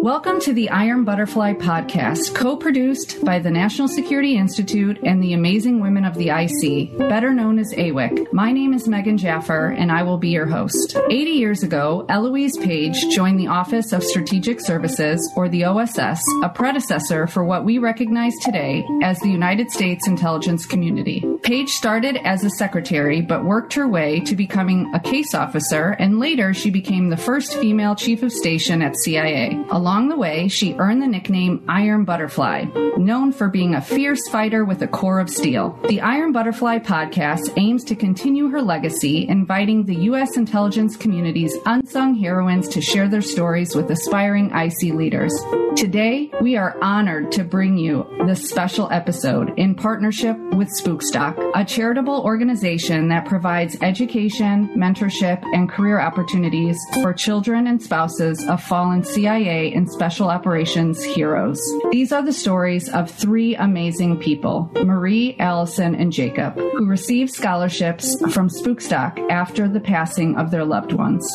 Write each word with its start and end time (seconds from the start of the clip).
Welcome 0.00 0.40
to 0.40 0.54
the 0.54 0.70
Iron 0.70 1.04
Butterfly 1.04 1.52
Podcast, 1.54 2.34
co 2.34 2.56
produced 2.56 3.22
by 3.22 3.38
the 3.38 3.50
National 3.50 3.86
Security 3.86 4.38
Institute 4.38 4.98
and 5.02 5.22
the 5.22 5.34
Amazing 5.34 5.80
Women 5.80 6.06
of 6.06 6.14
the 6.14 6.30
IC, 6.30 6.96
better 6.96 7.34
known 7.34 7.58
as 7.58 7.74
AWIC. 7.74 8.32
My 8.32 8.50
name 8.52 8.72
is 8.72 8.88
Megan 8.88 9.18
Jaffer, 9.18 9.66
and 9.66 9.92
I 9.92 10.02
will 10.04 10.16
be 10.16 10.30
your 10.30 10.46
host. 10.46 10.96
80 11.10 11.30
years 11.32 11.62
ago, 11.62 12.06
Eloise 12.08 12.56
Page 12.56 12.96
joined 13.10 13.38
the 13.38 13.48
Office 13.48 13.92
of 13.92 14.02
Strategic 14.02 14.62
Services, 14.62 15.20
or 15.36 15.50
the 15.50 15.64
OSS, 15.66 16.22
a 16.42 16.48
predecessor 16.48 17.26
for 17.26 17.44
what 17.44 17.66
we 17.66 17.76
recognize 17.76 18.32
today 18.42 18.86
as 19.02 19.18
the 19.20 19.28
United 19.28 19.70
States 19.70 20.08
intelligence 20.08 20.64
community. 20.64 21.22
Page 21.48 21.70
started 21.70 22.18
as 22.26 22.44
a 22.44 22.50
secretary, 22.50 23.22
but 23.22 23.42
worked 23.42 23.72
her 23.72 23.88
way 23.88 24.20
to 24.20 24.36
becoming 24.36 24.92
a 24.94 25.00
case 25.00 25.32
officer, 25.34 25.96
and 25.98 26.20
later 26.20 26.52
she 26.52 26.68
became 26.68 27.08
the 27.08 27.16
first 27.16 27.56
female 27.56 27.94
chief 27.94 28.22
of 28.22 28.30
station 28.30 28.82
at 28.82 28.98
CIA. 28.98 29.58
Along 29.70 30.10
the 30.10 30.16
way, 30.18 30.48
she 30.48 30.74
earned 30.74 31.00
the 31.00 31.06
nickname 31.06 31.64
Iron 31.66 32.04
Butterfly, 32.04 32.66
known 32.98 33.32
for 33.32 33.48
being 33.48 33.74
a 33.74 33.80
fierce 33.80 34.28
fighter 34.28 34.62
with 34.66 34.82
a 34.82 34.86
core 34.86 35.20
of 35.20 35.30
steel. 35.30 35.80
The 35.88 36.02
Iron 36.02 36.32
Butterfly 36.32 36.80
podcast 36.80 37.54
aims 37.56 37.82
to 37.84 37.96
continue 37.96 38.50
her 38.50 38.60
legacy, 38.60 39.26
inviting 39.26 39.86
the 39.86 40.02
U.S. 40.02 40.36
intelligence 40.36 40.98
community's 40.98 41.56
unsung 41.64 42.14
heroines 42.14 42.68
to 42.68 42.82
share 42.82 43.08
their 43.08 43.22
stories 43.22 43.74
with 43.74 43.90
aspiring 43.90 44.50
IC 44.50 44.92
leaders. 44.92 45.32
Today, 45.78 46.30
we 46.42 46.56
are 46.56 46.76
honored 46.82 47.32
to 47.32 47.44
bring 47.44 47.78
you 47.78 48.04
this 48.26 48.50
special 48.50 48.90
episode 48.90 49.56
in 49.56 49.76
partnership 49.76 50.36
with 50.52 50.68
Spookstock, 50.82 51.37
a 51.54 51.64
charitable 51.64 52.22
organization 52.22 53.08
that 53.08 53.26
provides 53.26 53.76
education, 53.82 54.68
mentorship, 54.76 55.42
and 55.54 55.68
career 55.68 56.00
opportunities 56.00 56.78
for 57.02 57.12
children 57.12 57.66
and 57.66 57.82
spouses 57.82 58.46
of 58.46 58.62
fallen 58.62 59.02
CIA 59.02 59.72
and 59.72 59.90
Special 59.90 60.28
Operations 60.28 61.02
heroes. 61.02 61.60
These 61.90 62.12
are 62.12 62.22
the 62.22 62.32
stories 62.32 62.88
of 62.88 63.10
three 63.10 63.56
amazing 63.56 64.18
people 64.18 64.70
Marie, 64.84 65.36
Allison, 65.38 65.94
and 65.94 66.12
Jacob, 66.12 66.54
who 66.56 66.86
received 66.86 67.32
scholarships 67.32 68.14
from 68.32 68.48
Spookstock 68.48 69.18
after 69.30 69.68
the 69.68 69.80
passing 69.80 70.36
of 70.36 70.50
their 70.50 70.64
loved 70.64 70.92
ones. 70.92 71.26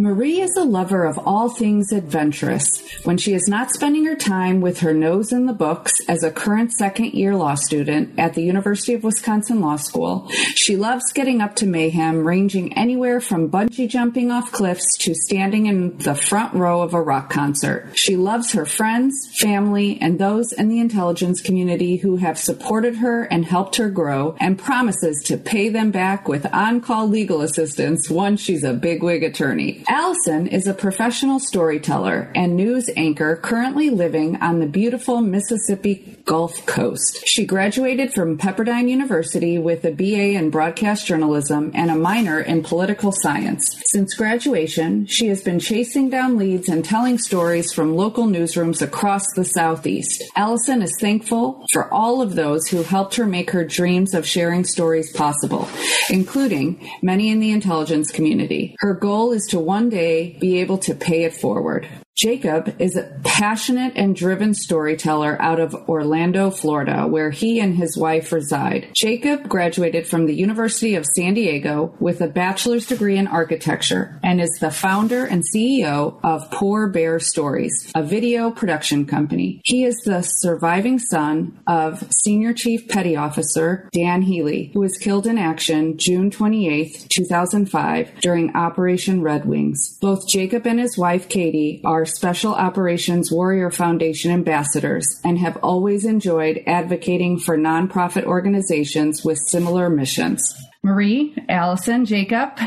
Marie 0.00 0.40
is 0.40 0.56
a 0.56 0.64
lover 0.64 1.04
of 1.04 1.18
all 1.18 1.50
things 1.50 1.92
adventurous. 1.92 2.70
When 3.04 3.18
she 3.18 3.34
is 3.34 3.46
not 3.48 3.70
spending 3.70 4.06
her 4.06 4.16
time 4.16 4.62
with 4.62 4.80
her 4.80 4.94
nose 4.94 5.30
in 5.30 5.44
the 5.44 5.52
books 5.52 5.92
as 6.08 6.22
a 6.22 6.30
current 6.30 6.72
second 6.72 7.12
year 7.12 7.36
law 7.36 7.54
student 7.54 8.18
at 8.18 8.32
the 8.32 8.42
University 8.42 8.94
of 8.94 9.04
Wisconsin 9.04 9.60
Law 9.60 9.76
School, 9.76 10.26
she 10.54 10.74
loves 10.74 11.12
getting 11.12 11.42
up 11.42 11.54
to 11.56 11.66
mayhem, 11.66 12.26
ranging 12.26 12.72
anywhere 12.78 13.20
from 13.20 13.50
bungee 13.50 13.90
jumping 13.90 14.30
off 14.30 14.50
cliffs 14.52 14.96
to 15.00 15.14
standing 15.14 15.66
in 15.66 15.98
the 15.98 16.14
front 16.14 16.54
row 16.54 16.80
of 16.80 16.94
a 16.94 17.02
rock 17.02 17.28
concert. 17.28 17.90
She 17.92 18.16
loves 18.16 18.52
her 18.52 18.64
friends, 18.64 19.28
family, 19.38 19.98
and 20.00 20.18
those 20.18 20.52
in 20.52 20.68
the 20.68 20.80
intelligence 20.80 21.42
community 21.42 21.96
who 21.96 22.16
have 22.16 22.38
supported 22.38 22.96
her 22.96 23.24
and 23.24 23.44
helped 23.44 23.76
her 23.76 23.90
grow, 23.90 24.34
and 24.40 24.58
promises 24.58 25.22
to 25.26 25.36
pay 25.36 25.68
them 25.68 25.90
back 25.90 26.26
with 26.26 26.46
on 26.54 26.80
call 26.80 27.06
legal 27.06 27.42
assistance 27.42 28.08
once 28.08 28.40
she's 28.40 28.64
a 28.64 28.72
bigwig 28.72 29.22
attorney. 29.22 29.84
Allison 29.90 30.46
is 30.46 30.68
a 30.68 30.72
professional 30.72 31.40
storyteller 31.40 32.30
and 32.36 32.54
news 32.54 32.88
anchor 32.96 33.34
currently 33.34 33.90
living 33.90 34.36
on 34.36 34.60
the 34.60 34.66
beautiful 34.68 35.20
Mississippi 35.20 36.16
Gulf 36.24 36.64
Coast. 36.64 37.26
She 37.26 37.44
graduated 37.44 38.14
from 38.14 38.38
Pepperdine 38.38 38.88
University 38.88 39.58
with 39.58 39.84
a 39.84 39.90
BA 39.90 40.38
in 40.38 40.50
broadcast 40.50 41.08
journalism 41.08 41.72
and 41.74 41.90
a 41.90 41.96
minor 41.96 42.40
in 42.40 42.62
political 42.62 43.10
science. 43.10 43.82
Since 43.86 44.14
graduation, 44.14 45.06
she 45.06 45.26
has 45.26 45.42
been 45.42 45.58
chasing 45.58 46.08
down 46.08 46.36
leads 46.36 46.68
and 46.68 46.84
telling 46.84 47.18
stories 47.18 47.72
from 47.72 47.96
local 47.96 48.26
newsrooms 48.26 48.82
across 48.82 49.24
the 49.34 49.44
Southeast. 49.44 50.22
Allison 50.36 50.82
is 50.82 50.96
thankful 51.00 51.66
for 51.72 51.92
all 51.92 52.22
of 52.22 52.36
those 52.36 52.68
who 52.68 52.84
helped 52.84 53.16
her 53.16 53.26
make 53.26 53.50
her 53.50 53.64
dreams 53.64 54.14
of 54.14 54.24
sharing 54.24 54.62
stories 54.62 55.12
possible, 55.14 55.68
including 56.10 56.88
many 57.02 57.28
in 57.28 57.40
the 57.40 57.50
intelligence 57.50 58.12
community. 58.12 58.76
Her 58.78 58.94
goal 58.94 59.32
is 59.32 59.46
to 59.46 59.58
one 59.70 59.88
day 59.88 60.36
be 60.40 60.58
able 60.58 60.78
to 60.78 60.96
pay 60.96 61.22
it 61.22 61.32
forward. 61.32 61.86
Jacob 62.20 62.74
is 62.78 62.96
a 62.96 63.18
passionate 63.24 63.94
and 63.96 64.14
driven 64.14 64.52
storyteller 64.52 65.40
out 65.40 65.58
of 65.58 65.74
Orlando, 65.88 66.50
Florida, 66.50 67.06
where 67.06 67.30
he 67.30 67.58
and 67.60 67.74
his 67.74 67.96
wife 67.96 68.30
reside. 68.30 68.88
Jacob 68.94 69.48
graduated 69.48 70.06
from 70.06 70.26
the 70.26 70.34
University 70.34 70.96
of 70.96 71.06
San 71.06 71.32
Diego 71.32 71.94
with 71.98 72.20
a 72.20 72.28
bachelor's 72.28 72.84
degree 72.84 73.16
in 73.16 73.26
architecture 73.26 74.20
and 74.22 74.38
is 74.38 74.50
the 74.60 74.70
founder 74.70 75.24
and 75.24 75.42
CEO 75.42 76.20
of 76.22 76.50
Poor 76.50 76.88
Bear 76.88 77.18
Stories, 77.20 77.90
a 77.94 78.02
video 78.02 78.50
production 78.50 79.06
company. 79.06 79.62
He 79.64 79.84
is 79.84 79.96
the 80.04 80.20
surviving 80.20 80.98
son 80.98 81.58
of 81.66 82.06
Senior 82.12 82.52
Chief 82.52 82.86
Petty 82.86 83.16
Officer 83.16 83.88
Dan 83.94 84.20
Healy, 84.20 84.72
who 84.74 84.80
was 84.80 84.98
killed 84.98 85.26
in 85.26 85.38
action 85.38 85.96
June 85.96 86.30
28, 86.30 87.06
2005, 87.08 88.20
during 88.20 88.54
Operation 88.54 89.22
Red 89.22 89.46
Wings. 89.46 89.96
Both 90.02 90.28
Jacob 90.28 90.66
and 90.66 90.78
his 90.78 90.98
wife 90.98 91.26
Katie 91.26 91.80
are 91.82 92.04
Special 92.10 92.54
Operations 92.54 93.30
Warrior 93.32 93.70
Foundation 93.70 94.30
ambassadors 94.30 95.06
and 95.24 95.38
have 95.38 95.56
always 95.58 96.04
enjoyed 96.04 96.62
advocating 96.66 97.38
for 97.38 97.56
nonprofit 97.56 98.24
organizations 98.24 99.24
with 99.24 99.38
similar 99.38 99.90
missions. 99.90 100.54
Marie, 100.82 101.34
Allison, 101.48 102.04
Jacob, 102.04 102.58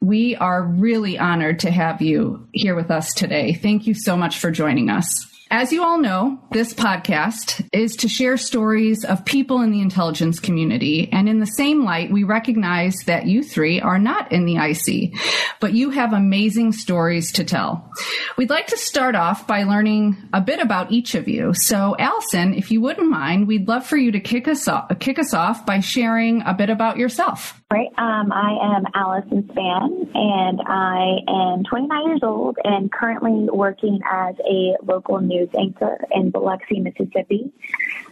we 0.00 0.34
are 0.36 0.62
really 0.62 1.18
honored 1.18 1.60
to 1.60 1.70
have 1.70 2.02
you 2.02 2.48
here 2.52 2.74
with 2.74 2.90
us 2.90 3.12
today. 3.12 3.52
Thank 3.54 3.86
you 3.86 3.94
so 3.94 4.16
much 4.16 4.38
for 4.38 4.50
joining 4.50 4.90
us. 4.90 5.29
As 5.52 5.72
you 5.72 5.82
all 5.82 5.98
know, 5.98 6.40
this 6.52 6.72
podcast 6.72 7.68
is 7.72 7.96
to 7.96 8.08
share 8.08 8.36
stories 8.36 9.04
of 9.04 9.24
people 9.24 9.62
in 9.62 9.72
the 9.72 9.80
intelligence 9.80 10.38
community. 10.38 11.08
And 11.10 11.28
in 11.28 11.40
the 11.40 11.46
same 11.46 11.84
light, 11.84 12.12
we 12.12 12.22
recognize 12.22 12.94
that 13.06 13.26
you 13.26 13.42
three 13.42 13.80
are 13.80 13.98
not 13.98 14.30
in 14.30 14.44
the 14.44 14.58
IC, 14.58 15.18
but 15.58 15.72
you 15.72 15.90
have 15.90 16.12
amazing 16.12 16.70
stories 16.70 17.32
to 17.32 17.42
tell. 17.42 17.90
We'd 18.36 18.48
like 18.48 18.68
to 18.68 18.78
start 18.78 19.16
off 19.16 19.48
by 19.48 19.64
learning 19.64 20.16
a 20.32 20.40
bit 20.40 20.60
about 20.60 20.92
each 20.92 21.16
of 21.16 21.26
you. 21.26 21.52
So, 21.52 21.96
Allison, 21.98 22.54
if 22.54 22.70
you 22.70 22.80
wouldn't 22.80 23.10
mind, 23.10 23.48
we'd 23.48 23.66
love 23.66 23.84
for 23.84 23.96
you 23.96 24.12
to 24.12 24.20
kick 24.20 24.46
us 24.46 24.68
off, 24.68 24.96
kick 25.00 25.18
us 25.18 25.34
off 25.34 25.66
by 25.66 25.80
sharing 25.80 26.42
a 26.42 26.54
bit 26.54 26.70
about 26.70 26.96
yourself. 26.96 27.59
Right. 27.72 27.92
Um, 27.98 28.32
I 28.32 28.76
am 28.76 28.84
Allison 28.94 29.44
Spann, 29.44 30.10
and 30.12 30.60
I 30.66 31.18
am 31.28 31.62
29 31.62 32.04
years 32.04 32.20
old 32.20 32.56
and 32.64 32.90
currently 32.90 33.46
working 33.48 34.00
as 34.10 34.34
a 34.40 34.74
local 34.82 35.20
news 35.20 35.48
anchor 35.56 36.04
in 36.10 36.32
Biloxi, 36.32 36.80
Mississippi. 36.80 37.52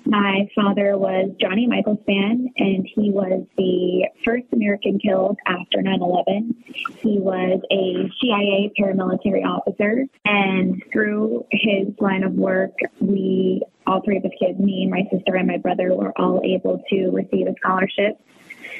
My 0.04 0.48
father 0.54 0.96
was 0.96 1.32
Johnny 1.40 1.66
Michael 1.66 1.96
Spann, 2.06 2.52
and 2.56 2.88
he 2.94 3.10
was 3.10 3.44
the 3.56 4.06
first 4.24 4.44
American 4.52 5.00
killed 5.00 5.38
after 5.44 5.82
9 5.82 6.02
11. 6.02 6.54
He 7.00 7.18
was 7.18 7.60
a 7.72 8.08
CIA 8.20 8.70
paramilitary 8.78 9.44
officer, 9.44 10.04
and 10.24 10.80
through 10.92 11.44
his 11.50 11.88
line 11.98 12.22
of 12.22 12.34
work, 12.34 12.78
we 13.00 13.64
all 13.88 14.02
three 14.02 14.18
of 14.18 14.22
his 14.22 14.32
kids, 14.38 14.60
me, 14.60 14.86
my 14.86 15.02
sister, 15.10 15.34
and 15.34 15.48
my 15.48 15.56
brother, 15.56 15.96
were 15.96 16.12
all 16.16 16.40
able 16.44 16.80
to 16.90 17.10
receive 17.10 17.48
a 17.48 17.54
scholarship 17.56 18.20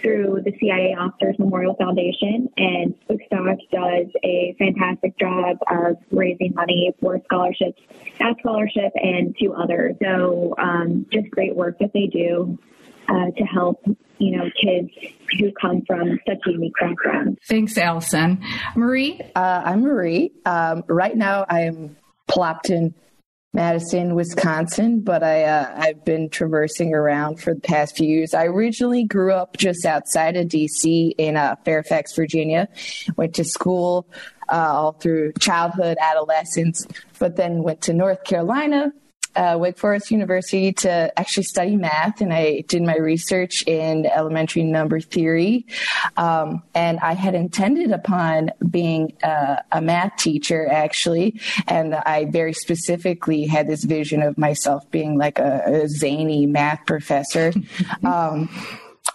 through 0.00 0.42
the 0.44 0.53
CIA 0.60 0.94
Officers 0.98 1.38
Memorial 1.38 1.75
Foundation, 1.75 2.48
and 2.56 2.94
Spookstock 3.09 3.59
does 3.72 4.06
a 4.25 4.54
fantastic 4.59 5.19
job 5.19 5.59
of 5.70 5.97
raising 6.10 6.54
money 6.54 6.92
for 7.00 7.20
scholarships, 7.25 7.81
that 8.19 8.37
scholarship, 8.41 8.92
and 8.94 9.34
two 9.41 9.53
others. 9.54 9.97
So, 10.03 10.54
um, 10.58 11.06
just 11.12 11.31
great 11.31 11.54
work 11.54 11.78
that 11.81 11.92
they 11.92 12.06
do 12.06 12.58
uh, 13.08 13.31
to 13.37 13.44
help 13.44 13.84
you 14.19 14.37
know 14.37 14.44
kids 14.62 14.91
who 15.38 15.50
come 15.60 15.82
from 15.87 16.19
such 16.26 16.38
unique 16.47 16.72
backgrounds. 16.81 17.38
Thanks, 17.47 17.78
Allison. 17.78 18.43
Marie, 18.76 19.20
uh, 19.34 19.62
I'm 19.64 19.82
Marie. 19.82 20.32
Um, 20.44 20.84
right 20.88 21.17
now, 21.17 21.44
I 21.49 21.62
am 21.62 21.96
plopped 22.26 22.70
in 22.70 22.94
Madison, 23.54 24.14
Wisconsin, 24.14 25.00
but 25.00 25.22
I 25.22 25.44
uh, 25.44 25.74
I've 25.76 26.04
been 26.04 26.28
traversing 26.28 26.94
around 26.94 27.40
for 27.40 27.54
the 27.54 27.60
past 27.60 27.96
few 27.96 28.06
years. 28.06 28.34
I 28.34 28.44
originally 28.44 29.04
grew 29.04 29.32
up 29.32 29.56
just 29.56 29.86
outside 29.86 30.36
of 30.36 30.48
DC 30.48 31.12
in 31.16 31.36
uh, 31.36 31.56
Fairfax, 31.64 32.14
Virginia. 32.14 32.68
Went 33.16 33.34
to 33.36 33.44
school 33.44 34.06
uh, 34.50 34.56
all 34.56 34.92
through 34.92 35.32
childhood, 35.40 35.96
adolescence, 36.00 36.86
but 37.18 37.36
then 37.36 37.62
went 37.62 37.80
to 37.82 37.94
North 37.94 38.22
Carolina 38.24 38.92
uh, 39.36 39.56
Wake 39.58 39.78
Forest 39.78 40.10
University 40.10 40.72
to 40.72 41.19
actually 41.19 41.44
study 41.44 41.76
math, 41.76 42.20
and 42.20 42.32
I 42.32 42.64
did 42.69 42.82
my 42.82 42.96
research 42.96 43.62
in 43.66 44.06
elementary 44.06 44.64
number 44.64 45.00
theory. 45.00 45.66
Um, 46.16 46.62
and 46.75 46.98
I 47.00 47.14
had 47.14 47.34
intended 47.34 47.92
upon 47.92 48.50
being 48.69 49.12
a, 49.22 49.62
a 49.72 49.80
math 49.80 50.16
teacher, 50.16 50.69
actually, 50.69 51.40
and 51.66 51.94
I 51.94 52.26
very 52.26 52.52
specifically 52.52 53.46
had 53.46 53.66
this 53.66 53.84
vision 53.84 54.22
of 54.22 54.38
myself 54.38 54.90
being 54.90 55.19
like 55.19 55.38
a, 55.38 55.62
a 55.66 55.88
zany 55.88 56.46
math 56.46 56.86
professor. 56.86 57.52
um, 58.04 58.48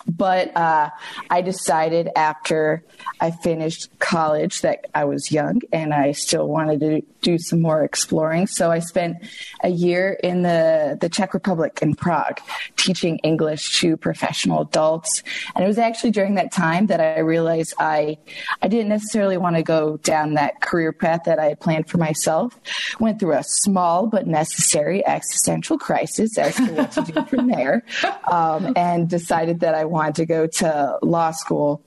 But 0.08 0.56
uh, 0.56 0.90
I 1.30 1.42
decided 1.42 2.10
after 2.16 2.84
I 3.20 3.32
finished 3.32 3.88
college 4.00 4.62
that 4.62 4.88
I 4.94 5.06
was 5.06 5.32
young 5.32 5.62
and 5.72 5.94
I 5.94 6.12
still 6.12 6.48
wanted 6.48 6.80
to 6.82 7.02
do 7.22 7.38
some 7.38 7.62
more 7.62 7.84
exploring. 7.84 8.48
So 8.48 8.70
I 8.70 8.80
spent 8.80 9.18
a 9.64 9.70
year 9.70 10.18
in 10.22 10.44
the, 10.44 10.98
the 11.00 11.10
Czech 11.10 11.34
Republic 11.34 11.80
in 11.82 11.96
Prague 11.96 12.40
teaching 12.76 13.18
English 13.20 13.80
to 13.80 13.96
professional 13.96 14.62
adults. 14.62 15.24
And 15.56 15.64
it 15.64 15.68
was 15.68 15.78
actually 15.78 16.12
during 16.12 16.36
that 16.36 16.52
time 16.52 16.88
that 16.88 17.00
I 17.00 17.20
realized 17.20 17.74
I, 17.80 18.18
I 18.62 18.68
didn't 18.68 18.90
necessarily 18.90 19.38
want 19.38 19.56
to 19.56 19.64
go 19.64 19.98
down 19.98 20.34
that 20.34 20.62
career 20.62 20.92
path 20.92 21.22
that 21.26 21.40
I 21.40 21.46
had 21.46 21.60
planned 21.60 21.90
for 21.90 21.98
myself. 21.98 22.60
Went 23.00 23.20
through 23.20 23.34
a 23.34 23.44
small 23.44 24.08
but 24.08 24.28
necessary 24.28 25.06
existential 25.06 25.78
crisis 25.78 26.38
as 26.38 26.56
to 26.56 26.66
what 26.74 26.92
to 26.92 27.02
do 27.02 27.26
from 27.26 27.48
there 27.48 27.86
um, 28.32 28.74
and 28.76 29.10
decided 29.10 29.62
that 29.62 29.76
I 29.76 29.83
wanted 29.86 30.16
to 30.16 30.26
go 30.26 30.48
to 30.48 31.00
law 31.02 31.32
school. 31.32 31.82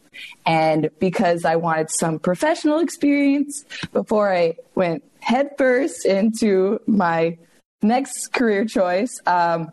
And 0.44 0.90
because 0.98 1.44
I 1.44 1.56
wanted 1.56 1.90
some 1.90 2.18
professional 2.18 2.78
experience 2.78 3.64
before 3.92 4.32
I 4.32 4.56
went 4.74 5.04
headfirst 5.20 6.06
into 6.06 6.80
my 6.86 7.36
next 7.82 8.32
career 8.32 8.64
choice, 8.64 9.20
um, 9.26 9.70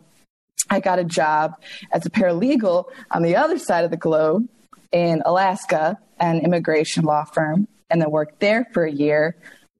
I 0.70 0.80
got 0.80 0.98
a 0.98 1.04
job 1.04 1.54
as 1.92 2.06
a 2.06 2.10
paralegal 2.10 2.86
on 3.10 3.22
the 3.22 3.36
other 3.36 3.58
side 3.58 3.84
of 3.84 3.90
the 3.90 3.96
globe 3.96 4.48
in 4.92 5.22
Alaska, 5.24 5.98
an 6.18 6.40
immigration 6.40 7.04
law 7.04 7.24
firm, 7.24 7.68
and 7.90 8.00
then 8.00 8.10
worked 8.10 8.40
there 8.40 8.66
for 8.72 8.84
a 8.84 8.92
year. 8.92 9.36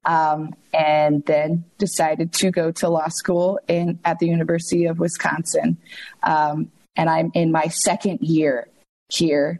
Um, 0.07 0.53
and 0.71 1.25
then 1.25 1.65
decided 1.79 2.31
to 2.33 2.51
go 2.51 2.71
to 2.73 2.89
law 2.89 3.07
school 3.07 3.59
in 3.67 3.97
at 4.05 4.19
the 4.19 4.27
University 4.27 4.85
of 4.85 4.99
Wisconsin. 4.99 5.77
Um, 6.21 6.69
and 6.95 7.09
I'm 7.09 7.31
in 7.33 7.51
my 7.51 7.67
second 7.67 8.21
year 8.21 8.67
here. 9.09 9.59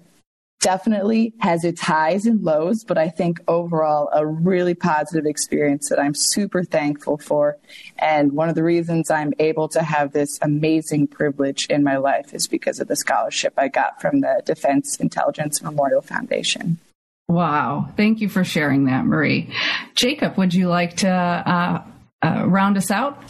Definitely 0.62 1.34
has 1.40 1.64
its 1.64 1.82
highs 1.82 2.26
and 2.26 2.42
lows, 2.42 2.84
but 2.84 2.98
I 2.98 3.10
think 3.10 3.40
overall 3.48 4.10
a 4.14 4.26
really 4.26 4.74
positive 4.74 5.26
experience 5.26 5.90
that 5.90 6.00
I'm 6.00 6.16
super 6.16 6.64
thankful 6.64 7.18
for. 7.18 7.58
And 8.00 8.32
one 8.32 8.50
of 8.50 8.56
the 8.56 8.64
reasons 8.64 9.12
I'm 9.12 9.34
able 9.38 9.68
to 9.70 9.84
have 9.84 10.14
this 10.14 10.40
amazing 10.42 11.08
privilege 11.08 11.68
in 11.68 11.84
my 11.84 11.98
life 11.98 12.34
is 12.34 12.48
because 12.48 12.80
of 12.80 12.88
the 12.88 12.96
scholarship 12.96 13.54
I 13.58 13.68
got 13.68 14.02
from 14.02 14.22
the 14.22 14.42
Defense 14.46 14.96
Intelligence 14.96 15.62
Memorial 15.62 16.02
Foundation. 16.02 16.80
Wow. 17.28 17.90
Thank 17.98 18.22
you 18.22 18.30
for 18.30 18.44
sharing 18.44 18.86
that, 18.86 19.06
Marie. 19.06 19.54
Jacob, 19.94 20.38
would 20.38 20.54
you 20.54 20.68
like 20.70 20.98
to 20.98 21.10
uh, 21.10 21.84
uh, 22.24 22.48
round 22.48 22.78
us 22.78 22.92
out? 22.92 23.22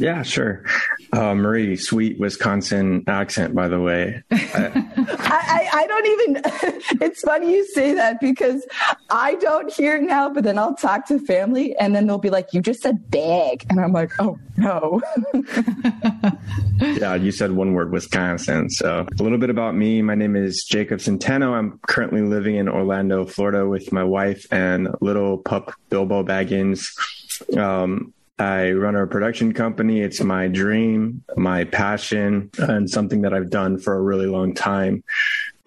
Yeah, 0.00 0.22
sure. 0.22 0.64
Uh, 1.12 1.34
Marie, 1.34 1.76
sweet 1.76 2.18
Wisconsin 2.18 3.04
accent, 3.06 3.54
by 3.54 3.68
the 3.68 3.80
way. 3.80 4.22
I, 4.30 4.36
I, 4.96 5.68
I, 5.74 5.86
don't 5.86 6.06
even, 6.06 6.42
it's 7.02 7.20
funny 7.20 7.52
you 7.52 7.66
say 7.66 7.92
that 7.92 8.18
because 8.18 8.66
I 9.10 9.34
don't 9.34 9.70
hear 9.70 9.96
it 9.96 10.02
now, 10.02 10.30
but 10.30 10.44
then 10.44 10.58
I'll 10.58 10.74
talk 10.74 11.06
to 11.08 11.18
family 11.18 11.76
and 11.76 11.94
then 11.94 12.06
they'll 12.06 12.16
be 12.16 12.30
like, 12.30 12.54
you 12.54 12.62
just 12.62 12.80
said 12.80 13.10
bag. 13.10 13.66
And 13.68 13.78
I'm 13.78 13.92
like, 13.92 14.12
oh, 14.18 14.38
no. 14.56 15.02
yeah, 16.80 17.14
you 17.14 17.30
said 17.30 17.52
one 17.52 17.74
word, 17.74 17.92
Wisconsin. 17.92 18.70
So 18.70 19.06
a 19.18 19.22
little 19.22 19.38
bit 19.38 19.50
about 19.50 19.74
me. 19.74 20.00
My 20.00 20.14
name 20.14 20.34
is 20.34 20.64
Jacob 20.64 21.00
Centeno. 21.00 21.52
I'm 21.52 21.78
currently 21.86 22.22
living 22.22 22.56
in 22.56 22.70
Orlando, 22.70 23.26
Florida 23.26 23.68
with 23.68 23.92
my 23.92 24.04
wife 24.04 24.46
and 24.50 24.88
little 25.02 25.36
pup 25.36 25.74
Bilbo 25.90 26.24
Baggins. 26.24 26.88
Um, 27.54 28.14
I 28.40 28.72
run 28.72 28.96
a 28.96 29.06
production 29.06 29.52
company. 29.52 30.00
It's 30.00 30.22
my 30.22 30.48
dream, 30.48 31.22
my 31.36 31.64
passion, 31.64 32.50
and 32.58 32.88
something 32.88 33.20
that 33.20 33.34
I've 33.34 33.50
done 33.50 33.78
for 33.78 33.94
a 33.94 34.00
really 34.00 34.26
long 34.26 34.54
time. 34.54 35.04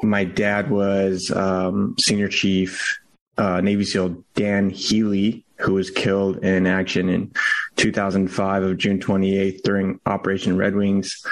My 0.01 0.23
dad 0.23 0.71
was 0.71 1.29
um, 1.29 1.95
senior 1.99 2.29
chief 2.29 2.99
uh, 3.37 3.61
Navy 3.61 3.85
SEAL 3.85 4.23
Dan 4.33 4.71
Healy, 4.71 5.45
who 5.57 5.75
was 5.75 5.91
killed 5.91 6.43
in 6.43 6.65
action 6.65 7.09
in 7.09 7.31
2005 7.75 8.63
of 8.63 8.77
June 8.77 8.99
28th 8.99 9.61
during 9.61 9.99
Operation 10.07 10.57
Red 10.57 10.75
Wings. 10.75 11.23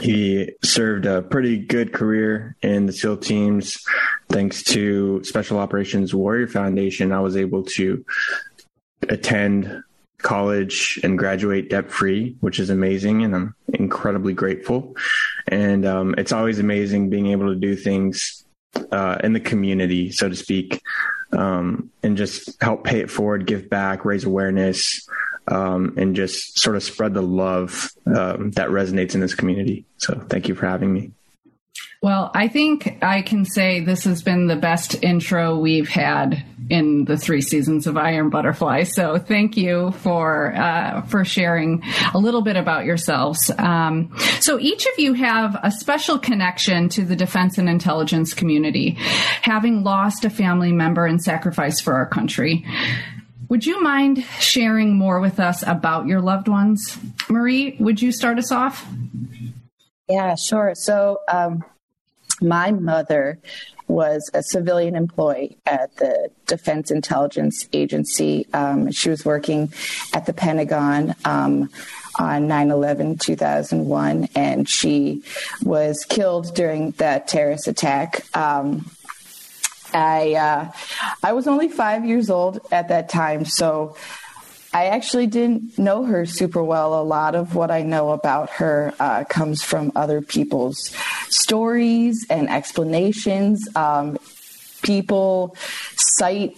He 0.00 0.52
served 0.62 1.06
a 1.06 1.22
pretty 1.22 1.58
good 1.58 1.92
career 1.92 2.56
in 2.62 2.86
the 2.86 2.92
SEAL 2.92 3.16
teams. 3.18 3.76
Thanks 4.28 4.62
to 4.64 5.24
Special 5.24 5.58
Operations 5.58 6.14
Warrior 6.14 6.46
Foundation, 6.46 7.10
I 7.10 7.20
was 7.20 7.36
able 7.36 7.64
to 7.64 8.04
attend 9.08 9.82
college 10.18 10.98
and 11.02 11.18
graduate 11.18 11.70
debt 11.70 11.90
free, 11.90 12.36
which 12.40 12.58
is 12.58 12.70
amazing. 12.70 13.24
And 13.24 13.34
I'm 13.34 13.54
incredibly 13.72 14.32
grateful. 14.32 14.96
And 15.48 15.84
um, 15.84 16.14
it's 16.16 16.32
always 16.32 16.58
amazing 16.58 17.10
being 17.10 17.28
able 17.28 17.48
to 17.48 17.58
do 17.58 17.76
things 17.76 18.44
uh, 18.90 19.18
in 19.22 19.32
the 19.32 19.40
community, 19.40 20.10
so 20.10 20.28
to 20.28 20.34
speak, 20.34 20.80
um, 21.32 21.90
and 22.02 22.16
just 22.16 22.60
help 22.62 22.84
pay 22.84 23.00
it 23.00 23.10
forward, 23.10 23.46
give 23.46 23.68
back, 23.68 24.04
raise 24.04 24.24
awareness, 24.24 25.06
um, 25.48 25.94
and 25.96 26.16
just 26.16 26.58
sort 26.58 26.76
of 26.76 26.82
spread 26.82 27.14
the 27.14 27.22
love 27.22 27.90
um, 28.06 28.50
that 28.52 28.68
resonates 28.68 29.14
in 29.14 29.20
this 29.20 29.34
community. 29.34 29.84
So 29.98 30.18
thank 30.28 30.48
you 30.48 30.54
for 30.54 30.66
having 30.66 30.92
me. 30.92 31.12
Well, 32.02 32.30
I 32.34 32.48
think 32.48 32.98
I 33.02 33.22
can 33.22 33.44
say 33.44 33.80
this 33.80 34.04
has 34.04 34.22
been 34.22 34.46
the 34.46 34.56
best 34.56 35.02
intro 35.02 35.58
we've 35.58 35.88
had 35.88 36.44
in 36.70 37.04
the 37.04 37.16
three 37.16 37.40
seasons 37.40 37.86
of 37.86 37.96
Iron 37.96 38.30
Butterfly. 38.30 38.84
So 38.84 39.18
thank 39.18 39.56
you 39.56 39.92
for 39.92 40.54
uh, 40.54 41.02
for 41.02 41.24
sharing 41.24 41.82
a 42.14 42.18
little 42.18 42.42
bit 42.42 42.56
about 42.56 42.84
yourselves. 42.84 43.50
Um, 43.58 44.14
so 44.40 44.58
each 44.58 44.86
of 44.86 44.98
you 44.98 45.14
have 45.14 45.58
a 45.62 45.70
special 45.70 46.18
connection 46.18 46.88
to 46.90 47.04
the 47.04 47.16
defense 47.16 47.58
and 47.58 47.68
intelligence 47.68 48.34
community, 48.34 48.96
having 49.42 49.84
lost 49.84 50.24
a 50.24 50.30
family 50.30 50.72
member 50.72 51.06
in 51.06 51.18
sacrifice 51.18 51.80
for 51.80 51.94
our 51.94 52.06
country. 52.06 52.64
Would 53.48 53.66
you 53.66 53.82
mind 53.82 54.24
sharing 54.40 54.96
more 54.96 55.20
with 55.20 55.38
us 55.38 55.62
about 55.66 56.06
your 56.06 56.20
loved 56.20 56.48
ones? 56.48 56.98
Marie, 57.28 57.76
would 57.78 58.00
you 58.00 58.10
start 58.10 58.38
us 58.38 58.50
off? 58.50 58.86
Yeah, 60.08 60.34
sure. 60.34 60.72
So, 60.74 61.20
um, 61.28 61.62
my 62.40 62.72
mother 62.72 63.38
was 63.86 64.30
a 64.34 64.42
civilian 64.42 64.96
employee 64.96 65.56
at 65.66 65.94
the 65.96 66.30
Defense 66.46 66.90
Intelligence 66.90 67.68
Agency. 67.72 68.46
Um, 68.52 68.90
she 68.90 69.10
was 69.10 69.24
working 69.24 69.72
at 70.12 70.26
the 70.26 70.32
Pentagon. 70.32 71.14
Um, 71.24 71.70
on 72.16 72.46
9 72.46 72.70
11 72.70 73.18
2001, 73.18 74.28
and 74.36 74.68
she 74.68 75.22
was 75.62 76.04
killed 76.08 76.54
during 76.54 76.92
that 76.92 77.26
terrorist 77.26 77.66
attack. 77.66 78.24
Um, 78.36 78.88
I 79.92 80.34
uh, 80.34 80.72
I 81.22 81.32
was 81.32 81.46
only 81.46 81.68
five 81.68 82.04
years 82.04 82.30
old 82.30 82.60
at 82.72 82.88
that 82.88 83.08
time, 83.08 83.44
so 83.44 83.96
I 84.74 84.86
actually 84.86 85.28
didn't 85.28 85.78
know 85.78 86.02
her 86.04 86.26
super 86.26 86.62
well. 86.62 87.00
A 87.00 87.04
lot 87.04 87.36
of 87.36 87.54
what 87.54 87.70
I 87.70 87.82
know 87.82 88.10
about 88.10 88.50
her 88.50 88.92
uh, 88.98 89.22
comes 89.22 89.62
from 89.62 89.92
other 89.94 90.20
people's 90.20 90.92
stories 91.28 92.26
and 92.28 92.50
explanations. 92.50 93.68
Um, 93.76 94.18
people 94.82 95.56
cite 95.96 96.56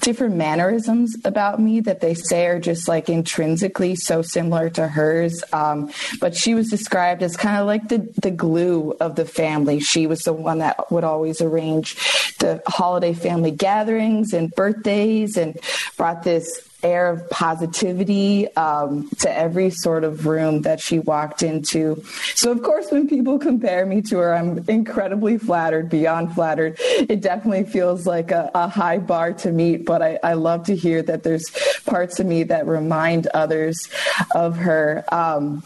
different 0.00 0.34
mannerisms 0.34 1.14
about 1.24 1.60
me 1.60 1.78
that 1.80 2.00
they 2.00 2.14
say 2.14 2.46
are 2.46 2.58
just 2.58 2.88
like 2.88 3.08
intrinsically 3.08 3.94
so 3.94 4.20
similar 4.22 4.68
to 4.70 4.88
hers. 4.88 5.44
Um, 5.52 5.92
but 6.18 6.34
she 6.34 6.54
was 6.54 6.70
described 6.70 7.22
as 7.22 7.36
kind 7.36 7.58
of 7.58 7.66
like 7.66 7.88
the, 7.88 7.98
the 8.20 8.30
glue 8.32 8.96
of 9.00 9.14
the 9.14 9.26
family. 9.26 9.78
She 9.78 10.08
was 10.08 10.22
the 10.22 10.32
one 10.32 10.58
that 10.58 10.90
would 10.90 11.04
always 11.04 11.40
arrange 11.40 11.94
the 12.38 12.62
holiday 12.66 13.14
family 13.14 13.52
gatherings 13.52 14.32
and 14.32 14.50
birthdays 14.50 15.36
and 15.36 15.56
brought 15.96 16.24
this 16.24 16.68
air 16.82 17.08
of 17.08 17.28
positivity 17.30 18.54
um, 18.56 19.08
to 19.18 19.36
every 19.36 19.70
sort 19.70 20.04
of 20.04 20.26
room 20.26 20.62
that 20.62 20.80
she 20.80 20.98
walked 20.98 21.42
into. 21.42 22.02
So, 22.34 22.50
of 22.50 22.62
course, 22.62 22.90
when 22.90 23.08
people 23.08 23.38
compare 23.38 23.86
me 23.86 24.02
to 24.02 24.18
her, 24.18 24.34
I'm 24.34 24.64
incredibly 24.68 25.38
flattered, 25.38 25.88
beyond 25.88 26.34
flattered. 26.34 26.76
It 26.80 27.20
definitely 27.20 27.64
feels 27.64 28.06
like 28.06 28.30
a, 28.30 28.50
a 28.54 28.68
high 28.68 28.98
bar 28.98 29.32
to 29.34 29.52
meet, 29.52 29.84
but 29.84 30.02
I, 30.02 30.18
I, 30.22 30.32
love 30.34 30.64
to 30.64 30.74
hear 30.74 31.02
that 31.02 31.22
there's 31.22 31.44
parts 31.86 32.18
of 32.18 32.26
me 32.26 32.42
that 32.44 32.66
remind 32.66 33.28
others 33.28 33.88
of 34.34 34.56
her. 34.56 35.04
Um, 35.12 35.62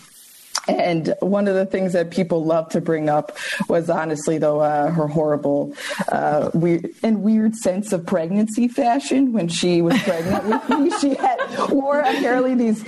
and 0.69 1.15
one 1.21 1.49
of 1.49 1.55
the 1.55 1.67
things 1.67 1.93
that 1.93 2.11
people 2.11 2.45
love 2.45 2.69
to 2.71 2.81
bring 2.81 3.09
up 3.09 3.37
was 3.69 3.89
honestly, 3.89 4.39
though, 4.39 4.61
uh, 4.61 4.91
her 4.91 5.07
horrible 5.07 5.75
uh, 6.11 6.51
weird 6.55 6.89
and 7.03 7.23
weird 7.23 7.55
sense 7.55 7.93
of 7.93 8.07
pregnancy 8.07 8.69
fashion 8.69 9.33
when 9.33 9.49
she 9.49 9.83
was 9.83 10.01
pregnant 10.03 10.45
with 10.45 10.69
me. 10.69 10.91
She 11.01 11.15
had 11.15 11.39
wore 11.71 12.01
apparently 12.01 12.55
these 12.55 12.83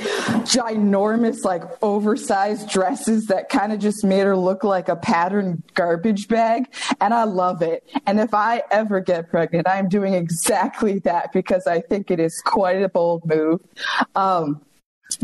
ginormous, 0.47 1.45
like 1.45 1.63
oversized 1.83 2.71
dresses 2.71 3.27
that 3.27 3.51
kind 3.51 3.71
of 3.73 3.81
just 3.81 4.03
made 4.03 4.23
her 4.23 4.37
look 4.37 4.65
like 4.65 4.89
a 4.89 4.97
patterned 4.97 5.63
garbage 5.75 6.27
bag. 6.27 6.73
And 7.01 7.13
I 7.13 7.25
love 7.25 7.61
it. 7.61 7.87
And 8.07 8.19
if 8.19 8.33
I 8.33 8.63
ever 8.71 9.01
get 9.01 9.31
pregnant, 9.31 9.69
I'm 9.69 9.89
doing 9.89 10.15
exactly 10.15 11.01
that 11.01 11.33
because 11.33 11.67
I 11.67 11.81
think 11.81 12.11
it 12.11 12.19
is 12.19 12.41
quite 12.45 12.83
a 12.83 12.89
bold 12.89 13.27
move. 13.27 13.61
Um, 14.15 14.63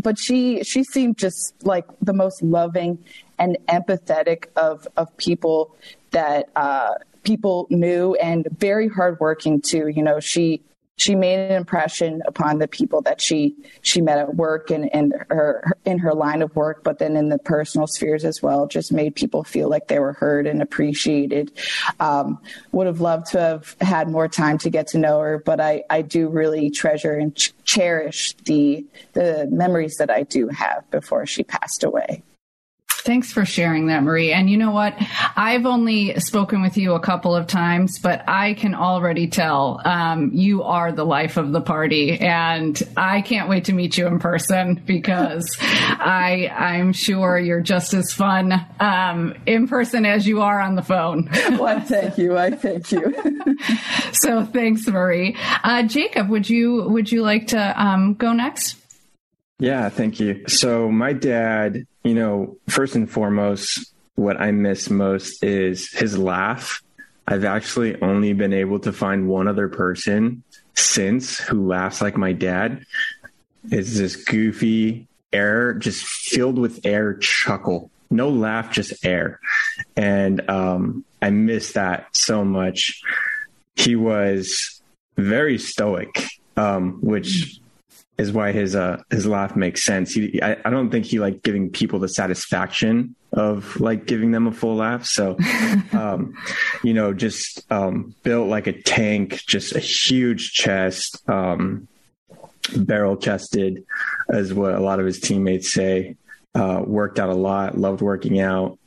but 0.02 0.18
she 0.18 0.62
she 0.64 0.84
seemed 0.84 1.18
just 1.18 1.54
like 1.64 1.86
the 2.00 2.12
most 2.12 2.42
loving 2.42 2.98
and 3.38 3.56
empathetic 3.68 4.46
of 4.56 4.86
of 4.96 5.14
people 5.16 5.74
that 6.10 6.48
uh, 6.56 6.94
people 7.22 7.66
knew 7.70 8.14
and 8.14 8.46
very 8.58 8.88
hardworking 8.88 9.60
too. 9.60 9.88
You 9.88 10.02
know, 10.02 10.20
she 10.20 10.62
she 10.96 11.14
made 11.14 11.38
an 11.38 11.52
impression 11.52 12.22
upon 12.26 12.58
the 12.58 12.68
people 12.68 13.02
that 13.02 13.20
she 13.20 13.54
she 13.82 14.00
met 14.00 14.18
at 14.18 14.36
work 14.36 14.70
and 14.70 14.88
in 14.92 15.12
her 15.28 15.76
in 15.84 15.98
her 15.98 16.14
line 16.14 16.40
of 16.40 16.54
work, 16.54 16.84
but 16.84 16.98
then 16.98 17.16
in 17.16 17.28
the 17.28 17.38
personal 17.38 17.86
spheres 17.86 18.24
as 18.24 18.42
well. 18.42 18.66
Just 18.66 18.92
made 18.92 19.14
people 19.16 19.42
feel 19.42 19.68
like 19.68 19.88
they 19.88 19.98
were 19.98 20.12
heard 20.12 20.46
and 20.46 20.62
appreciated. 20.62 21.52
Um, 21.98 22.38
would 22.72 22.86
have 22.86 23.00
loved 23.00 23.26
to 23.32 23.40
have 23.40 23.76
had 23.80 24.08
more 24.08 24.28
time 24.28 24.56
to 24.58 24.70
get 24.70 24.86
to 24.88 24.98
know 24.98 25.18
her, 25.20 25.38
but 25.38 25.60
I 25.60 25.82
I 25.90 26.02
do 26.02 26.28
really 26.28 26.70
treasure 26.70 27.14
and 27.14 27.34
ch- 27.34 27.52
cherish 27.64 28.34
the 28.44 28.86
the 29.14 29.48
memories 29.50 29.96
that 29.96 30.10
I 30.10 30.22
do 30.22 30.48
have 30.48 30.88
before 30.90 31.26
she 31.26 31.42
passed 31.42 31.82
away. 31.82 32.22
Thanks 33.04 33.34
for 33.34 33.44
sharing 33.44 33.88
that, 33.88 34.02
Marie. 34.02 34.32
And 34.32 34.48
you 34.48 34.56
know 34.56 34.70
what? 34.70 34.94
I've 35.36 35.66
only 35.66 36.18
spoken 36.20 36.62
with 36.62 36.78
you 36.78 36.94
a 36.94 37.00
couple 37.00 37.36
of 37.36 37.46
times, 37.46 37.98
but 37.98 38.26
I 38.26 38.54
can 38.54 38.74
already 38.74 39.26
tell 39.28 39.82
um, 39.84 40.30
you 40.32 40.62
are 40.62 40.90
the 40.90 41.04
life 41.04 41.36
of 41.36 41.52
the 41.52 41.60
party, 41.60 42.18
and 42.18 42.82
I 42.96 43.20
can't 43.20 43.50
wait 43.50 43.66
to 43.66 43.74
meet 43.74 43.98
you 43.98 44.06
in 44.06 44.20
person 44.20 44.82
because 44.86 45.44
I 45.60 46.50
I'm 46.56 46.94
sure 46.94 47.38
you're 47.38 47.60
just 47.60 47.92
as 47.92 48.10
fun 48.10 48.54
um, 48.80 49.34
in 49.44 49.68
person 49.68 50.06
as 50.06 50.26
you 50.26 50.40
are 50.40 50.58
on 50.58 50.74
the 50.74 50.82
phone. 50.82 51.28
well, 51.58 51.80
thank 51.80 52.16
you. 52.16 52.38
I 52.38 52.52
thank 52.52 52.90
you. 52.90 53.14
so 54.14 54.46
thanks, 54.46 54.88
Marie. 54.88 55.36
Uh, 55.62 55.82
Jacob, 55.82 56.30
would 56.30 56.48
you 56.48 56.88
would 56.88 57.12
you 57.12 57.20
like 57.20 57.48
to 57.48 57.82
um, 57.82 58.14
go 58.14 58.32
next? 58.32 58.76
Yeah, 59.58 59.90
thank 59.90 60.20
you. 60.20 60.48
So 60.48 60.90
my 60.90 61.12
dad 61.12 61.86
you 62.04 62.14
know, 62.14 62.56
first 62.68 62.94
and 62.94 63.10
foremost, 63.10 63.92
what 64.14 64.40
I 64.40 64.52
miss 64.52 64.90
most 64.90 65.42
is 65.42 65.90
his 65.90 66.16
laugh. 66.16 66.82
I've 67.26 67.44
actually 67.44 68.00
only 68.02 68.34
been 68.34 68.52
able 68.52 68.78
to 68.80 68.92
find 68.92 69.28
one 69.28 69.48
other 69.48 69.68
person 69.68 70.42
since 70.74 71.38
who 71.38 71.66
laughs 71.66 72.02
like 72.02 72.16
my 72.16 72.32
dad. 72.32 72.84
It's 73.70 73.96
this 73.96 74.16
goofy 74.16 75.08
air, 75.32 75.72
just 75.74 76.04
filled 76.04 76.58
with 76.58 76.84
air 76.84 77.14
chuckle. 77.14 77.90
No 78.10 78.28
laugh, 78.28 78.70
just 78.70 79.04
air. 79.04 79.40
And 79.96 80.48
um, 80.50 81.04
I 81.22 81.30
miss 81.30 81.72
that 81.72 82.14
so 82.14 82.44
much. 82.44 83.00
He 83.76 83.96
was 83.96 84.82
very 85.16 85.58
stoic, 85.58 86.28
um, 86.56 86.98
which 87.00 87.58
is 88.16 88.32
why 88.32 88.52
his 88.52 88.76
uh 88.76 89.02
his 89.10 89.26
laugh 89.26 89.56
makes 89.56 89.84
sense. 89.84 90.12
He 90.12 90.40
I, 90.42 90.56
I 90.64 90.70
don't 90.70 90.90
think 90.90 91.04
he 91.06 91.18
like 91.18 91.42
giving 91.42 91.70
people 91.70 91.98
the 91.98 92.08
satisfaction 92.08 93.14
of 93.32 93.80
like 93.80 94.06
giving 94.06 94.30
them 94.30 94.46
a 94.46 94.52
full 94.52 94.76
laugh. 94.76 95.04
So 95.04 95.36
um, 95.92 96.34
you 96.82 96.94
know, 96.94 97.12
just 97.12 97.70
um 97.72 98.14
built 98.22 98.48
like 98.48 98.66
a 98.66 98.80
tank, 98.82 99.42
just 99.46 99.74
a 99.74 99.80
huge 99.80 100.52
chest, 100.52 101.28
um 101.28 101.88
barrel 102.76 103.16
chested 103.16 103.84
as 104.30 104.54
what 104.54 104.74
a 104.74 104.80
lot 104.80 105.00
of 105.00 105.06
his 105.06 105.20
teammates 105.20 105.72
say. 105.72 106.16
Uh 106.54 106.82
worked 106.86 107.18
out 107.18 107.30
a 107.30 107.34
lot, 107.34 107.76
loved 107.76 108.00
working 108.00 108.38
out, 108.38 108.78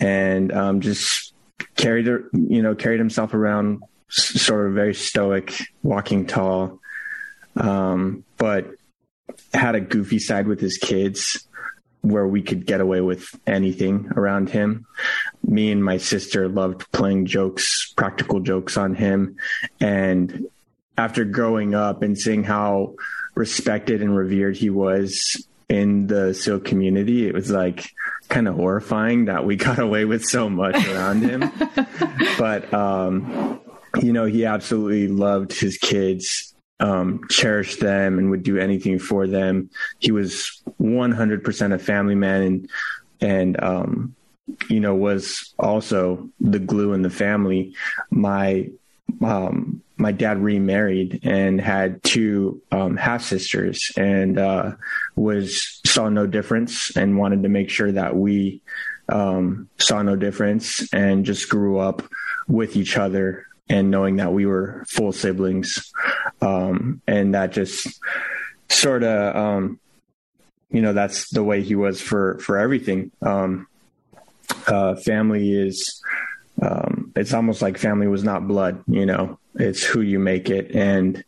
and 0.00 0.52
um 0.52 0.80
just 0.80 1.34
carried 1.76 2.06
you 2.06 2.62
know, 2.62 2.74
carried 2.74 2.98
himself 2.98 3.32
around 3.32 3.84
sort 4.08 4.66
of 4.66 4.74
very 4.74 4.92
stoic, 4.92 5.54
walking 5.84 6.26
tall 6.26 6.80
um, 7.56 8.24
but 8.40 8.66
had 9.52 9.74
a 9.76 9.80
goofy 9.80 10.18
side 10.18 10.48
with 10.48 10.58
his 10.58 10.78
kids 10.78 11.46
where 12.00 12.26
we 12.26 12.42
could 12.42 12.64
get 12.64 12.80
away 12.80 13.02
with 13.02 13.38
anything 13.46 14.08
around 14.16 14.48
him. 14.48 14.86
Me 15.44 15.70
and 15.70 15.84
my 15.84 15.98
sister 15.98 16.48
loved 16.48 16.90
playing 16.92 17.26
jokes, 17.26 17.92
practical 17.96 18.40
jokes 18.40 18.78
on 18.78 18.94
him. 18.94 19.36
And 19.78 20.46
after 20.96 21.26
growing 21.26 21.74
up 21.74 22.02
and 22.02 22.18
seeing 22.18 22.42
how 22.42 22.94
respected 23.34 24.00
and 24.00 24.16
revered 24.16 24.56
he 24.56 24.70
was 24.70 25.46
in 25.68 26.06
the 26.06 26.32
SEAL 26.32 26.60
community, 26.60 27.28
it 27.28 27.34
was 27.34 27.50
like 27.50 27.90
kind 28.30 28.48
of 28.48 28.54
horrifying 28.54 29.26
that 29.26 29.44
we 29.44 29.56
got 29.68 29.78
away 29.78 30.06
with 30.06 30.24
so 30.24 30.48
much 30.48 30.74
around 30.88 31.20
him. 31.20 31.52
but, 32.38 32.72
um, 32.72 33.60
you 34.00 34.14
know, 34.14 34.24
he 34.24 34.46
absolutely 34.46 35.08
loved 35.08 35.52
his 35.52 35.76
kids 35.76 36.54
um, 36.80 37.22
cherished 37.28 37.80
them 37.80 38.18
and 38.18 38.30
would 38.30 38.42
do 38.42 38.58
anything 38.58 38.98
for 38.98 39.26
them. 39.26 39.70
He 39.98 40.10
was 40.10 40.62
100% 40.80 41.74
a 41.74 41.78
family 41.78 42.14
man 42.14 42.42
and, 42.42 42.70
and, 43.20 43.62
um, 43.62 44.14
you 44.68 44.80
know, 44.80 44.94
was 44.94 45.54
also 45.58 46.28
the 46.40 46.58
glue 46.58 46.92
in 46.92 47.02
the 47.02 47.10
family. 47.10 47.74
My, 48.10 48.70
um, 49.22 49.82
my 49.96 50.12
dad 50.12 50.38
remarried 50.38 51.20
and 51.24 51.60
had 51.60 52.02
two 52.02 52.62
um, 52.72 52.96
half 52.96 53.22
sisters 53.22 53.92
and 53.96 54.38
uh, 54.38 54.72
was 55.14 55.80
saw 55.84 56.08
no 56.08 56.26
difference 56.26 56.96
and 56.96 57.18
wanted 57.18 57.42
to 57.42 57.48
make 57.48 57.68
sure 57.68 57.92
that 57.92 58.16
we 58.16 58.62
um, 59.10 59.68
saw 59.78 60.02
no 60.02 60.16
difference 60.16 60.92
and 60.92 61.24
just 61.24 61.48
grew 61.48 61.78
up 61.78 62.02
with 62.48 62.76
each 62.76 62.96
other 62.96 63.46
and 63.70 63.90
knowing 63.90 64.16
that 64.16 64.32
we 64.32 64.44
were 64.44 64.84
full 64.88 65.12
siblings. 65.12 65.92
Um, 66.42 67.00
and 67.06 67.34
that 67.34 67.52
just 67.52 67.88
sort 68.68 69.04
of, 69.04 69.36
um, 69.36 69.80
you 70.70 70.82
know, 70.82 70.92
that's 70.92 71.30
the 71.30 71.44
way 71.44 71.62
he 71.62 71.76
was 71.76 72.02
for, 72.02 72.38
for 72.40 72.58
everything. 72.58 73.12
Um, 73.22 73.68
uh, 74.66 74.96
family 74.96 75.52
is, 75.52 76.02
um, 76.60 77.12
it's 77.14 77.32
almost 77.32 77.62
like 77.62 77.78
family 77.78 78.08
was 78.08 78.24
not 78.24 78.48
blood, 78.48 78.82
you 78.88 79.06
know, 79.06 79.38
it's 79.54 79.84
who 79.84 80.00
you 80.00 80.18
make 80.18 80.50
it. 80.50 80.74
And, 80.74 81.24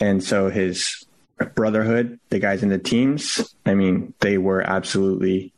and 0.00 0.22
so 0.22 0.50
his 0.50 1.06
brotherhood, 1.54 2.18
the 2.30 2.40
guys 2.40 2.62
in 2.64 2.68
the 2.68 2.78
teams, 2.78 3.54
I 3.64 3.74
mean, 3.74 4.12
they 4.20 4.38
were 4.38 4.60
absolutely 4.60 5.52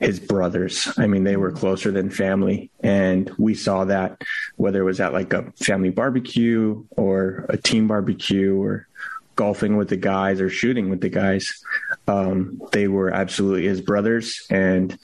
his 0.00 0.20
brothers. 0.20 0.88
I 0.96 1.06
mean, 1.06 1.24
they 1.24 1.36
were 1.36 1.50
closer 1.50 1.90
than 1.90 2.10
family. 2.10 2.70
And 2.80 3.30
we 3.38 3.54
saw 3.54 3.84
that 3.86 4.22
whether 4.56 4.80
it 4.80 4.84
was 4.84 5.00
at 5.00 5.12
like 5.12 5.32
a 5.32 5.50
family 5.56 5.90
barbecue 5.90 6.84
or 6.90 7.46
a 7.48 7.56
team 7.56 7.88
barbecue 7.88 8.54
or 8.54 8.86
golfing 9.34 9.76
with 9.76 9.88
the 9.88 9.96
guys 9.96 10.40
or 10.40 10.50
shooting 10.50 10.90
with 10.90 11.00
the 11.00 11.08
guys. 11.08 11.62
Um, 12.06 12.60
they 12.72 12.88
were 12.88 13.10
absolutely 13.10 13.66
his 13.66 13.80
brothers 13.80 14.46
and, 14.50 14.98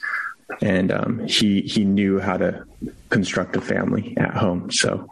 and, 0.61 0.91
um, 0.91 1.25
he, 1.27 1.61
he 1.61 1.83
knew 1.83 2.19
how 2.19 2.37
to 2.37 2.65
construct 3.09 3.55
a 3.55 3.61
family 3.61 4.15
at 4.17 4.35
home. 4.35 4.71
So, 4.71 5.09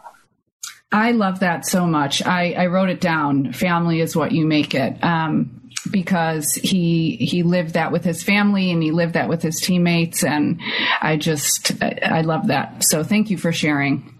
I 0.92 1.10
love 1.10 1.40
that 1.40 1.66
so 1.66 1.86
much. 1.86 2.24
I, 2.24 2.52
I 2.52 2.66
wrote 2.66 2.88
it 2.88 3.00
down. 3.00 3.52
Family 3.52 4.00
is 4.00 4.14
what 4.14 4.30
you 4.30 4.46
make 4.46 4.76
it. 4.76 5.02
Um, 5.02 5.63
because 5.90 6.54
he 6.54 7.16
he 7.16 7.42
lived 7.42 7.74
that 7.74 7.92
with 7.92 8.04
his 8.04 8.22
family 8.22 8.70
and 8.70 8.82
he 8.82 8.90
lived 8.90 9.14
that 9.14 9.28
with 9.28 9.42
his 9.42 9.60
teammates 9.60 10.24
and 10.24 10.60
I 11.00 11.16
just 11.16 11.72
I, 11.82 12.22
love 12.22 12.48
that. 12.48 12.84
So 12.84 13.02
thank 13.02 13.30
you 13.30 13.36
for 13.36 13.52
sharing. 13.52 14.18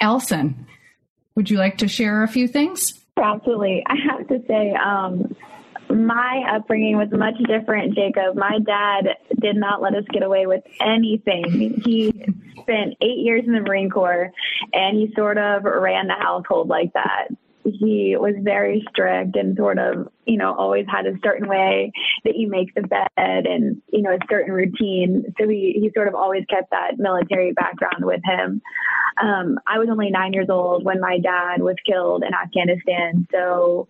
Allison, 0.00 0.66
would 1.34 1.50
you 1.50 1.58
like 1.58 1.78
to 1.78 1.88
share 1.88 2.22
a 2.22 2.28
few 2.28 2.48
things? 2.48 2.92
Absolutely. 3.16 3.82
I 3.86 3.94
have 4.10 4.28
to 4.28 4.42
say, 4.46 4.72
um, 4.72 5.34
my 5.88 6.44
upbringing 6.54 6.96
was 6.96 7.08
much 7.12 7.36
different, 7.46 7.94
Jacob. 7.94 8.34
My 8.34 8.58
dad 8.64 9.16
did 9.40 9.56
not 9.56 9.82
let 9.82 9.94
us 9.94 10.04
get 10.10 10.22
away 10.22 10.46
with 10.46 10.62
anything. 10.80 11.80
He 11.84 12.10
spent 12.60 12.94
eight 13.00 13.18
years 13.18 13.44
in 13.46 13.52
the 13.52 13.60
Marine 13.60 13.90
Corps 13.90 14.32
and 14.72 14.96
he 14.96 15.12
sort 15.14 15.38
of 15.38 15.64
ran 15.64 16.06
the 16.06 16.14
household 16.14 16.68
like 16.68 16.92
that 16.94 17.28
he 17.64 18.16
was 18.18 18.34
very 18.40 18.84
strict 18.90 19.36
and 19.36 19.56
sort 19.56 19.78
of, 19.78 20.08
you 20.26 20.36
know, 20.36 20.54
always 20.54 20.86
had 20.88 21.06
a 21.06 21.18
certain 21.24 21.48
way 21.48 21.92
that 22.24 22.36
you 22.36 22.48
make 22.48 22.74
the 22.74 22.82
bed 22.82 23.08
and, 23.16 23.80
you 23.92 24.02
know, 24.02 24.10
a 24.10 24.18
certain 24.30 24.52
routine. 24.52 25.32
So 25.38 25.48
he, 25.48 25.78
he 25.80 25.90
sort 25.94 26.08
of 26.08 26.14
always 26.14 26.44
kept 26.50 26.70
that 26.70 26.98
military 26.98 27.52
background 27.52 28.04
with 28.04 28.20
him. 28.24 28.62
Um, 29.22 29.58
I 29.66 29.78
was 29.78 29.88
only 29.90 30.10
nine 30.10 30.32
years 30.32 30.48
old 30.50 30.84
when 30.84 31.00
my 31.00 31.18
dad 31.18 31.62
was 31.62 31.76
killed 31.86 32.24
in 32.24 32.34
Afghanistan. 32.34 33.26
So, 33.30 33.88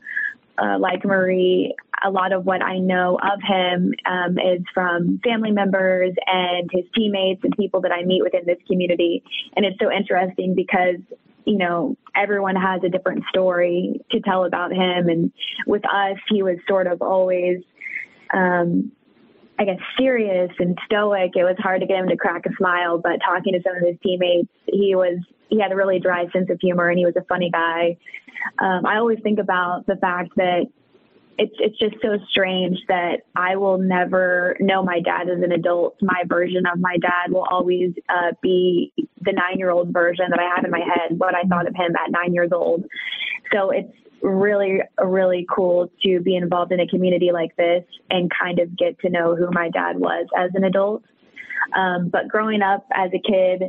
uh, 0.59 0.79
like 0.79 1.05
Marie, 1.05 1.75
a 2.05 2.11
lot 2.11 2.33
of 2.33 2.45
what 2.45 2.63
I 2.63 2.79
know 2.79 3.19
of 3.19 3.41
him 3.43 3.95
um, 4.05 4.39
is 4.39 4.63
from 4.75 5.21
family 5.25 5.51
members 5.51 6.15
and 6.27 6.69
his 6.71 6.85
teammates 6.95 7.43
and 7.43 7.57
people 7.57 7.81
that 7.83 7.93
I 7.93 8.05
meet 8.05 8.23
within 8.23 8.43
this 8.45 8.59
community. 8.67 9.23
And 9.57 9.65
it's 9.65 9.79
so 9.81 9.91
interesting 9.91 10.55
because 10.55 11.01
you 11.45 11.59
know, 11.59 11.97
everyone 12.15 12.57
has 12.57 12.83
a 12.85 12.89
different 12.89 13.25
story 13.29 14.01
to 14.11 14.21
tell 14.21 14.45
about 14.45 14.73
him. 14.73 15.09
And 15.09 15.33
with 15.67 15.85
us, 15.85 16.17
he 16.29 16.43
was 16.43 16.57
sort 16.69 16.87
of 16.87 17.03
always, 17.03 17.59
um, 18.33 18.93
I 19.59 19.65
guess, 19.65 19.79
serious 19.99 20.51
and 20.59 20.79
stoic. 20.85 21.33
It 21.35 21.45
was 21.45 21.57
hard 21.59 21.81
to 21.81 21.87
get 21.87 21.99
him 21.99 22.09
to 22.09 22.17
crack 22.17 22.47
a 22.47 22.55
smile, 22.57 22.99
but 22.99 23.19
talking 23.25 23.55
to 23.55 23.61
some 23.63 23.77
of 23.77 23.83
his 23.83 23.97
teammates, 24.03 24.49
he 24.67 24.95
was, 24.95 25.19
he 25.49 25.61
had 25.61 25.73
a 25.73 25.77
really 25.77 26.01
dry 26.01 26.27
sense 26.33 26.49
of 26.51 26.59
humor 26.61 26.89
and 26.89 26.99
he 26.99 27.05
was 27.05 27.17
a 27.17 27.25
funny 27.25 27.51
guy. 27.51 27.97
Um, 28.59 28.87
I 28.87 28.97
always 28.97 29.19
think 29.23 29.39
about 29.39 29.87
the 29.87 29.97
fact 29.97 30.31
that 30.37 30.67
it's 31.43 31.55
it's 31.59 31.79
just 31.79 31.97
so 32.01 32.19
strange 32.31 32.79
that 32.87 33.23
I 33.35 33.57
will 33.57 33.77
never 33.77 34.57
know 34.61 34.83
my 34.83 35.01
dad 35.01 35.29
as 35.29 35.43
an 35.43 35.51
adult. 35.51 35.97
My 36.01 36.23
version 36.27 36.65
of 36.73 36.79
my 36.79 36.97
dad 36.99 37.33
will 37.33 37.47
always 37.51 37.91
uh, 38.09 38.33
be 38.41 38.93
the 38.97 39.33
nine 39.33 39.59
year 39.59 39.71
old 39.71 39.93
version 39.93 40.27
that 40.31 40.39
I 40.39 40.55
have 40.55 40.65
in 40.65 40.71
my 40.71 40.81
head, 40.81 41.19
what 41.19 41.35
I 41.35 41.43
thought 41.43 41.67
of 41.67 41.75
him 41.75 41.97
at 41.97 42.13
nine 42.13 42.33
years 42.33 42.51
old. 42.53 42.85
So 43.53 43.71
it's 43.71 43.93
really 44.23 44.83
really 45.03 45.45
cool 45.53 45.91
to 46.05 46.21
be 46.21 46.37
involved 46.37 46.71
in 46.71 46.79
a 46.79 46.87
community 46.87 47.33
like 47.33 47.57
this 47.57 47.83
and 48.09 48.31
kind 48.41 48.61
of 48.61 48.77
get 48.77 49.01
to 49.01 49.11
know 49.11 49.35
who 49.35 49.51
my 49.51 49.69
dad 49.71 49.99
was 49.99 50.27
as 50.39 50.51
an 50.55 50.63
adult. 50.63 51.03
Um, 51.77 52.09
but 52.09 52.29
growing 52.29 52.63
up 52.63 52.87
as 52.95 53.11
a 53.13 53.19
kid, 53.19 53.63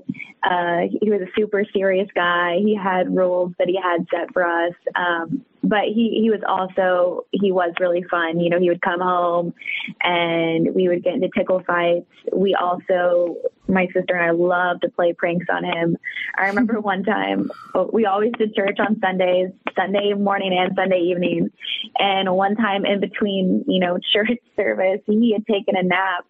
uh, 0.43 0.81
he 1.01 1.09
was 1.09 1.21
a 1.21 1.31
super 1.35 1.65
serious 1.73 2.07
guy. 2.13 2.57
He 2.57 2.75
had 2.75 3.15
rules 3.15 3.53
that 3.57 3.67
he 3.67 3.79
had 3.81 4.05
set 4.11 4.31
for 4.31 4.45
us. 4.45 4.73
Um, 4.95 5.43
but 5.63 5.85
he, 5.85 6.19
he 6.21 6.29
was 6.29 6.41
also, 6.47 7.25
he 7.31 7.51
was 7.51 7.73
really 7.79 8.03
fun. 8.03 8.39
You 8.39 8.49
know, 8.49 8.59
he 8.59 8.69
would 8.69 8.81
come 8.81 8.99
home 8.99 9.53
and 10.01 10.75
we 10.75 10.89
would 10.89 11.03
get 11.03 11.13
into 11.13 11.29
tickle 11.35 11.63
fights. 11.65 12.05
We 12.33 12.53
also, 12.53 13.37
my 13.67 13.87
sister 13.93 14.15
and 14.15 14.25
I 14.25 14.31
loved 14.31 14.81
to 14.81 14.89
play 14.89 15.13
pranks 15.13 15.45
on 15.49 15.63
him. 15.63 15.97
I 16.37 16.47
remember 16.47 16.79
one 16.81 17.03
time 17.03 17.49
oh, 17.73 17.89
we 17.93 18.05
always 18.05 18.33
did 18.37 18.53
church 18.53 18.77
on 18.79 18.99
Sundays, 18.99 19.51
Sunday 19.73 20.13
morning 20.13 20.53
and 20.57 20.75
Sunday 20.75 20.99
evening. 20.99 21.49
And 21.97 22.33
one 22.35 22.55
time 22.55 22.85
in 22.85 22.99
between, 22.99 23.63
you 23.65 23.79
know, 23.79 23.97
church 24.13 24.39
service, 24.57 24.99
he 25.05 25.31
had 25.31 25.45
taken 25.47 25.77
a 25.77 25.83
nap 25.83 26.25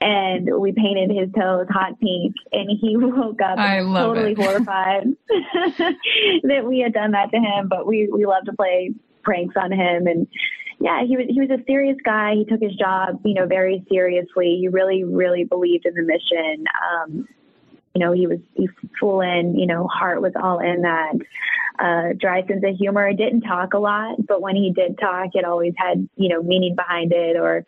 and 0.00 0.48
we 0.60 0.72
painted 0.72 1.10
his 1.10 1.30
toes 1.32 1.66
hot 1.70 1.98
pink 2.00 2.34
and 2.52 2.70
he 2.80 2.96
woke 2.96 3.40
up 3.40 3.56
totally 3.58 4.32
it. 4.32 4.38
horrified 4.38 5.04
that 6.42 6.64
we 6.64 6.80
had 6.80 6.92
done 6.92 7.12
that 7.12 7.30
to 7.30 7.38
him 7.38 7.68
but 7.68 7.86
we 7.86 8.08
we 8.12 8.26
love 8.26 8.44
to 8.44 8.52
play 8.52 8.92
pranks 9.22 9.54
on 9.56 9.72
him. 9.72 10.06
And 10.06 10.26
yeah 10.80 11.04
he 11.04 11.16
was 11.16 11.26
he 11.28 11.40
was 11.40 11.50
a 11.50 11.62
serious 11.66 11.96
guy. 12.04 12.34
He 12.34 12.44
took 12.44 12.60
his 12.60 12.76
job 12.76 13.20
you 13.24 13.34
know 13.34 13.46
very 13.46 13.84
seriously. 13.90 14.58
He 14.60 14.68
really 14.68 15.04
really 15.04 15.44
believed 15.44 15.86
in 15.86 15.94
the 15.94 16.02
mission. 16.02 16.64
Um 16.92 17.28
you 17.94 18.04
know 18.04 18.12
he 18.12 18.26
was 18.26 18.40
he 18.54 18.68
full 18.98 19.20
in 19.20 19.56
you 19.56 19.66
know 19.66 19.86
heart 19.86 20.20
was 20.20 20.32
all 20.34 20.58
in 20.58 20.82
that 20.82 21.14
uh 21.78 22.12
dry 22.18 22.46
sense 22.46 22.64
of 22.66 22.76
humor. 22.76 23.12
Didn't 23.12 23.42
talk 23.42 23.74
a 23.74 23.78
lot 23.78 24.26
but 24.26 24.42
when 24.42 24.56
he 24.56 24.72
did 24.72 24.98
talk 24.98 25.30
it 25.34 25.44
always 25.44 25.74
had 25.76 26.08
you 26.16 26.28
know 26.28 26.42
meaning 26.42 26.74
behind 26.74 27.12
it 27.12 27.36
or 27.36 27.64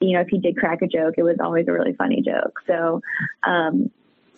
you 0.00 0.12
know, 0.12 0.20
if 0.20 0.28
he 0.28 0.38
did 0.38 0.56
crack 0.56 0.82
a 0.82 0.86
joke, 0.86 1.14
it 1.18 1.22
was 1.22 1.36
always 1.40 1.66
a 1.68 1.72
really 1.72 1.94
funny 1.94 2.22
joke. 2.22 2.60
So, 2.66 3.00
um, 3.46 3.90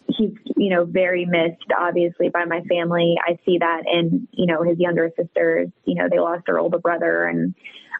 he's, 0.08 0.32
you 0.56 0.70
know, 0.70 0.84
very 0.84 1.24
missed, 1.24 1.70
obviously, 1.76 2.30
by 2.30 2.44
my 2.44 2.62
family. 2.62 3.16
I 3.24 3.38
see 3.44 3.58
that 3.58 3.82
in, 3.92 4.26
you 4.32 4.46
know, 4.46 4.62
his 4.62 4.78
younger 4.78 5.10
sisters. 5.16 5.68
You 5.84 5.94
know, 5.96 6.08
they 6.10 6.18
lost 6.18 6.46
their 6.46 6.58
older 6.58 6.78
brother, 6.78 7.24
and 7.24 7.54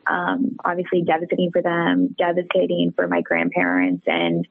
um, 0.07 0.57
obviously 0.65 1.03
devastating 1.03 1.51
for 1.53 1.63
them, 1.63 2.15
devastating 2.19 2.93
for 2.97 3.07
my 3.09 3.21
grandparents, 3.21 4.05
and 4.07 4.47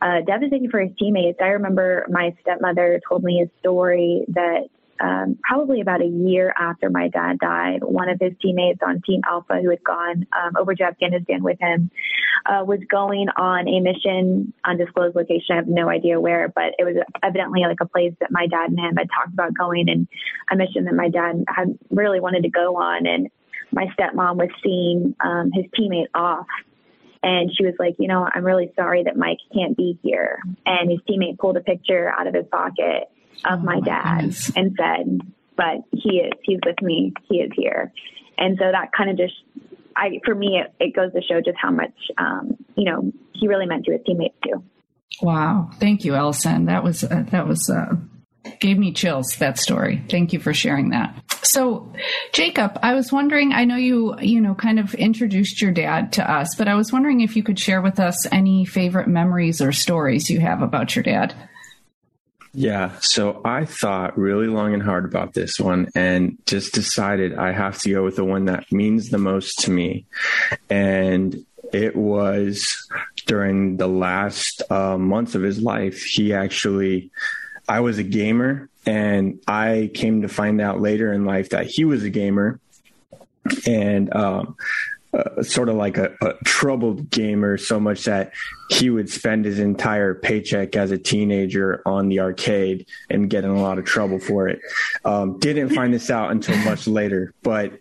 uh, 0.00 0.20
devastating 0.26 0.70
for 0.70 0.80
his 0.80 0.96
teammates. 0.98 1.38
I 1.40 1.48
remember 1.48 2.06
my 2.08 2.34
stepmother 2.40 3.00
told 3.08 3.22
me 3.22 3.42
a 3.42 3.58
story 3.58 4.24
that 4.28 4.68
um, 5.02 5.36
probably 5.42 5.80
about 5.80 6.00
a 6.00 6.06
year 6.06 6.54
after 6.56 6.88
my 6.88 7.08
dad 7.08 7.38
died, 7.40 7.82
one 7.82 8.08
of 8.08 8.20
his 8.20 8.32
teammates 8.40 8.80
on 8.86 9.02
Team 9.02 9.20
Alpha, 9.26 9.58
who 9.60 9.70
had 9.70 9.82
gone 9.82 10.26
um, 10.32 10.56
over 10.56 10.74
to 10.76 10.84
Afghanistan 10.84 11.42
with 11.42 11.58
him, 11.60 11.90
uh, 12.46 12.64
was 12.64 12.78
going 12.88 13.26
on 13.36 13.66
a 13.66 13.80
mission, 13.80 14.52
undisclosed 14.64 15.16
location. 15.16 15.46
I 15.50 15.56
have 15.56 15.66
no 15.66 15.88
idea 15.88 16.20
where, 16.20 16.48
but 16.48 16.74
it 16.78 16.84
was 16.84 16.96
evidently 17.22 17.62
like 17.62 17.80
a 17.80 17.86
place 17.86 18.14
that 18.20 18.30
my 18.30 18.46
dad 18.46 18.70
and 18.70 18.78
him 18.78 18.96
had 18.96 19.08
talked 19.10 19.32
about 19.32 19.54
going, 19.54 19.88
and 19.88 20.06
a 20.50 20.56
mission 20.56 20.84
that 20.84 20.94
my 20.94 21.08
dad 21.08 21.44
had 21.48 21.76
really 21.90 22.20
wanted 22.20 22.44
to 22.44 22.50
go 22.50 22.76
on. 22.76 23.06
And 23.06 23.28
my 23.72 23.86
stepmom 23.98 24.36
was 24.36 24.50
seeing 24.62 25.16
um, 25.20 25.50
his 25.52 25.64
teammate 25.76 26.08
off 26.14 26.46
and 27.24 27.52
she 27.56 27.64
was 27.64 27.74
like, 27.78 27.94
you 27.98 28.08
know, 28.08 28.28
I'm 28.34 28.44
really 28.44 28.72
sorry 28.74 29.04
that 29.04 29.16
Mike 29.16 29.38
can't 29.54 29.76
be 29.76 29.98
here. 30.02 30.40
And 30.66 30.90
his 30.90 30.98
teammate 31.08 31.38
pulled 31.38 31.56
a 31.56 31.60
picture 31.60 32.10
out 32.10 32.26
of 32.26 32.34
his 32.34 32.46
pocket 32.50 33.11
of 33.44 33.60
oh 33.60 33.62
my, 33.62 33.80
dad 33.80 34.34
and 34.56 34.76
said, 34.76 35.20
but 35.56 35.82
he 35.92 36.18
is, 36.18 36.32
he's 36.42 36.60
with 36.64 36.80
me. 36.82 37.12
He 37.28 37.36
is 37.36 37.50
here. 37.56 37.92
And 38.38 38.56
so 38.58 38.64
that 38.70 38.90
kind 38.96 39.10
of 39.10 39.16
just, 39.16 39.34
I, 39.96 40.20
for 40.24 40.34
me, 40.34 40.60
it, 40.60 40.72
it 40.80 40.94
goes 40.94 41.12
to 41.12 41.20
show 41.22 41.40
just 41.40 41.58
how 41.60 41.70
much, 41.70 41.94
um, 42.18 42.56
you 42.76 42.90
know, 42.90 43.12
he 43.34 43.48
really 43.48 43.66
meant 43.66 43.84
to 43.84 43.92
his 43.92 44.00
teammates 44.06 44.36
too. 44.44 44.62
Wow. 45.20 45.70
Thank 45.78 46.04
you, 46.04 46.14
Allison. 46.14 46.64
That 46.66 46.82
was, 46.82 47.04
uh, 47.04 47.24
that 47.30 47.46
was, 47.46 47.68
uh, 47.68 47.96
gave 48.60 48.78
me 48.78 48.92
chills 48.92 49.36
that 49.36 49.58
story. 49.58 50.02
Thank 50.08 50.32
you 50.32 50.40
for 50.40 50.54
sharing 50.54 50.90
that. 50.90 51.14
So, 51.42 51.92
Jacob, 52.32 52.78
I 52.82 52.94
was 52.94 53.12
wondering, 53.12 53.52
I 53.52 53.64
know 53.64 53.76
you, 53.76 54.18
you 54.20 54.40
know, 54.40 54.54
kind 54.54 54.78
of 54.78 54.94
introduced 54.94 55.60
your 55.60 55.72
dad 55.72 56.12
to 56.14 56.30
us, 56.30 56.54
but 56.56 56.68
I 56.68 56.74
was 56.74 56.92
wondering 56.92 57.20
if 57.20 57.36
you 57.36 57.42
could 57.42 57.58
share 57.58 57.82
with 57.82 58.00
us 58.00 58.26
any 58.32 58.64
favorite 58.64 59.08
memories 59.08 59.60
or 59.60 59.72
stories 59.72 60.30
you 60.30 60.40
have 60.40 60.62
about 60.62 60.96
your 60.96 61.02
dad. 61.02 61.34
Yeah. 62.54 62.92
So 63.00 63.40
I 63.44 63.64
thought 63.64 64.18
really 64.18 64.46
long 64.46 64.74
and 64.74 64.82
hard 64.82 65.06
about 65.06 65.32
this 65.32 65.58
one 65.58 65.88
and 65.94 66.36
just 66.46 66.74
decided 66.74 67.34
I 67.34 67.52
have 67.52 67.78
to 67.78 67.90
go 67.90 68.04
with 68.04 68.16
the 68.16 68.24
one 68.24 68.44
that 68.44 68.70
means 68.70 69.08
the 69.08 69.18
most 69.18 69.60
to 69.60 69.70
me. 69.70 70.04
And 70.68 71.46
it 71.72 71.96
was 71.96 72.76
during 73.26 73.78
the 73.78 73.88
last 73.88 74.62
uh, 74.70 74.98
months 74.98 75.34
of 75.34 75.42
his 75.42 75.62
life. 75.62 76.02
He 76.02 76.34
actually, 76.34 77.10
I 77.68 77.80
was 77.80 77.98
a 77.98 78.02
gamer 78.04 78.68
and 78.84 79.40
I 79.48 79.90
came 79.94 80.20
to 80.22 80.28
find 80.28 80.60
out 80.60 80.80
later 80.80 81.10
in 81.12 81.24
life 81.24 81.50
that 81.50 81.66
he 81.66 81.86
was 81.86 82.02
a 82.02 82.10
gamer. 82.10 82.60
And 83.66 84.14
um, 84.14 84.56
uh, 85.14 85.42
sort 85.42 85.68
of 85.68 85.76
like 85.76 85.98
a, 85.98 86.14
a, 86.22 86.34
troubled 86.44 87.10
gamer 87.10 87.58
so 87.58 87.78
much 87.78 88.04
that 88.04 88.32
he 88.70 88.88
would 88.88 89.10
spend 89.10 89.44
his 89.44 89.58
entire 89.58 90.14
paycheck 90.14 90.74
as 90.74 90.90
a 90.90 90.98
teenager 90.98 91.82
on 91.84 92.08
the 92.08 92.18
arcade 92.20 92.86
and 93.10 93.28
get 93.28 93.44
in 93.44 93.50
a 93.50 93.60
lot 93.60 93.78
of 93.78 93.84
trouble 93.84 94.18
for 94.18 94.48
it. 94.48 94.58
Um, 95.04 95.38
didn't 95.38 95.70
find 95.70 95.92
this 95.92 96.10
out 96.10 96.30
until 96.30 96.56
much 96.58 96.86
later, 96.86 97.34
but 97.42 97.78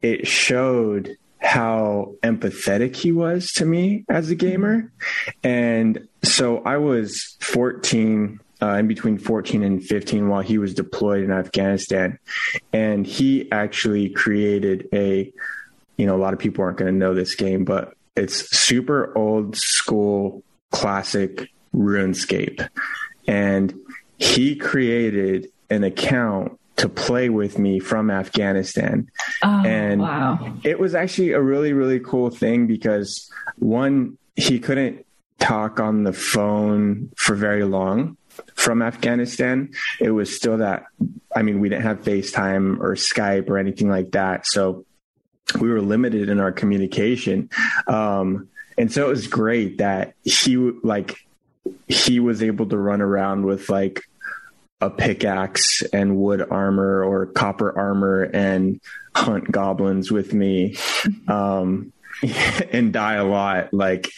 it 0.00 0.26
showed 0.26 1.16
how 1.40 2.14
empathetic 2.22 2.96
he 2.96 3.12
was 3.12 3.52
to 3.52 3.66
me 3.66 4.04
as 4.08 4.30
a 4.30 4.34
gamer. 4.34 4.90
And 5.42 6.08
so 6.22 6.62
I 6.64 6.78
was 6.78 7.36
14 7.40 8.40
uh, 8.62 8.76
in 8.76 8.86
between 8.86 9.18
14 9.18 9.64
and 9.64 9.84
15 9.84 10.28
while 10.28 10.40
he 10.40 10.56
was 10.56 10.72
deployed 10.72 11.24
in 11.24 11.32
Afghanistan. 11.32 12.18
And 12.72 13.04
he 13.06 13.50
actually 13.50 14.10
created 14.10 14.88
a 14.92 15.32
you 15.96 16.06
know, 16.06 16.16
a 16.16 16.18
lot 16.18 16.32
of 16.32 16.38
people 16.38 16.64
aren't 16.64 16.78
going 16.78 16.92
to 16.92 16.98
know 16.98 17.14
this 17.14 17.34
game, 17.34 17.64
but 17.64 17.94
it's 18.16 18.56
super 18.56 19.16
old 19.16 19.56
school 19.56 20.42
classic 20.70 21.48
RuneScape. 21.74 22.68
And 23.26 23.74
he 24.18 24.56
created 24.56 25.48
an 25.70 25.84
account 25.84 26.58
to 26.76 26.88
play 26.88 27.28
with 27.28 27.58
me 27.58 27.78
from 27.78 28.10
Afghanistan. 28.10 29.08
Oh, 29.42 29.62
and 29.64 30.00
wow. 30.00 30.54
it 30.64 30.78
was 30.78 30.94
actually 30.94 31.32
a 31.32 31.40
really, 31.40 31.72
really 31.72 32.00
cool 32.00 32.30
thing 32.30 32.66
because 32.66 33.30
one, 33.58 34.18
he 34.36 34.58
couldn't 34.58 35.06
talk 35.38 35.80
on 35.80 36.04
the 36.04 36.12
phone 36.12 37.10
for 37.16 37.34
very 37.34 37.64
long 37.64 38.16
from 38.54 38.82
Afghanistan. 38.82 39.70
It 40.00 40.10
was 40.10 40.34
still 40.34 40.58
that, 40.58 40.84
I 41.34 41.42
mean, 41.42 41.60
we 41.60 41.68
didn't 41.68 41.84
have 41.84 42.02
FaceTime 42.02 42.80
or 42.80 42.94
Skype 42.94 43.48
or 43.48 43.58
anything 43.58 43.88
like 43.88 44.12
that. 44.12 44.46
So 44.46 44.84
we 45.60 45.70
were 45.70 45.80
limited 45.80 46.28
in 46.28 46.40
our 46.40 46.52
communication. 46.52 47.50
Um, 47.86 48.48
and 48.78 48.92
so 48.92 49.06
it 49.06 49.08
was 49.08 49.26
great 49.26 49.78
that 49.78 50.14
he 50.24 50.56
like 50.56 51.16
he 51.88 52.20
was 52.20 52.42
able 52.42 52.66
to 52.66 52.76
run 52.76 53.00
around 53.00 53.44
with 53.44 53.68
like 53.68 54.02
a 54.80 54.90
pickaxe 54.90 55.82
and 55.92 56.16
wood 56.16 56.44
armor 56.50 57.04
or 57.04 57.26
copper 57.26 57.76
armor 57.78 58.22
and 58.22 58.80
hunt 59.14 59.50
goblins 59.50 60.10
with 60.10 60.34
me 60.34 60.76
um, 61.28 61.92
and 62.72 62.92
die 62.92 63.14
a 63.14 63.24
lot. 63.24 63.72
Like 63.72 64.08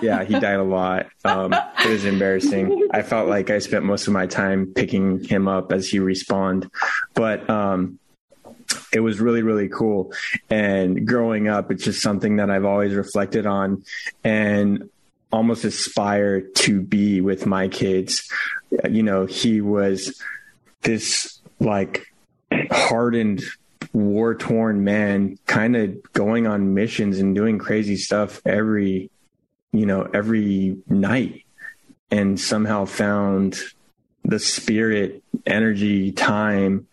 yeah 0.00 0.24
he 0.24 0.38
died 0.38 0.60
a 0.60 0.64
lot. 0.64 1.06
Um, 1.24 1.52
it 1.52 1.88
was 1.88 2.04
embarrassing. 2.04 2.88
I 2.92 3.02
felt 3.02 3.28
like 3.28 3.50
i 3.50 3.58
spent 3.58 3.84
most 3.84 4.06
of 4.06 4.12
my 4.12 4.26
time 4.26 4.72
picking 4.74 5.24
him 5.24 5.48
up 5.48 5.72
as 5.72 5.88
he 5.88 5.98
respawned. 5.98 6.70
But 7.14 7.48
um, 7.50 7.98
it 8.92 9.00
was 9.00 9.20
really 9.20 9.42
really 9.42 9.68
cool. 9.68 10.12
And 10.50 11.06
growing 11.06 11.48
up 11.48 11.70
it's 11.70 11.84
just 11.84 12.02
something 12.02 12.36
that 12.36 12.50
i've 12.50 12.64
always 12.64 12.94
reflected 12.94 13.46
on 13.46 13.84
and 14.24 14.88
almost 15.32 15.64
aspire 15.64 16.40
to 16.40 16.80
be 16.80 17.20
with 17.20 17.46
my 17.46 17.68
kids. 17.68 18.30
You 18.88 19.02
know 19.02 19.26
he 19.26 19.60
was 19.60 20.20
this 20.82 21.40
like 21.58 22.06
hardened 22.70 23.42
war 23.92 24.34
torn 24.34 24.84
man 24.84 25.38
kind 25.46 25.74
of 25.74 26.12
going 26.12 26.46
on 26.46 26.74
missions 26.74 27.18
and 27.18 27.34
doing 27.34 27.58
crazy 27.58 27.96
stuff 27.96 28.40
every 28.44 29.10
you 29.72 29.86
know 29.86 30.08
every 30.12 30.76
night 30.86 31.44
and 32.10 32.38
somehow 32.38 32.84
found 32.84 33.58
the 34.24 34.38
spirit 34.38 35.22
energy 35.46 36.12
time 36.12 36.86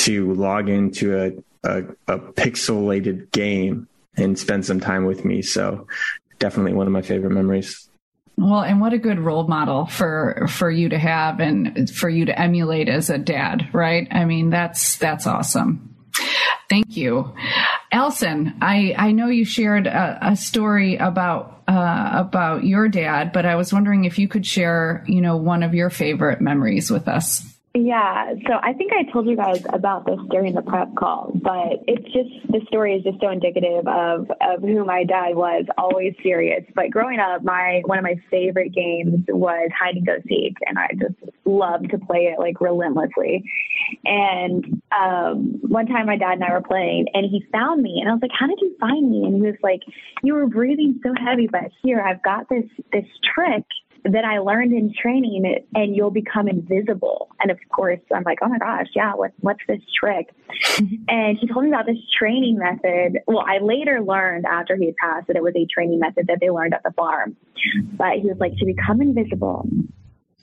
to 0.00 0.32
log 0.34 0.68
into 0.68 1.18
a, 1.18 1.32
a, 1.68 1.84
a 2.08 2.18
pixelated 2.18 3.30
game 3.32 3.88
and 4.16 4.38
spend 4.38 4.64
some 4.64 4.80
time 4.80 5.04
with 5.04 5.24
me. 5.24 5.42
So 5.42 5.86
definitely 6.38 6.72
one 6.72 6.86
of 6.86 6.92
my 6.92 7.02
favorite 7.02 7.30
memories. 7.30 7.88
Well, 8.36 8.62
and 8.62 8.80
what 8.80 8.94
a 8.94 8.98
good 8.98 9.18
role 9.18 9.46
model 9.46 9.84
for 9.84 10.46
for 10.48 10.70
you 10.70 10.88
to 10.88 10.98
have 10.98 11.40
and 11.40 11.90
for 11.90 12.08
you 12.08 12.24
to 12.24 12.38
emulate 12.38 12.88
as 12.88 13.10
a 13.10 13.18
dad, 13.18 13.68
right? 13.74 14.08
I 14.10 14.24
mean, 14.24 14.48
that's 14.48 14.96
that's 14.96 15.26
awesome. 15.26 15.94
Thank 16.70 16.96
you, 16.96 17.34
Allison. 17.92 18.54
I 18.62 18.94
I 18.96 19.12
know 19.12 19.26
you 19.26 19.44
shared 19.44 19.86
a, 19.86 20.18
a 20.22 20.36
story 20.36 20.96
about 20.96 21.62
uh, 21.68 22.12
about 22.14 22.64
your 22.64 22.88
dad, 22.88 23.32
but 23.32 23.44
I 23.44 23.56
was 23.56 23.74
wondering 23.74 24.04
if 24.04 24.18
you 24.18 24.26
could 24.26 24.46
share, 24.46 25.04
you 25.06 25.20
know, 25.20 25.36
one 25.36 25.62
of 25.62 25.74
your 25.74 25.90
favorite 25.90 26.40
memories 26.40 26.90
with 26.90 27.08
us. 27.08 27.44
Yeah, 27.72 28.34
so 28.48 28.54
I 28.60 28.72
think 28.72 28.92
I 28.92 29.04
told 29.12 29.28
you 29.28 29.36
guys 29.36 29.64
about 29.72 30.04
this 30.04 30.18
during 30.28 30.56
the 30.56 30.62
prep 30.62 30.92
call, 30.96 31.30
but 31.36 31.84
it's 31.86 32.04
just 32.06 32.50
the 32.50 32.60
story 32.66 32.96
is 32.96 33.04
just 33.04 33.20
so 33.20 33.30
indicative 33.30 33.86
of 33.86 34.28
of 34.40 34.60
who 34.60 34.84
my 34.84 35.04
dad 35.04 35.36
was, 35.36 35.66
always 35.78 36.14
serious. 36.20 36.64
But 36.74 36.90
growing 36.90 37.20
up, 37.20 37.44
my 37.44 37.82
one 37.84 37.96
of 37.96 38.02
my 38.02 38.16
favorite 38.28 38.74
games 38.74 39.24
was 39.28 39.70
hide 39.78 39.94
and 39.94 40.04
go 40.04 40.16
seek, 40.26 40.56
and 40.66 40.80
I 40.80 40.88
just 41.00 41.14
loved 41.44 41.90
to 41.90 41.98
play 41.98 42.34
it 42.36 42.40
like 42.40 42.60
relentlessly. 42.60 43.44
And 44.04 44.82
um, 44.90 45.60
one 45.62 45.86
time, 45.86 46.06
my 46.06 46.16
dad 46.16 46.32
and 46.32 46.44
I 46.44 46.50
were 46.52 46.62
playing, 46.62 47.06
and 47.14 47.24
he 47.24 47.46
found 47.52 47.84
me, 47.84 48.00
and 48.00 48.10
I 48.10 48.14
was 48.14 48.22
like, 48.22 48.32
"How 48.36 48.48
did 48.48 48.58
you 48.60 48.74
find 48.80 49.08
me?" 49.08 49.22
And 49.26 49.36
he 49.36 49.42
was 49.42 49.54
like, 49.62 49.82
"You 50.24 50.34
were 50.34 50.48
breathing 50.48 50.98
so 51.04 51.14
heavy, 51.24 51.46
but 51.46 51.70
here 51.84 52.00
I've 52.00 52.22
got 52.24 52.48
this 52.48 52.64
this 52.92 53.06
trick." 53.32 53.62
That 54.04 54.24
I 54.24 54.38
learned 54.38 54.72
in 54.72 54.92
training 54.92 55.66
and 55.74 55.94
you'll 55.94 56.10
become 56.10 56.48
invisible. 56.48 57.28
And 57.40 57.50
of 57.50 57.58
course, 57.70 58.00
I'm 58.14 58.22
like, 58.24 58.38
oh 58.42 58.48
my 58.48 58.58
gosh, 58.58 58.88
yeah, 58.94 59.14
what, 59.14 59.32
what's 59.40 59.60
this 59.68 59.80
trick? 59.98 60.30
and 61.08 61.38
he 61.38 61.46
told 61.46 61.64
me 61.64 61.70
about 61.70 61.86
this 61.86 61.98
training 62.18 62.58
method. 62.58 63.20
Well, 63.26 63.44
I 63.46 63.58
later 63.58 64.00
learned 64.00 64.46
after 64.46 64.76
he 64.76 64.86
had 64.86 64.96
passed 64.96 65.26
that 65.28 65.36
it 65.36 65.42
was 65.42 65.54
a 65.56 65.66
training 65.66 65.98
method 66.00 66.26
that 66.28 66.38
they 66.40 66.50
learned 66.50 66.74
at 66.74 66.82
the 66.82 66.92
farm. 66.92 67.36
But 67.92 68.18
he 68.20 68.28
was 68.28 68.38
like, 68.38 68.56
to 68.56 68.64
become 68.64 69.00
invisible, 69.02 69.68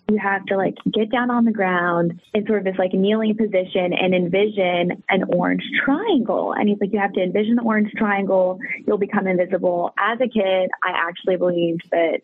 you 0.09 0.17
have 0.17 0.45
to 0.45 0.55
like 0.55 0.75
get 0.93 1.11
down 1.11 1.29
on 1.29 1.43
the 1.43 1.51
ground 1.51 2.21
in 2.33 2.45
sort 2.45 2.59
of 2.59 2.63
this 2.63 2.77
like 2.77 2.93
kneeling 2.93 3.35
position 3.35 3.91
and 3.93 4.15
envision 4.15 5.03
an 5.09 5.23
orange 5.29 5.63
triangle. 5.83 6.53
And 6.53 6.69
he's 6.69 6.77
like, 6.79 6.93
you 6.93 6.99
have 6.99 7.13
to 7.13 7.21
envision 7.21 7.55
the 7.55 7.63
orange 7.63 7.91
triangle. 7.97 8.59
You'll 8.85 8.97
become 8.97 9.27
invisible. 9.27 9.93
As 9.97 10.19
a 10.21 10.27
kid, 10.27 10.69
I 10.83 10.91
actually 10.91 11.35
believed 11.35 11.89
that 11.91 12.21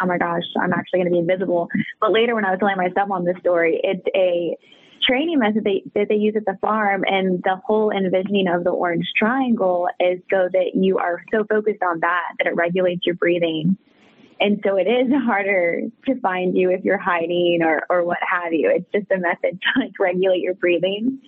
oh 0.00 0.06
my 0.06 0.18
gosh, 0.18 0.42
I'm 0.60 0.72
actually 0.72 1.00
going 1.00 1.06
to 1.06 1.12
be 1.12 1.18
invisible. 1.18 1.68
But 2.00 2.12
later, 2.12 2.34
when 2.34 2.44
I 2.44 2.50
was 2.50 2.58
telling 2.58 2.76
my 2.76 2.88
stepmom 2.88 3.24
this 3.24 3.38
story, 3.40 3.80
it's 3.82 4.04
a 4.14 4.56
training 5.06 5.38
method 5.38 5.64
they, 5.64 5.82
that 5.94 6.08
they 6.08 6.16
use 6.16 6.34
at 6.36 6.44
the 6.44 6.58
farm, 6.60 7.04
and 7.06 7.42
the 7.42 7.56
whole 7.64 7.90
envisioning 7.90 8.48
of 8.48 8.64
the 8.64 8.70
orange 8.70 9.10
triangle 9.16 9.88
is 9.98 10.20
so 10.30 10.48
that 10.52 10.72
you 10.74 10.98
are 10.98 11.22
so 11.32 11.44
focused 11.44 11.82
on 11.82 12.00
that 12.00 12.32
that 12.38 12.46
it 12.46 12.56
regulates 12.56 13.04
your 13.04 13.14
breathing. 13.14 13.76
And 14.40 14.60
so 14.64 14.76
it 14.76 14.86
is 14.86 15.12
harder 15.24 15.82
to 16.06 16.20
find 16.20 16.56
you 16.56 16.70
if 16.70 16.84
you're 16.84 16.98
hiding 16.98 17.60
or, 17.62 17.82
or 17.90 18.04
what 18.04 18.18
have 18.20 18.52
you. 18.52 18.70
It's 18.70 18.90
just 18.92 19.10
a 19.10 19.20
method 19.20 19.60
to 19.74 19.80
like 19.80 19.92
regulate 19.98 20.40
your 20.40 20.54
breathing 20.54 21.20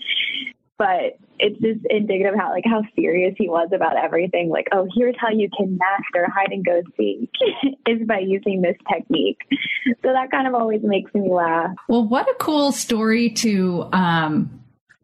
but 0.82 1.16
it's 1.38 1.60
just 1.60 1.80
indicative 1.90 2.34
how 2.38 2.50
like 2.50 2.64
how 2.64 2.82
serious 2.94 3.34
he 3.36 3.48
was 3.48 3.68
about 3.72 3.96
everything. 3.96 4.48
Like, 4.48 4.68
oh, 4.72 4.88
here's 4.94 5.16
how 5.18 5.30
you 5.30 5.48
can 5.56 5.78
master 5.78 6.28
hide 6.32 6.52
and 6.52 6.64
go 6.64 6.82
seek 6.96 7.30
is 7.86 8.06
by 8.06 8.18
using 8.18 8.62
this 8.62 8.76
technique. 8.92 9.38
So 10.02 10.12
that 10.12 10.30
kind 10.30 10.46
of 10.46 10.54
always 10.54 10.82
makes 10.82 11.12
me 11.14 11.30
laugh. 11.30 11.72
Well, 11.88 12.06
what 12.06 12.28
a 12.28 12.34
cool 12.38 12.72
story 12.72 13.30
to 13.30 13.88
um 13.92 14.61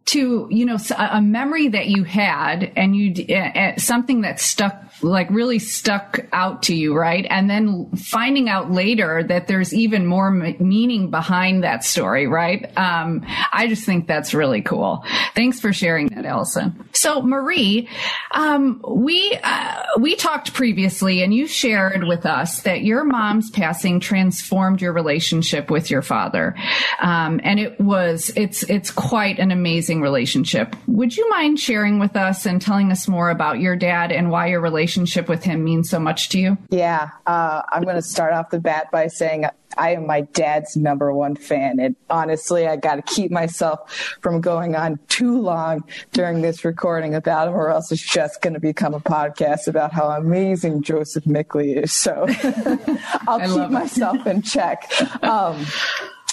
to 0.08 0.48
you 0.50 0.64
know 0.64 0.78
a 0.96 1.20
memory 1.20 1.68
that 1.68 1.86
you 1.86 2.02
had 2.02 2.72
and 2.76 2.96
you 2.96 3.36
uh, 3.36 3.76
something 3.76 4.22
that 4.22 4.40
stuck 4.40 4.88
like 5.02 5.30
really 5.30 5.58
stuck 5.58 6.20
out 6.32 6.62
to 6.64 6.74
you, 6.74 6.96
right? 6.96 7.26
And 7.30 7.48
then 7.48 7.90
finding 7.96 8.48
out 8.48 8.70
later 8.70 9.22
that 9.22 9.46
there's 9.46 9.72
even 9.72 10.06
more 10.06 10.30
meaning 10.30 11.10
behind 11.10 11.62
that 11.64 11.84
story, 11.84 12.26
right? 12.26 12.64
Um, 12.76 13.24
I 13.52 13.66
just 13.68 13.84
think 13.84 14.06
that's 14.06 14.34
really 14.34 14.62
cool. 14.62 15.04
Thanks 15.34 15.60
for 15.60 15.72
sharing 15.72 16.08
that, 16.08 16.24
allison 16.24 16.84
So, 16.92 17.22
Marie, 17.22 17.88
um, 18.32 18.82
we 18.88 19.38
uh, 19.42 19.82
we 19.98 20.16
talked 20.16 20.52
previously, 20.54 21.22
and 21.22 21.32
you 21.32 21.46
shared 21.46 22.04
with 22.04 22.26
us 22.26 22.62
that 22.62 22.82
your 22.82 23.04
mom's 23.04 23.50
passing 23.50 24.00
transformed 24.00 24.80
your 24.80 24.92
relationship 24.92 25.70
with 25.70 25.90
your 25.90 26.02
father, 26.02 26.54
um, 27.00 27.40
and 27.44 27.60
it 27.60 27.80
was 27.80 28.30
it's 28.36 28.62
it's 28.64 28.90
quite 28.90 29.38
an 29.38 29.50
amazing 29.50 29.97
relationship. 30.00 30.76
Would 30.86 31.16
you 31.16 31.28
mind 31.30 31.60
sharing 31.60 31.98
with 31.98 32.16
us 32.16 32.46
and 32.46 32.60
telling 32.60 32.90
us 32.90 33.08
more 33.08 33.30
about 33.30 33.60
your 33.60 33.76
dad 33.76 34.12
and 34.12 34.30
why 34.30 34.46
your 34.46 34.60
relationship 34.60 34.78
relationship 34.78 35.28
with 35.28 35.44
him 35.44 35.64
means 35.64 35.90
so 35.90 35.98
much 35.98 36.28
to 36.30 36.38
you? 36.38 36.58
Yeah, 36.70 37.10
uh, 37.26 37.62
I'm 37.70 37.82
going 37.82 37.96
to 37.96 38.02
start 38.02 38.32
off 38.32 38.50
the 38.50 38.60
bat 38.60 38.90
by 38.90 39.08
saying 39.08 39.44
I 39.76 39.94
am 39.94 40.06
my 40.06 40.22
dad's 40.22 40.76
number 40.76 41.12
one 41.12 41.36
fan. 41.36 41.78
And 41.78 41.96
honestly, 42.08 42.66
I 42.66 42.76
got 42.76 42.96
to 42.96 43.02
keep 43.02 43.30
myself 43.30 43.90
from 44.20 44.40
going 44.40 44.74
on 44.74 44.98
too 45.08 45.40
long 45.40 45.84
during 46.12 46.42
this 46.42 46.64
recording 46.64 47.14
about 47.14 47.48
him, 47.48 47.54
or 47.54 47.70
else 47.70 47.92
it's 47.92 48.02
just 48.02 48.40
going 48.40 48.54
to 48.54 48.60
become 48.60 48.94
a 48.94 49.00
podcast 49.00 49.68
about 49.68 49.92
how 49.92 50.08
amazing 50.10 50.82
Joseph 50.82 51.24
Mickley 51.24 51.72
is. 51.72 51.92
So 51.92 52.26
I'll 53.28 53.40
keep 53.40 53.70
myself 53.70 54.26
in 54.26 54.42
check. 54.42 54.90
Um, 55.22 55.66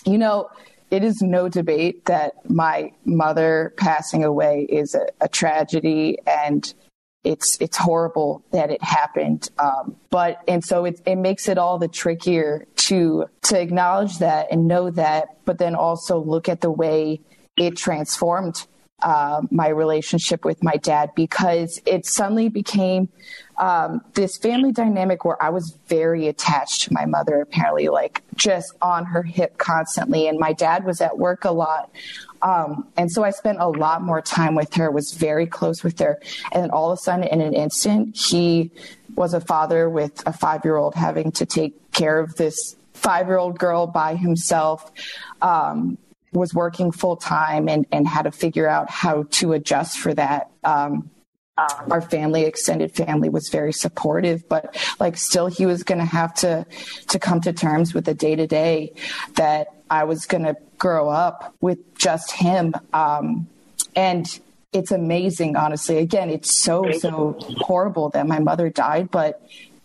you 0.06 0.18
know, 0.18 0.50
it 0.96 1.04
is 1.04 1.22
no 1.22 1.50
debate 1.50 2.06
that 2.06 2.50
my 2.50 2.90
mother 3.04 3.74
passing 3.76 4.24
away 4.24 4.66
is 4.70 4.96
a, 4.96 5.08
a 5.20 5.28
tragedy 5.28 6.18
and 6.26 6.74
it's 7.26 7.58
it's 7.60 7.76
horrible 7.76 8.46
that 8.52 8.72
it 8.72 8.82
happened. 8.82 9.50
Um, 9.60 9.98
but 10.10 10.42
and 10.48 10.64
so 10.64 10.86
it 10.86 11.02
it 11.06 11.18
makes 11.18 11.50
it 11.50 11.58
all 11.58 11.78
the 11.80 11.90
trickier 11.90 12.66
to 12.88 13.26
to 13.44 13.60
acknowledge 13.60 14.20
that 14.20 14.48
and 14.52 14.70
know 14.70 14.90
that, 14.92 15.38
but 15.44 15.58
then 15.58 15.76
also 15.76 16.18
look 16.18 16.48
at 16.48 16.62
the 16.62 16.72
way 16.72 17.20
it 17.58 17.76
transformed 17.76 18.66
uh, 19.04 19.42
my 19.52 19.68
relationship 19.68 20.46
with 20.46 20.64
my 20.64 20.78
dad 20.78 21.10
because 21.14 21.82
it 21.86 22.06
suddenly 22.06 22.48
became 22.48 23.10
um, 23.58 24.02
this 24.14 24.38
family 24.38 24.72
dynamic 24.72 25.24
where 25.26 25.42
I 25.42 25.50
was 25.50 25.78
very 25.88 26.28
attached 26.28 26.84
to 26.84 26.94
my 26.94 27.06
mother, 27.06 27.42
apparently, 27.42 27.88
like 27.88 28.22
just 28.36 28.74
on 28.82 29.06
her 29.06 29.24
hip 29.24 29.58
constantly. 29.58 30.28
And 30.28 30.40
my 30.40 30.54
dad 30.54 30.86
was 30.86 31.02
at 31.02 31.18
work 31.18 31.46
a 31.46 31.52
lot. 31.52 31.90
Um, 32.42 32.88
and 32.98 33.12
so 33.12 33.24
I 33.24 33.32
spent 33.32 33.60
a 33.60 33.68
lot 33.68 34.02
more 34.02 34.22
time 34.22 34.56
with 34.56 34.74
her, 34.76 34.92
was 34.92 35.14
very 35.14 35.48
close 35.48 35.84
with 35.84 36.00
her. 36.00 36.20
And 36.52 36.64
then 36.64 36.72
all 36.72 36.92
of 36.92 37.00
a 37.00 37.02
sudden, 37.02 37.28
in 37.28 37.42
an 37.42 37.54
instant, 37.54 38.16
he 38.16 38.72
was 39.16 39.34
a 39.34 39.42
father 39.42 39.90
with 39.90 40.22
a 40.26 40.34
five 40.34 40.66
year 40.66 40.76
old 40.76 40.96
having 40.96 41.32
to 41.34 41.46
take 41.46 41.92
care 41.92 42.20
of 42.20 42.36
this 42.36 42.76
five 42.94 43.28
year 43.28 43.38
old 43.38 43.58
girl 43.58 43.88
by 43.88 44.16
himself. 44.16 44.92
Um, 45.42 45.98
was 46.34 46.54
working 46.54 46.92
full 46.92 47.16
time 47.16 47.70
and, 47.70 47.86
and 47.94 48.06
had 48.06 48.24
to 48.24 48.32
figure 48.32 48.68
out 48.68 48.90
how 48.90 49.24
to 49.32 49.54
adjust 49.54 49.98
for 49.98 50.14
that. 50.14 50.52
Um, 50.66 51.10
um, 51.58 51.92
our 51.92 52.02
family, 52.02 52.44
extended 52.44 52.92
family, 52.94 53.30
was 53.30 53.50
very 53.50 53.72
supportive, 53.72 54.48
but 54.50 54.76
like 55.00 55.18
still, 55.18 55.48
he 55.48 55.66
was 55.66 55.84
going 55.84 56.00
to 56.00 56.06
have 56.06 56.34
to 56.36 56.66
to 57.08 57.20
come 57.20 57.42
to 57.42 57.54
terms 57.54 57.94
with 57.94 58.06
the 58.06 58.14
day 58.14 58.36
to 58.36 58.48
day 58.48 58.94
that 59.36 59.74
I 59.90 60.04
was 60.04 60.26
going 60.26 60.44
to 60.44 60.58
grow 60.78 61.10
up 61.10 61.54
with 61.62 61.98
just 61.98 62.32
him. 62.32 62.74
Um, 62.94 63.48
and 63.96 64.28
it's 64.74 64.92
amazing, 64.92 65.56
honestly. 65.56 65.98
Again, 65.98 66.30
it's 66.30 66.54
so 66.54 66.92
so 66.92 67.38
horrible 67.58 68.10
that 68.10 68.28
my 68.28 68.40
mother 68.40 68.70
died, 68.70 69.10
but 69.10 69.42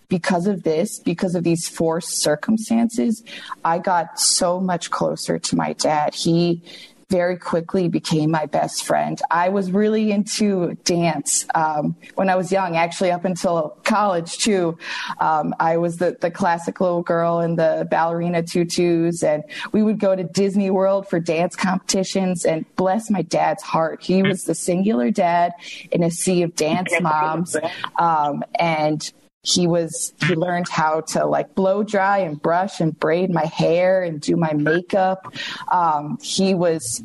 because 0.08 0.48
of 0.48 0.64
this, 0.64 0.98
because 0.98 1.36
of 1.36 1.44
these 1.44 1.68
forced 1.68 2.18
circumstances, 2.18 3.22
I 3.64 3.78
got 3.78 4.18
so 4.18 4.60
much 4.60 4.90
closer 4.90 5.38
to 5.38 5.56
my 5.56 5.72
dad. 5.74 6.14
He 6.14 6.62
very 7.10 7.36
quickly 7.36 7.88
became 7.88 8.30
my 8.30 8.46
best 8.46 8.84
friend. 8.84 9.20
I 9.30 9.48
was 9.48 9.72
really 9.72 10.12
into 10.12 10.74
dance 10.84 11.44
um, 11.56 11.96
when 12.14 12.30
I 12.30 12.36
was 12.36 12.52
young, 12.52 12.76
actually 12.76 13.10
up 13.10 13.24
until 13.24 13.76
college 13.82 14.38
too. 14.38 14.78
Um, 15.18 15.54
I 15.58 15.76
was 15.76 15.98
the, 15.98 16.16
the 16.20 16.30
classic 16.30 16.80
little 16.80 17.02
girl 17.02 17.40
in 17.40 17.56
the 17.56 17.86
ballerina 17.90 18.44
tutus, 18.44 19.24
and 19.24 19.42
we 19.72 19.82
would 19.82 19.98
go 19.98 20.14
to 20.14 20.22
Disney 20.22 20.70
World 20.70 21.08
for 21.08 21.18
dance 21.18 21.56
competitions. 21.56 22.44
And 22.44 22.64
bless 22.76 23.10
my 23.10 23.22
dad's 23.22 23.62
heart, 23.62 24.02
he 24.02 24.22
was 24.22 24.44
the 24.44 24.54
singular 24.54 25.10
dad 25.10 25.52
in 25.90 26.04
a 26.04 26.10
sea 26.10 26.42
of 26.42 26.54
dance 26.54 26.92
moms, 27.00 27.56
um, 27.96 28.44
and 28.58 29.12
he 29.42 29.66
was 29.66 30.12
he 30.26 30.34
learned 30.34 30.68
how 30.68 31.00
to 31.00 31.24
like 31.24 31.54
blow 31.54 31.82
dry 31.82 32.18
and 32.18 32.40
brush 32.40 32.80
and 32.80 32.98
braid 32.98 33.30
my 33.30 33.46
hair 33.46 34.02
and 34.02 34.20
do 34.20 34.36
my 34.36 34.52
makeup. 34.52 35.32
Um, 35.70 36.18
he 36.20 36.54
was 36.54 37.02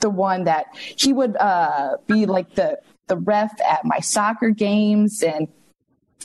the 0.00 0.10
one 0.10 0.44
that 0.44 0.66
he 0.74 1.12
would 1.12 1.36
uh, 1.36 1.96
be 2.06 2.26
like 2.26 2.54
the 2.54 2.78
the 3.08 3.16
ref 3.16 3.52
at 3.60 3.84
my 3.84 4.00
soccer 4.00 4.50
games 4.50 5.22
and 5.22 5.48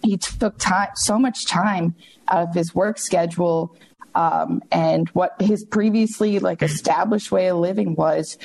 he 0.03 0.17
took 0.17 0.57
time 0.57 0.89
so 0.95 1.19
much 1.19 1.45
time 1.45 1.95
out 2.27 2.49
of 2.49 2.55
his 2.55 2.73
work 2.73 2.97
schedule 2.97 3.75
um, 4.15 4.63
and 4.71 5.09
what 5.09 5.39
his 5.39 5.63
previously 5.63 6.39
like 6.39 6.63
established 6.63 7.31
way 7.31 7.47
of 7.47 7.57
living 7.57 7.95
was 7.95 8.37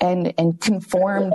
and 0.00 0.32
and 0.38 0.60
conformed 0.60 1.34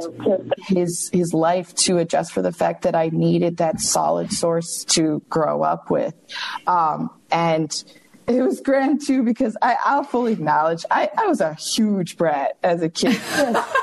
his 0.68 1.10
his 1.14 1.34
life 1.34 1.74
to 1.76 1.98
adjust 1.98 2.32
for 2.32 2.42
the 2.42 2.52
fact 2.52 2.84
that 2.84 2.96
I 2.96 3.10
needed 3.10 3.58
that 3.58 3.80
solid 3.80 4.32
source 4.32 4.84
to 4.90 5.22
grow 5.30 5.62
up 5.64 5.90
with. 5.90 6.16
Um, 6.68 7.10
and 7.32 7.72
it 8.28 8.42
was 8.42 8.60
grand 8.60 9.06
too 9.06 9.24
because 9.24 9.56
I, 9.62 9.78
I'll 9.86 10.04
fully 10.04 10.34
acknowledge 10.34 10.84
I, 10.90 11.10
I 11.18 11.28
was 11.28 11.42
a 11.42 11.54
huge 11.54 12.18
brat 12.18 12.58
as 12.64 12.82
a 12.82 12.90
kid. 12.90 13.20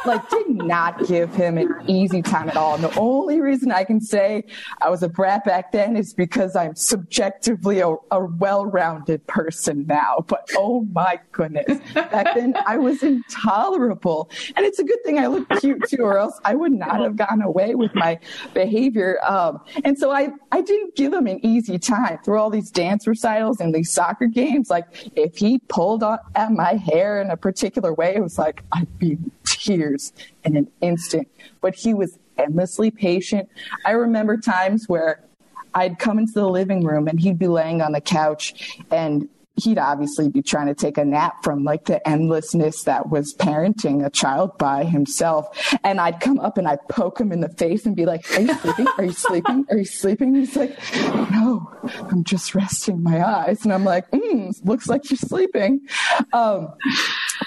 like, 0.04 0.28
did 0.30 0.48
not 0.48 1.06
give 1.06 1.32
him 1.34 1.58
an 1.58 1.84
easy 1.86 2.22
time 2.22 2.48
at 2.48 2.56
all. 2.56 2.74
And 2.74 2.82
the 2.82 2.98
only 2.98 3.40
reason 3.40 3.70
I 3.70 3.84
can 3.84 4.00
say 4.00 4.44
I 4.80 4.90
was 4.90 5.02
a 5.02 5.08
brat 5.08 5.44
back 5.44 5.70
then 5.70 5.96
is 5.96 6.12
because 6.12 6.56
I'm 6.56 6.74
subjectively 6.74 7.80
a, 7.80 7.94
a 8.10 8.24
well 8.24 8.66
rounded 8.66 9.24
person 9.26 9.86
now. 9.86 10.24
But 10.26 10.48
oh 10.56 10.88
my 10.92 11.20
goodness, 11.30 11.80
back 11.94 12.34
then 12.34 12.54
I 12.66 12.78
was 12.78 13.02
intolerable. 13.02 14.30
And 14.56 14.66
it's 14.66 14.80
a 14.80 14.84
good 14.84 15.02
thing 15.04 15.18
I 15.18 15.28
look 15.28 15.48
cute 15.60 15.88
too, 15.88 16.02
or 16.02 16.18
else 16.18 16.40
I 16.44 16.54
would 16.56 16.72
not 16.72 17.00
have 17.00 17.16
gotten 17.16 17.42
away 17.42 17.76
with 17.76 17.94
my 17.94 18.18
behavior. 18.54 19.18
Um, 19.24 19.60
and 19.84 19.96
so 19.96 20.10
I, 20.10 20.30
I 20.50 20.62
didn't 20.62 20.96
give 20.96 21.12
him 21.12 21.28
an 21.28 21.44
easy 21.44 21.78
time 21.78 22.18
through 22.24 22.38
all 22.38 22.50
these 22.50 22.70
dance 22.70 23.06
recitals 23.06 23.60
and 23.60 23.72
these 23.72 23.92
soccer 23.92 24.26
games. 24.32 24.70
Like 24.70 25.10
if 25.16 25.36
he 25.36 25.58
pulled 25.68 26.02
on, 26.02 26.18
at 26.34 26.52
my 26.52 26.74
hair 26.74 27.20
in 27.20 27.30
a 27.30 27.36
particular 27.36 27.92
way, 27.92 28.14
it 28.14 28.22
was 28.22 28.38
like 28.38 28.64
I'd 28.72 28.98
be 28.98 29.18
tears 29.44 30.12
in 30.44 30.56
an 30.56 30.70
instant. 30.80 31.28
But 31.60 31.74
he 31.74 31.94
was 31.94 32.18
endlessly 32.38 32.90
patient. 32.90 33.48
I 33.84 33.92
remember 33.92 34.36
times 34.36 34.88
where 34.88 35.22
I'd 35.74 35.98
come 35.98 36.18
into 36.18 36.32
the 36.34 36.48
living 36.48 36.84
room 36.84 37.08
and 37.08 37.18
he'd 37.18 37.38
be 37.38 37.48
laying 37.48 37.80
on 37.80 37.92
the 37.92 38.00
couch 38.00 38.78
and 38.90 39.28
he'd 39.56 39.78
obviously 39.78 40.28
be 40.28 40.42
trying 40.42 40.66
to 40.66 40.74
take 40.74 40.96
a 40.96 41.04
nap 41.04 41.42
from 41.42 41.62
like 41.64 41.84
the 41.84 42.06
endlessness 42.08 42.84
that 42.84 43.10
was 43.10 43.34
parenting 43.34 44.04
a 44.04 44.10
child 44.10 44.56
by 44.58 44.84
himself. 44.84 45.46
And 45.84 46.00
I'd 46.00 46.20
come 46.20 46.38
up 46.38 46.56
and 46.56 46.66
I'd 46.66 46.86
poke 46.88 47.20
him 47.20 47.32
in 47.32 47.40
the 47.40 47.48
face 47.50 47.84
and 47.84 47.94
be 47.94 48.06
like, 48.06 48.24
Are 48.36 48.40
you 48.40 48.54
sleeping? 48.54 48.86
Are 48.98 49.04
you 49.04 49.12
sleeping? 49.12 49.66
Are 49.70 49.76
you 49.76 49.84
sleeping? 49.84 50.34
He's 50.34 50.56
like, 50.56 50.78
No, 51.30 51.70
I'm 52.10 52.24
just 52.24 52.54
resting 52.54 53.02
my 53.02 53.24
eyes. 53.24 53.64
And 53.64 53.72
I'm 53.72 53.84
like, 53.84 54.10
mm, 54.10 54.54
Looks 54.64 54.88
like 54.88 55.10
you're 55.10 55.18
sleeping. 55.18 55.86
Um, 56.32 56.72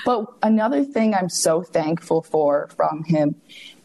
but 0.06 0.26
another 0.44 0.84
thing 0.84 1.16
I'm 1.16 1.30
so 1.30 1.64
thankful 1.64 2.22
for 2.22 2.70
from 2.76 3.04
him 3.04 3.36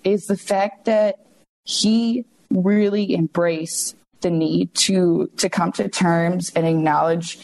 is 0.04 0.26
the 0.26 0.36
fact 0.36 0.84
that 0.84 1.16
he 1.64 2.24
really 2.50 3.14
embraced 3.14 3.96
the 4.20 4.30
need 4.30 4.74
to 4.74 5.30
to 5.36 5.48
come 5.48 5.72
to 5.72 5.88
terms 5.88 6.50
and 6.54 6.66
acknowledge 6.66 7.38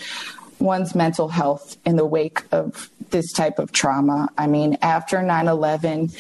one's 0.59 0.95
mental 0.95 1.29
health 1.29 1.77
in 1.85 1.97
the 1.97 2.07
wake 2.07 2.43
of 2.53 2.91
this 3.11 3.33
type 3.33 3.59
of 3.59 3.73
trauma. 3.73 4.29
I 4.37 4.47
mean, 4.47 4.79
after 4.83 5.19
9/11, 5.19 6.13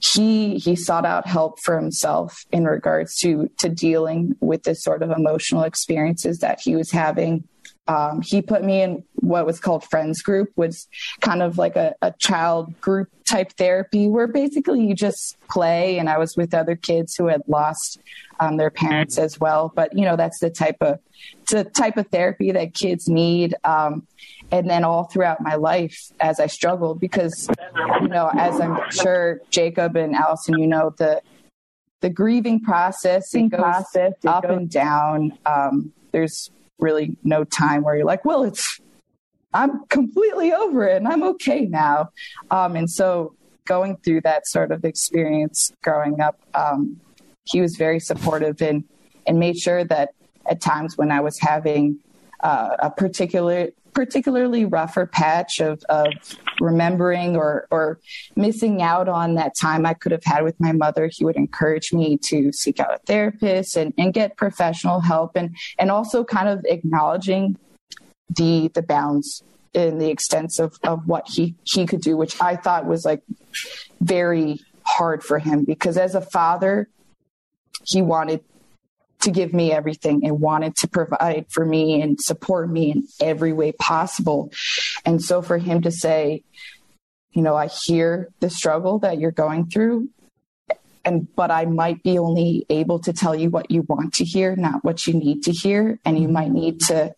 he 0.00 0.58
he 0.58 0.76
sought 0.76 1.04
out 1.04 1.26
help 1.26 1.58
for 1.60 1.76
himself 1.76 2.44
in 2.52 2.64
regards 2.64 3.16
to 3.18 3.50
to 3.58 3.68
dealing 3.68 4.36
with 4.40 4.62
this 4.62 4.82
sort 4.82 5.02
of 5.02 5.10
emotional 5.10 5.64
experiences 5.64 6.38
that 6.38 6.60
he 6.60 6.76
was 6.76 6.90
having. 6.92 7.44
Um, 7.88 8.20
he 8.22 8.42
put 8.42 8.62
me 8.62 8.82
in 8.82 9.02
what 9.14 9.46
was 9.46 9.58
called 9.58 9.82
friends 9.82 10.20
group, 10.20 10.52
was 10.56 10.86
kind 11.20 11.42
of 11.42 11.56
like 11.56 11.74
a, 11.74 11.94
a 12.02 12.12
child 12.18 12.78
group 12.80 13.08
type 13.24 13.52
therapy 13.54 14.08
where 14.08 14.26
basically 14.26 14.86
you 14.86 14.94
just 14.94 15.36
play. 15.50 15.98
And 15.98 16.08
I 16.08 16.18
was 16.18 16.36
with 16.36 16.52
other 16.52 16.76
kids 16.76 17.14
who 17.16 17.26
had 17.26 17.42
lost 17.46 17.98
um, 18.40 18.58
their 18.58 18.70
parents 18.70 19.18
as 19.18 19.40
well. 19.40 19.72
But 19.74 19.96
you 19.96 20.04
know, 20.04 20.16
that's 20.16 20.38
the 20.38 20.50
type 20.50 20.76
of 20.82 20.98
the 21.50 21.64
type 21.64 21.96
of 21.96 22.06
therapy 22.08 22.52
that 22.52 22.74
kids 22.74 23.08
need. 23.08 23.54
Um, 23.64 24.06
and 24.50 24.68
then 24.68 24.84
all 24.84 25.04
throughout 25.04 25.40
my 25.40 25.56
life 25.56 25.98
as 26.20 26.40
I 26.40 26.46
struggled, 26.46 27.00
because 27.00 27.48
you 28.00 28.08
know, 28.08 28.30
as 28.34 28.60
I'm 28.60 28.78
sure 28.90 29.40
Jacob 29.50 29.96
and 29.96 30.14
Allison, 30.14 30.58
you 30.58 30.66
know, 30.66 30.94
the 30.98 31.22
the 32.00 32.10
grieving 32.10 32.60
process 32.60 33.34
it 33.34 33.48
goes 33.48 33.60
process, 33.60 34.12
it 34.22 34.28
up 34.28 34.44
goes- 34.44 34.56
and 34.56 34.70
down. 34.70 35.38
Um, 35.46 35.92
there's 36.12 36.50
really 36.78 37.16
no 37.24 37.44
time 37.44 37.82
where 37.82 37.96
you're 37.96 38.06
like, 38.06 38.24
well, 38.24 38.44
it's 38.44 38.80
I'm 39.54 39.86
completely 39.86 40.52
over 40.52 40.86
it 40.86 40.96
and 40.96 41.08
I'm 41.08 41.22
okay 41.22 41.64
now. 41.64 42.10
Um, 42.50 42.76
and 42.76 42.90
so 42.90 43.34
going 43.64 43.96
through 43.98 44.22
that 44.22 44.46
sort 44.46 44.70
of 44.70 44.84
experience 44.84 45.72
growing 45.82 46.20
up, 46.20 46.38
um, 46.54 47.00
he 47.44 47.60
was 47.60 47.76
very 47.76 47.98
supportive 47.98 48.60
and, 48.60 48.84
and 49.26 49.38
made 49.38 49.58
sure 49.58 49.84
that 49.84 50.10
at 50.50 50.60
times 50.60 50.96
when 50.96 51.10
I 51.10 51.20
was 51.20 51.38
having 51.38 51.98
uh, 52.40 52.76
a 52.78 52.90
particular 52.90 53.68
particularly 53.94 54.64
rougher 54.64 55.06
patch 55.06 55.60
of, 55.60 55.82
of 55.88 56.06
remembering 56.60 57.36
or, 57.36 57.66
or 57.70 57.98
missing 58.36 58.82
out 58.82 59.08
on 59.08 59.34
that 59.34 59.56
time 59.56 59.86
I 59.86 59.94
could 59.94 60.12
have 60.12 60.24
had 60.24 60.42
with 60.42 60.58
my 60.60 60.72
mother, 60.72 61.10
he 61.12 61.24
would 61.24 61.36
encourage 61.36 61.92
me 61.92 62.18
to 62.24 62.52
seek 62.52 62.80
out 62.80 62.94
a 62.94 62.98
therapist 63.06 63.76
and, 63.76 63.92
and 63.98 64.12
get 64.12 64.36
professional 64.36 65.00
help 65.00 65.32
and, 65.34 65.56
and 65.78 65.90
also 65.90 66.24
kind 66.24 66.48
of 66.48 66.64
acknowledging 66.66 67.56
the 68.36 68.70
the 68.74 68.82
bounds 68.82 69.42
in 69.74 69.98
the 69.98 70.10
extents 70.10 70.58
of, 70.58 70.78
of 70.82 71.06
what 71.06 71.28
he, 71.28 71.54
he 71.64 71.86
could 71.86 72.00
do, 72.00 72.16
which 72.16 72.40
I 72.40 72.56
thought 72.56 72.86
was 72.86 73.04
like 73.04 73.22
very 74.00 74.60
hard 74.82 75.22
for 75.22 75.38
him 75.38 75.64
because 75.64 75.96
as 75.96 76.14
a 76.14 76.20
father, 76.20 76.88
he 77.84 78.02
wanted 78.02 78.42
to 79.20 79.30
give 79.30 79.52
me 79.52 79.72
everything 79.72 80.24
and 80.24 80.40
wanted 80.40 80.76
to 80.76 80.88
provide 80.88 81.46
for 81.50 81.64
me 81.64 82.00
and 82.00 82.20
support 82.20 82.70
me 82.70 82.92
in 82.92 83.08
every 83.20 83.52
way 83.52 83.72
possible. 83.72 84.52
And 85.04 85.22
so 85.22 85.42
for 85.42 85.58
him 85.58 85.82
to 85.82 85.90
say, 85.90 86.42
you 87.32 87.42
know, 87.42 87.56
I 87.56 87.68
hear 87.68 88.28
the 88.40 88.50
struggle 88.50 89.00
that 89.00 89.18
you're 89.18 89.30
going 89.30 89.68
through 89.70 90.08
and 91.08 91.34
but 91.34 91.50
I 91.50 91.64
might 91.64 92.02
be 92.02 92.18
only 92.18 92.66
able 92.68 92.98
to 93.00 93.12
tell 93.12 93.34
you 93.34 93.48
what 93.48 93.70
you 93.70 93.82
want 93.88 94.14
to 94.14 94.24
hear, 94.24 94.54
not 94.56 94.84
what 94.84 95.06
you 95.06 95.14
need 95.14 95.42
to 95.44 95.52
hear, 95.52 95.98
and 96.04 96.18
you 96.18 96.28
might 96.28 96.50
need 96.50 96.80
to 96.82 97.14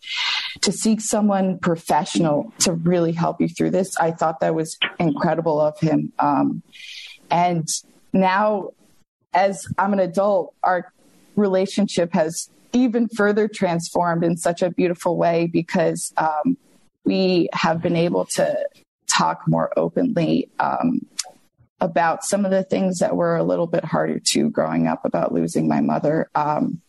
to 0.63 0.73
seek 0.73 1.01
someone 1.01 1.59
professional 1.59 2.53
to 2.61 2.73
really 2.73 3.13
help 3.13 3.41
you 3.41 3.49
through 3.49 3.71
this. 3.71 3.97
I 3.97 4.13
thought 4.13 4.41
that 4.41 4.55
was 4.55 4.79
incredible 4.99 5.61
of 5.61 5.79
him. 5.81 6.13
Um, 6.19 6.63
and 7.31 7.67
now, 8.13 8.71
as 9.33 9.67
I'm 9.77 9.93
an 9.93 10.01
adult, 10.01 10.55
our 10.63 10.93
relationship 11.37 12.13
has 12.13 12.51
even 12.73 13.09
further 13.09 13.49
transformed 13.49 14.25
in 14.25 14.37
such 14.37 14.63
a 14.63 14.71
beautiful 14.71 15.17
way 15.17 15.47
because 15.47 16.13
um, 16.17 16.57
we 17.05 17.49
have 17.53 17.83
been 17.83 17.97
able 17.97 18.25
to 18.25 18.69
talk 19.07 19.43
more 19.47 19.73
openly 19.77 20.49
um, 20.61 21.01
about 21.81 22.25
some 22.25 22.45
of 22.45 22.51
the 22.51 22.63
things 22.63 22.99
that 22.99 23.17
were 23.17 23.37
a 23.37 23.43
little 23.43 23.67
bit 23.67 23.85
harder 23.85 24.21
to 24.21 24.51
growing 24.51 24.87
up 24.87 25.05
about 25.05 25.33
losing 25.33 25.67
my 25.67 25.81
mother. 25.81 26.29
Um, 26.35 26.81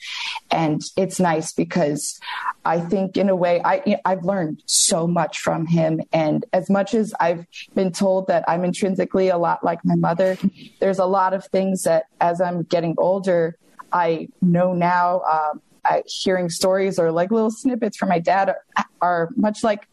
and 0.51 0.81
it's 0.97 1.19
nice 1.19 1.53
because 1.53 2.19
I 2.65 2.79
think 2.81 3.15
in 3.15 3.29
a 3.29 3.35
way 3.35 3.61
I, 3.63 3.99
I've 4.03 4.25
learned 4.25 4.61
so 4.65 5.07
much 5.07 5.39
from 5.39 5.65
him. 5.65 6.01
And 6.11 6.45
as 6.51 6.69
much 6.69 6.93
as 6.93 7.13
I've 7.19 7.45
been 7.73 7.91
told 7.91 8.27
that 8.27 8.43
I'm 8.47 8.65
intrinsically 8.65 9.29
a 9.29 9.37
lot 9.37 9.63
like 9.63 9.79
my 9.85 9.95
mother, 9.95 10.37
there's 10.79 10.99
a 10.99 11.05
lot 11.05 11.33
of 11.33 11.45
things 11.47 11.83
that 11.83 12.05
as 12.19 12.41
I'm 12.41 12.63
getting 12.63 12.95
older, 12.97 13.57
I 13.91 14.29
know 14.41 14.73
now, 14.73 15.21
um, 15.21 15.61
I, 15.83 16.03
hearing 16.05 16.49
stories 16.49 16.99
or 16.99 17.11
like 17.11 17.31
little 17.31 17.51
snippets 17.51 17.97
from 17.97 18.09
my 18.09 18.19
dad 18.19 18.49
are, 18.49 18.85
are 19.01 19.29
much 19.35 19.63
like 19.63 19.87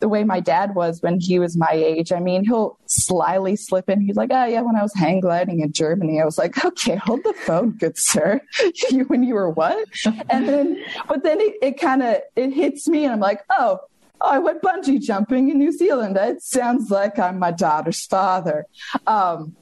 the 0.00 0.08
way 0.08 0.24
my 0.24 0.40
dad 0.40 0.74
was 0.74 1.00
when 1.02 1.18
he 1.20 1.38
was 1.38 1.56
my 1.56 1.70
age. 1.72 2.12
I 2.12 2.20
mean, 2.20 2.44
he'll 2.44 2.78
slyly 2.86 3.56
slip 3.56 3.88
in. 3.88 4.00
He's 4.00 4.16
like, 4.16 4.30
oh, 4.32 4.44
yeah, 4.44 4.60
when 4.60 4.76
I 4.76 4.82
was 4.82 4.94
hang 4.94 5.20
gliding 5.20 5.60
in 5.60 5.72
Germany, 5.72 6.20
I 6.20 6.24
was 6.24 6.38
like, 6.38 6.64
okay, 6.64 6.96
hold 6.96 7.24
the 7.24 7.32
phone, 7.32 7.72
good 7.72 7.96
sir. 7.96 8.40
you, 8.90 9.04
when 9.04 9.22
you 9.22 9.34
were 9.34 9.50
what? 9.50 9.86
and 10.28 10.48
then, 10.48 10.82
but 11.08 11.22
then 11.22 11.40
it, 11.40 11.54
it 11.62 11.80
kind 11.80 12.02
of, 12.02 12.16
it 12.34 12.52
hits 12.52 12.88
me 12.88 13.04
and 13.04 13.12
I'm 13.12 13.20
like, 13.20 13.42
oh, 13.50 13.80
oh, 14.20 14.28
I 14.28 14.38
went 14.38 14.62
bungee 14.62 15.00
jumping 15.00 15.48
in 15.48 15.58
New 15.58 15.72
Zealand. 15.72 16.16
It 16.18 16.42
sounds 16.42 16.90
like 16.90 17.18
I'm 17.18 17.38
my 17.38 17.50
daughter's 17.50 18.04
father. 18.04 18.66
Um, 19.06 19.56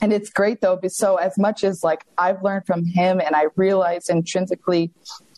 and 0.00 0.12
it's 0.12 0.30
great 0.30 0.60
though, 0.60 0.78
so 0.88 1.16
as 1.16 1.36
much 1.38 1.64
as 1.64 1.82
like 1.82 2.04
I've 2.16 2.42
learned 2.42 2.66
from 2.66 2.84
him 2.84 3.20
and 3.20 3.34
I 3.34 3.46
realize 3.56 4.08
intrinsically 4.08 4.90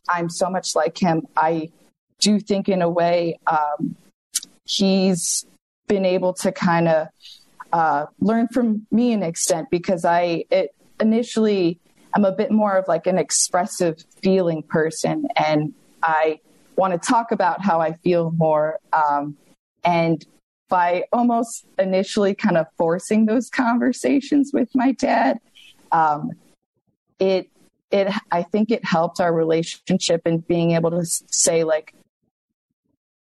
I'm 0.09 0.29
so 0.29 0.51
much 0.51 0.75
like 0.75 0.99
him, 0.99 1.27
I 1.37 1.71
do 2.19 2.41
think 2.41 2.69
in 2.69 2.83
a 2.83 2.89
way, 2.89 3.39
um, 3.47 3.97
he's 4.65 5.47
been 5.89 6.05
able 6.05 6.33
to 6.35 6.53
kind 6.53 6.89
of 6.89 7.09
uh, 7.73 8.07
learn 8.21 8.49
from 8.49 8.87
me 8.91 9.13
an 9.13 9.23
extent 9.23 9.69
because 9.71 10.05
I 10.05 10.45
it, 10.51 10.75
initially 11.01 11.79
I'm 12.15 12.25
a 12.25 12.33
bit 12.33 12.51
more 12.51 12.77
of 12.77 12.89
like 12.89 13.07
an 13.07 13.19
expressive 13.19 14.05
feeling 14.23 14.63
person, 14.65 15.27
and 15.37 15.73
I 16.03 16.41
want 16.77 16.93
to 16.93 16.99
talk 16.99 17.31
about 17.31 17.63
how 17.63 17.81
I 17.81 17.93
feel 17.93 18.33
more. 18.33 18.81
Um, 18.93 19.37
and 19.85 20.25
by 20.71 21.05
almost 21.13 21.67
initially 21.79 22.35
kind 22.35 22.57
of 22.57 22.67
forcing 22.79 23.27
those 23.27 23.51
conversations 23.51 24.53
with 24.55 24.71
my 24.75 24.93
dad, 24.93 25.39
um, 25.93 26.31
it 27.19 27.51
it 27.91 28.11
I 28.31 28.43
think 28.45 28.71
it 28.71 28.85
helped 28.85 29.21
our 29.21 29.35
relationship 29.35 30.23
and 30.25 30.47
being 30.47 30.71
able 30.71 30.93
to 30.93 31.05
say 31.05 31.65
like 31.65 31.93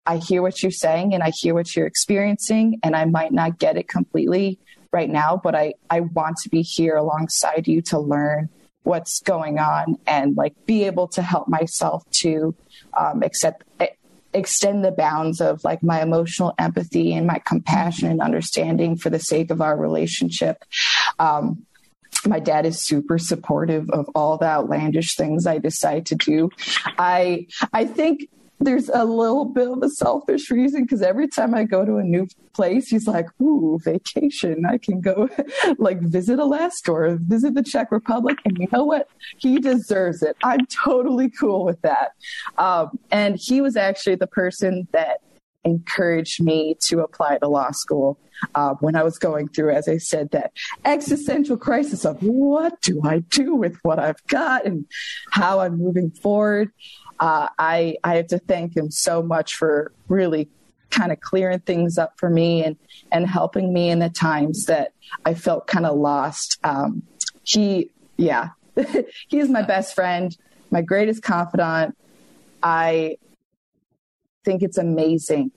I 0.06 0.18
hear 0.18 0.42
what 0.42 0.62
you're 0.62 0.70
saying 0.70 1.14
and 1.14 1.22
I 1.22 1.32
hear 1.34 1.54
what 1.54 1.74
you're 1.74 1.86
experiencing, 1.86 2.78
and 2.84 2.94
I 2.94 3.04
might 3.04 3.32
not 3.32 3.58
get 3.58 3.76
it 3.76 3.88
completely, 3.88 4.58
right 4.92 5.10
now, 5.10 5.40
but 5.42 5.54
I, 5.54 5.74
I 5.90 6.00
want 6.00 6.38
to 6.38 6.48
be 6.48 6.62
here 6.62 6.96
alongside 6.96 7.68
you 7.68 7.82
to 7.82 7.98
learn 7.98 8.48
what's 8.82 9.20
going 9.20 9.58
on 9.58 9.98
and 10.06 10.36
like 10.36 10.54
be 10.64 10.84
able 10.84 11.08
to 11.08 11.22
help 11.22 11.48
myself 11.48 12.08
to 12.10 12.54
um, 12.98 13.22
accept 13.22 13.64
extend 14.34 14.84
the 14.84 14.92
bounds 14.92 15.40
of 15.40 15.62
like 15.64 15.82
my 15.82 16.02
emotional 16.02 16.54
empathy 16.58 17.14
and 17.14 17.26
my 17.26 17.40
compassion 17.46 18.08
and 18.08 18.20
understanding 18.20 18.96
for 18.96 19.10
the 19.10 19.18
sake 19.18 19.50
of 19.50 19.60
our 19.60 19.76
relationship. 19.76 20.64
Um, 21.18 21.64
my 22.26 22.40
dad 22.40 22.66
is 22.66 22.84
super 22.84 23.18
supportive 23.18 23.88
of 23.90 24.08
all 24.14 24.38
the 24.38 24.46
outlandish 24.46 25.16
things 25.16 25.46
I 25.46 25.58
decide 25.58 26.06
to 26.06 26.14
do. 26.14 26.50
I 26.98 27.46
I 27.72 27.84
think 27.84 28.28
there's 28.60 28.88
a 28.88 29.04
little 29.04 29.44
bit 29.44 29.68
of 29.68 29.82
a 29.82 29.88
selfish 29.88 30.50
reason 30.50 30.82
because 30.82 31.02
every 31.02 31.28
time 31.28 31.54
I 31.54 31.64
go 31.64 31.84
to 31.84 31.96
a 31.96 32.02
new 32.02 32.26
place, 32.52 32.88
he's 32.88 33.06
like, 33.06 33.28
"Ooh, 33.40 33.78
vacation! 33.82 34.66
I 34.66 34.78
can 34.78 35.00
go 35.00 35.28
like 35.78 36.00
visit 36.00 36.38
Alaska 36.38 36.90
or 36.90 37.16
visit 37.20 37.54
the 37.54 37.62
Czech 37.62 37.92
Republic." 37.92 38.38
And 38.44 38.58
you 38.58 38.66
know 38.72 38.84
what? 38.84 39.08
He 39.36 39.58
deserves 39.58 40.22
it. 40.22 40.36
I'm 40.42 40.66
totally 40.66 41.30
cool 41.30 41.64
with 41.64 41.80
that. 41.82 42.12
Um, 42.58 42.98
and 43.10 43.36
he 43.40 43.60
was 43.60 43.76
actually 43.76 44.16
the 44.16 44.26
person 44.26 44.88
that 44.92 45.20
encouraged 45.68 46.42
me 46.42 46.76
to 46.88 47.00
apply 47.00 47.38
to 47.38 47.48
law 47.48 47.70
school 47.70 48.18
uh, 48.54 48.74
when 48.80 48.96
I 48.96 49.02
was 49.02 49.18
going 49.18 49.48
through, 49.48 49.72
as 49.72 49.88
I 49.88 49.98
said, 49.98 50.30
that 50.30 50.52
existential 50.84 51.56
crisis 51.56 52.04
of 52.04 52.22
what 52.22 52.80
do 52.80 53.00
I 53.04 53.20
do 53.20 53.54
with 53.54 53.78
what 53.82 53.98
I've 53.98 54.24
got 54.26 54.64
and 54.64 54.86
how 55.30 55.60
I'm 55.60 55.78
moving 55.78 56.10
forward. 56.10 56.70
Uh, 57.20 57.48
I 57.58 57.96
I 58.04 58.16
have 58.16 58.28
to 58.28 58.38
thank 58.38 58.76
him 58.76 58.90
so 58.90 59.22
much 59.22 59.56
for 59.56 59.92
really 60.08 60.48
kind 60.90 61.12
of 61.12 61.20
clearing 61.20 61.60
things 61.60 61.98
up 61.98 62.14
for 62.16 62.30
me 62.30 62.64
and 62.64 62.76
and 63.12 63.26
helping 63.26 63.72
me 63.72 63.90
in 63.90 63.98
the 63.98 64.10
times 64.10 64.66
that 64.66 64.92
I 65.24 65.34
felt 65.34 65.66
kind 65.66 65.86
of 65.86 65.96
lost. 65.96 66.58
Um, 66.64 67.02
he, 67.42 67.90
yeah, 68.16 68.50
he 69.28 69.38
is 69.38 69.48
my 69.48 69.62
best 69.62 69.94
friend, 69.94 70.36
my 70.70 70.82
greatest 70.82 71.22
confidant. 71.22 71.96
I 72.62 73.16
think 74.48 74.62
it's 74.62 74.78
amazing 74.78 75.50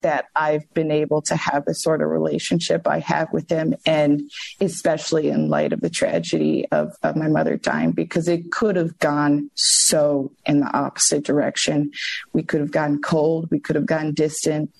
that 0.00 0.26
I've 0.34 0.72
been 0.72 0.90
able 0.90 1.20
to 1.22 1.36
have 1.36 1.66
the 1.66 1.74
sort 1.74 2.00
of 2.00 2.08
relationship 2.08 2.88
I 2.88 3.00
have 3.00 3.30
with 3.34 3.50
him, 3.50 3.74
and 3.84 4.22
especially 4.62 5.28
in 5.28 5.50
light 5.50 5.74
of 5.74 5.82
the 5.82 5.90
tragedy 5.90 6.66
of, 6.70 6.94
of 7.02 7.16
my 7.16 7.28
mother 7.28 7.58
dying, 7.58 7.92
because 7.92 8.26
it 8.26 8.50
could 8.50 8.76
have 8.76 8.98
gone 8.98 9.50
so 9.56 10.32
in 10.46 10.60
the 10.60 10.74
opposite 10.74 11.24
direction. 11.24 11.90
We 12.32 12.44
could 12.44 12.60
have 12.60 12.70
gotten 12.70 13.02
cold, 13.02 13.50
we 13.50 13.60
could 13.60 13.76
have 13.76 13.84
gotten 13.84 14.14
distant, 14.14 14.72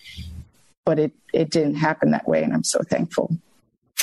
but 0.87 0.99
it, 0.99 1.13
it 1.35 1.51
didn't 1.51 1.75
happen 1.75 2.13
that 2.13 2.27
way, 2.27 2.43
and 2.43 2.55
I'm 2.55 2.65
so 2.65 2.81
thankful. 2.89 3.37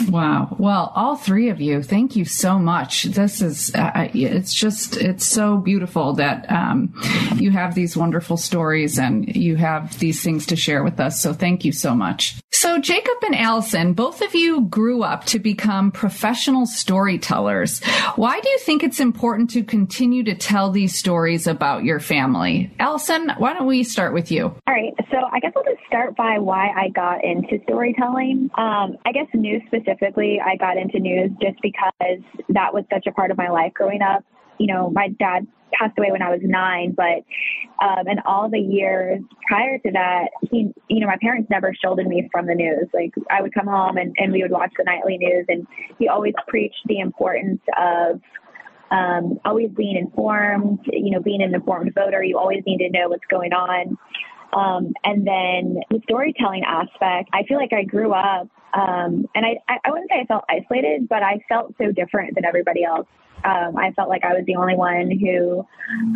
Wow. 0.10 0.55
Well, 0.60 0.91
all 0.95 1.15
three 1.15 1.49
of 1.49 1.62
you, 1.62 1.81
thank 1.81 2.15
you 2.15 2.25
so 2.25 2.60
much. 2.60 3.03
This 3.03 3.41
is, 3.41 3.73
uh, 3.73 4.10
it's 4.13 4.53
just, 4.53 4.97
it's 4.97 5.25
so 5.25 5.58
beautiful 5.58 6.13
that 6.13 6.51
um, 6.51 6.93
you 7.36 7.51
have 7.51 7.75
these 7.75 7.95
wonderful 7.95 8.38
stories 8.38 8.99
and 8.99 9.34
you 9.36 9.55
have 9.55 9.97
these 9.99 10.21
things 10.21 10.45
to 10.47 10.55
share 10.55 10.84
with 10.84 10.99
us. 10.99 11.21
So 11.21 11.34
thank 11.34 11.65
you 11.65 11.71
so 11.71 11.95
much. 11.95 12.36
So, 12.51 12.79
Jacob 12.79 13.17
and 13.23 13.36
Allison, 13.36 13.93
both 13.93 14.21
of 14.21 14.34
you 14.34 14.62
grew 14.62 15.03
up 15.03 15.25
to 15.25 15.39
become 15.39 15.91
professional 15.91 16.65
storytellers. 16.65 17.84
Why 18.15 18.39
do 18.39 18.49
you 18.49 18.60
think 18.60 18.81
it's 18.81 19.01
important 19.01 19.49
to 19.51 19.63
continue 19.63 20.23
to 20.23 20.36
tell 20.36 20.71
these 20.71 20.97
stories 20.97 21.47
about 21.47 21.84
your 21.84 21.99
family? 21.99 22.73
Allison, 22.79 23.34
why 23.38 23.53
don't 23.53 23.67
we 23.67 23.84
start 23.84 24.13
with 24.13 24.31
you? 24.31 24.45
All 24.45 24.73
right. 24.73 24.93
So, 25.12 25.17
I 25.31 25.39
guess 25.41 25.51
I'll 25.55 25.65
just 25.65 25.86
start 25.86 26.15
by 26.15 26.39
why 26.39 26.69
I 26.69 26.89
got 26.89 27.23
into 27.25 27.62
storytelling. 27.63 28.49
Um, 28.55 28.97
I 29.05 29.12
guess 29.12 29.27
new 29.34 29.55
news 29.55 29.62
specifically, 29.86 30.39
I 30.43 30.56
got 30.58 30.78
into 30.78 31.00
news 31.00 31.32
just 31.41 31.62
because 31.62 32.19
that 32.50 32.74
was 32.74 32.84
such 32.91 33.06
a 33.08 33.12
part 33.12 33.32
of 33.32 33.38
my 33.38 33.50
life 33.50 33.74
growing 33.74 34.02
up. 34.02 34.24
You 34.58 34.67
know, 34.67 34.89
my 34.89 35.10
dad 35.19 35.48
passed 35.74 35.98
away 35.98 36.12
when 36.12 36.21
I 36.21 36.30
was 36.30 36.39
nine, 36.41 36.95
but 36.95 37.24
um, 37.84 38.08
and 38.08 38.19
all 38.26 38.50
the 38.50 38.60
years 38.60 39.21
prior 39.48 39.78
to 39.80 39.91
that, 39.91 40.28
he, 40.50 40.71
you 40.89 41.00
know, 41.00 41.08
my 41.08 41.17
parents 41.21 41.50
never 41.50 41.74
shielded 41.74 42.08
me 42.08 42.30
from 42.32 42.48
the 42.48 42.56
news. 42.56 42.88
Like 42.93 43.12
I 43.30 43.41
would 43.41 43.54
come 43.54 43.67
home 43.67 43.98
and, 43.98 44.15
and 44.17 44.32
we 44.32 44.41
would 44.41 44.52
watch 44.52 44.71
the 44.78 44.84
nightly 44.86 45.17
news, 45.17 45.45
and 45.50 45.67
he 46.00 46.08
always 46.08 46.34
preached 46.48 46.82
the 46.86 47.00
importance 47.00 47.62
of 47.78 48.21
um, 48.91 49.39
always 49.43 49.69
being 49.76 49.98
informed. 49.98 50.80
You 50.86 51.12
know, 51.12 51.19
being 51.19 51.41
an 51.41 51.54
informed 51.54 51.93
voter, 51.93 52.24
you 52.24 52.38
always 52.38 52.63
need 52.65 52.78
to 52.78 52.89
know 52.89 53.10
what's 53.10 53.26
going 53.30 53.52
on. 53.52 53.98
Um, 54.56 54.94
and 55.04 55.28
then 55.28 55.82
the 55.89 56.00
storytelling 56.04 56.63
aspect, 56.63 57.30
I 57.34 57.44
feel 57.44 57.58
like 57.58 57.74
I 57.74 57.84
grew 57.84 58.13
up, 58.13 58.48
um, 58.74 59.28
and 59.36 59.46
I, 59.46 59.58
I 59.84 59.91
wouldn't 59.91 60.10
say 60.10 60.22
I 60.22 60.26
felt 60.26 60.46
isolated, 60.50 61.08
but 61.10 61.24
I 61.24 61.39
felt 61.50 61.76
so 61.78 61.91
different 61.91 62.36
than 62.36 62.46
everybody 62.46 62.84
else. 62.84 63.08
Um, 63.44 63.78
I 63.78 63.91
felt 63.91 64.10
like 64.10 64.24
I 64.24 64.34
was 64.34 64.44
the 64.48 64.56
only 64.56 64.76
one 64.76 65.12
who, 65.12 65.65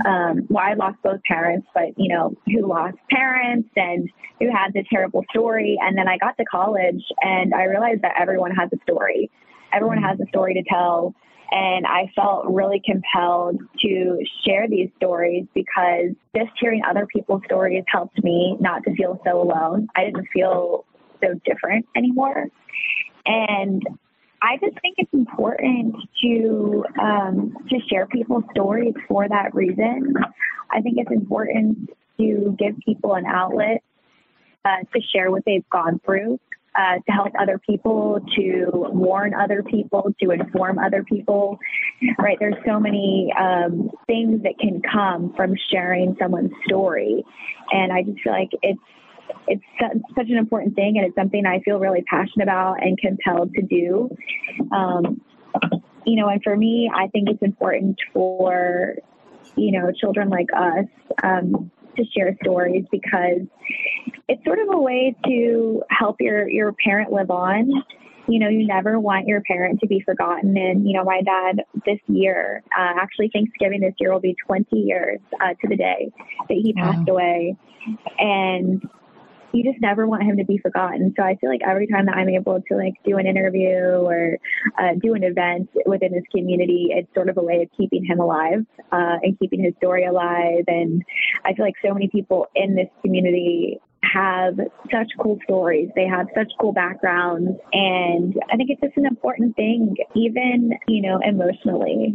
um, 0.10 0.47
well, 0.49 0.63
I 0.65 0.73
lost 0.73 0.97
both 1.04 1.21
parents, 1.23 1.67
but 1.75 1.89
you 1.95 2.10
know, 2.10 2.36
who 2.47 2.67
lost 2.67 2.97
parents 3.12 3.69
and 3.75 4.10
who 4.39 4.49
had 4.49 4.73
this 4.73 4.86
terrible 4.89 5.23
story. 5.30 5.78
And 5.82 5.97
then 5.97 6.08
I 6.08 6.17
got 6.17 6.38
to 6.38 6.45
college 6.45 7.04
and 7.21 7.54
I 7.54 7.65
realized 7.65 8.02
that 8.02 8.13
everyone 8.19 8.52
has 8.52 8.69
a 8.73 8.78
story. 8.84 9.30
Everyone 9.71 10.02
has 10.02 10.19
a 10.19 10.28
story 10.30 10.56
to 10.56 10.63
tell. 10.63 11.13
And 11.51 11.88
I 11.88 12.12
felt 12.15 12.45
really 12.47 12.81
compelled 12.85 13.59
to 13.81 14.23
share 14.45 14.67
these 14.67 14.89
stories 14.97 15.45
because 15.55 16.12
just 16.35 16.51
hearing 16.59 16.81
other 16.88 17.07
people's 17.07 17.41
stories 17.45 17.83
helped 17.88 18.23
me 18.23 18.55
not 18.59 18.83
to 18.83 18.93
feel 18.95 19.19
so 19.25 19.41
alone. 19.41 19.88
I 19.95 20.05
didn't 20.05 20.27
feel 20.31 20.85
so 21.21 21.39
different 21.45 21.88
anymore. 21.95 22.45
And 23.25 23.83
I 24.41 24.57
just 24.57 24.79
think 24.81 24.95
it's 24.97 25.13
important 25.13 25.95
to 26.23 26.85
um, 27.01 27.57
to 27.69 27.79
share 27.89 28.05
people's 28.07 28.45
stories 28.51 28.93
for 29.07 29.27
that 29.27 29.53
reason. 29.53 30.13
I 30.71 30.81
think 30.81 30.97
it's 30.97 31.12
important 31.12 31.89
to 32.19 32.55
give 32.57 32.75
people 32.85 33.15
an 33.15 33.25
outlet 33.25 33.83
uh, 34.65 34.83
to 34.93 35.01
share 35.13 35.31
what 35.31 35.43
they've 35.45 35.67
gone 35.69 35.99
through, 36.05 36.39
uh, 36.79 36.95
to 37.05 37.11
help 37.11 37.33
other 37.37 37.59
people, 37.59 38.19
to 38.37 38.67
warn 38.71 39.33
other 39.33 39.61
people, 39.63 40.13
to 40.21 40.31
inform 40.31 40.79
other 40.79 41.03
people. 41.03 41.59
Right? 42.17 42.37
There's 42.39 42.55
so 42.65 42.79
many 42.79 43.33
um, 43.37 43.89
things 44.07 44.43
that 44.43 44.57
can 44.59 44.81
come 44.89 45.33
from 45.35 45.53
sharing 45.71 46.15
someone's 46.19 46.53
story, 46.65 47.23
and 47.71 47.91
I 47.91 48.03
just 48.03 48.21
feel 48.21 48.33
like 48.33 48.49
it's 48.61 48.79
it's 49.47 49.63
such 50.15 50.29
an 50.29 50.37
important 50.37 50.75
thing 50.75 50.97
and 50.97 51.05
it's 51.05 51.15
something 51.15 51.45
I 51.45 51.59
feel 51.59 51.79
really 51.79 52.03
passionate 52.03 52.43
about 52.43 52.81
and 52.81 52.97
compelled 52.97 53.53
to 53.53 53.61
do. 53.61 54.09
Um, 54.71 55.21
you 56.05 56.15
know, 56.15 56.29
and 56.29 56.41
for 56.43 56.55
me, 56.55 56.89
I 56.93 57.07
think 57.07 57.29
it's 57.29 57.41
important 57.41 57.97
for, 58.13 58.95
you 59.55 59.71
know, 59.71 59.91
children 59.91 60.29
like 60.29 60.47
us 60.55 60.85
um, 61.23 61.71
to 61.97 62.04
share 62.15 62.36
stories 62.41 62.86
because 62.91 63.41
it's 64.28 64.43
sort 64.45 64.60
of 64.60 64.67
a 64.73 64.80
way 64.80 65.15
to 65.25 65.84
help 65.89 66.17
your, 66.19 66.49
your 66.49 66.73
parent 66.84 67.12
live 67.12 67.32
on. 67.32 67.69
You 68.28 68.38
know, 68.38 68.47
you 68.47 68.67
never 68.67 68.99
want 68.99 69.25
your 69.25 69.41
parent 69.41 69.80
to 69.80 69.88
be 69.88 70.02
forgotten. 70.06 70.56
And, 70.56 70.88
you 70.88 70.93
know, 70.93 71.04
my 71.04 71.21
dad 71.23 71.63
this 71.86 71.97
year, 72.08 72.62
uh, 72.78 72.93
actually 73.02 73.32
Thanksgiving 73.34 73.82
this 73.82 73.95
year 73.99 74.13
will 74.13 74.19
be 74.19 74.36
20 74.45 74.67
years 74.71 75.19
uh, 75.41 75.56
to 75.62 75.67
the 75.67 75.75
day 75.75 76.12
that 76.47 76.58
he 76.63 76.73
passed 76.73 77.08
wow. 77.08 77.13
away. 77.13 77.56
And 78.19 78.88
you 79.53 79.63
just 79.63 79.81
never 79.81 80.07
want 80.07 80.23
him 80.23 80.38
to 80.38 80.45
be 80.45 80.57
forgotten. 80.57 81.13
So 81.17 81.23
I 81.23 81.35
feel 81.35 81.49
like 81.49 81.62
every 81.65 81.88
time 81.88 82.05
that 82.05 82.15
I'm 82.15 82.29
able 82.29 82.62
to 82.62 82.75
like 82.75 82.93
do 83.05 83.17
an 83.17 83.25
interview 83.25 83.77
or 83.77 84.38
uh, 84.77 84.93
do 85.01 85.13
an 85.13 85.23
event 85.23 85.69
within 85.85 86.12
this 86.12 86.23
community, 86.33 86.88
it's 86.91 87.13
sort 87.13 87.29
of 87.29 87.38
a 87.38 87.41
way 87.41 87.62
of 87.63 87.69
keeping 87.77 88.05
him 88.05 88.19
alive 88.19 88.65
uh, 88.91 89.17
and 89.21 89.38
keeping 89.39 89.63
his 89.63 89.73
story 89.77 90.05
alive. 90.05 90.63
And 90.67 91.03
I 91.45 91.53
feel 91.53 91.65
like 91.65 91.75
so 91.83 91.93
many 91.93 92.07
people 92.07 92.47
in 92.55 92.75
this 92.75 92.89
community 93.01 93.79
have 94.03 94.57
such 94.91 95.12
cool 95.19 95.38
stories. 95.43 95.89
They 95.95 96.07
have 96.07 96.27
such 96.35 96.51
cool 96.59 96.73
backgrounds. 96.73 97.51
And 97.73 98.35
I 98.51 98.55
think 98.55 98.69
it's 98.69 98.81
just 98.81 98.97
an 98.97 99.05
important 99.05 99.55
thing, 99.55 99.95
even, 100.15 100.71
you 100.88 101.01
know, 101.01 101.19
emotionally, 101.23 102.13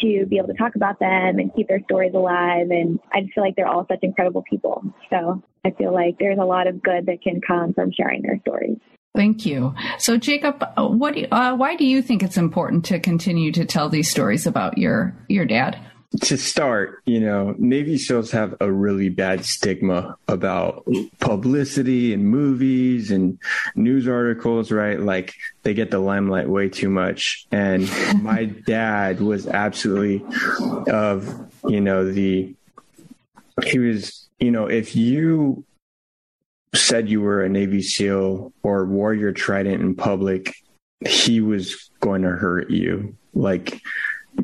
to 0.00 0.26
be 0.26 0.38
able 0.38 0.48
to 0.48 0.54
talk 0.54 0.76
about 0.76 0.98
them 0.98 1.38
and 1.38 1.54
keep 1.54 1.68
their 1.68 1.82
stories 1.84 2.12
alive. 2.14 2.70
And 2.70 2.98
I 3.12 3.22
just 3.22 3.34
feel 3.34 3.44
like 3.44 3.56
they're 3.56 3.68
all 3.68 3.86
such 3.88 4.00
incredible 4.02 4.44
people. 4.48 4.82
So 5.10 5.42
I 5.64 5.70
feel 5.72 5.92
like 5.92 6.16
there's 6.18 6.38
a 6.38 6.44
lot 6.44 6.66
of 6.66 6.82
good 6.82 7.06
that 7.06 7.22
can 7.22 7.40
come 7.46 7.74
from 7.74 7.92
sharing 7.92 8.22
their 8.22 8.38
stories. 8.40 8.78
Thank 9.14 9.46
you. 9.46 9.74
So, 9.98 10.18
Jacob, 10.18 10.62
what? 10.76 11.14
Do 11.14 11.20
you, 11.20 11.28
uh, 11.32 11.54
why 11.54 11.74
do 11.74 11.86
you 11.86 12.02
think 12.02 12.22
it's 12.22 12.36
important 12.36 12.84
to 12.86 13.00
continue 13.00 13.50
to 13.52 13.64
tell 13.64 13.88
these 13.88 14.10
stories 14.10 14.46
about 14.46 14.76
your 14.76 15.16
your 15.28 15.46
dad? 15.46 15.78
To 16.22 16.36
start, 16.36 17.02
you 17.06 17.20
know, 17.20 17.54
Navy 17.58 17.98
SEALs 17.98 18.30
have 18.30 18.54
a 18.60 18.70
really 18.70 19.08
bad 19.08 19.44
stigma 19.44 20.16
about 20.28 20.86
publicity 21.20 22.12
and 22.12 22.26
movies 22.26 23.10
and 23.10 23.38
news 23.74 24.08
articles, 24.08 24.70
right? 24.70 25.00
Like 25.00 25.34
they 25.62 25.74
get 25.74 25.90
the 25.90 25.98
limelight 25.98 26.48
way 26.48 26.68
too 26.68 26.88
much. 26.88 27.46
And 27.50 27.90
my 28.22 28.44
dad 28.66 29.20
was 29.20 29.46
absolutely 29.46 30.24
of, 30.88 31.50
you 31.66 31.80
know, 31.80 32.10
the, 32.10 32.54
he 33.64 33.78
was, 33.78 34.28
you 34.38 34.50
know, 34.50 34.66
if 34.66 34.94
you 34.94 35.64
said 36.74 37.08
you 37.08 37.20
were 37.20 37.42
a 37.42 37.48
Navy 37.48 37.82
SEAL 37.82 38.52
or 38.62 38.84
wore 38.84 39.14
your 39.14 39.32
trident 39.32 39.82
in 39.82 39.94
public, 39.94 40.54
he 41.06 41.40
was 41.40 41.90
going 42.00 42.22
to 42.22 42.30
hurt 42.30 42.70
you. 42.70 43.16
Like, 43.34 43.80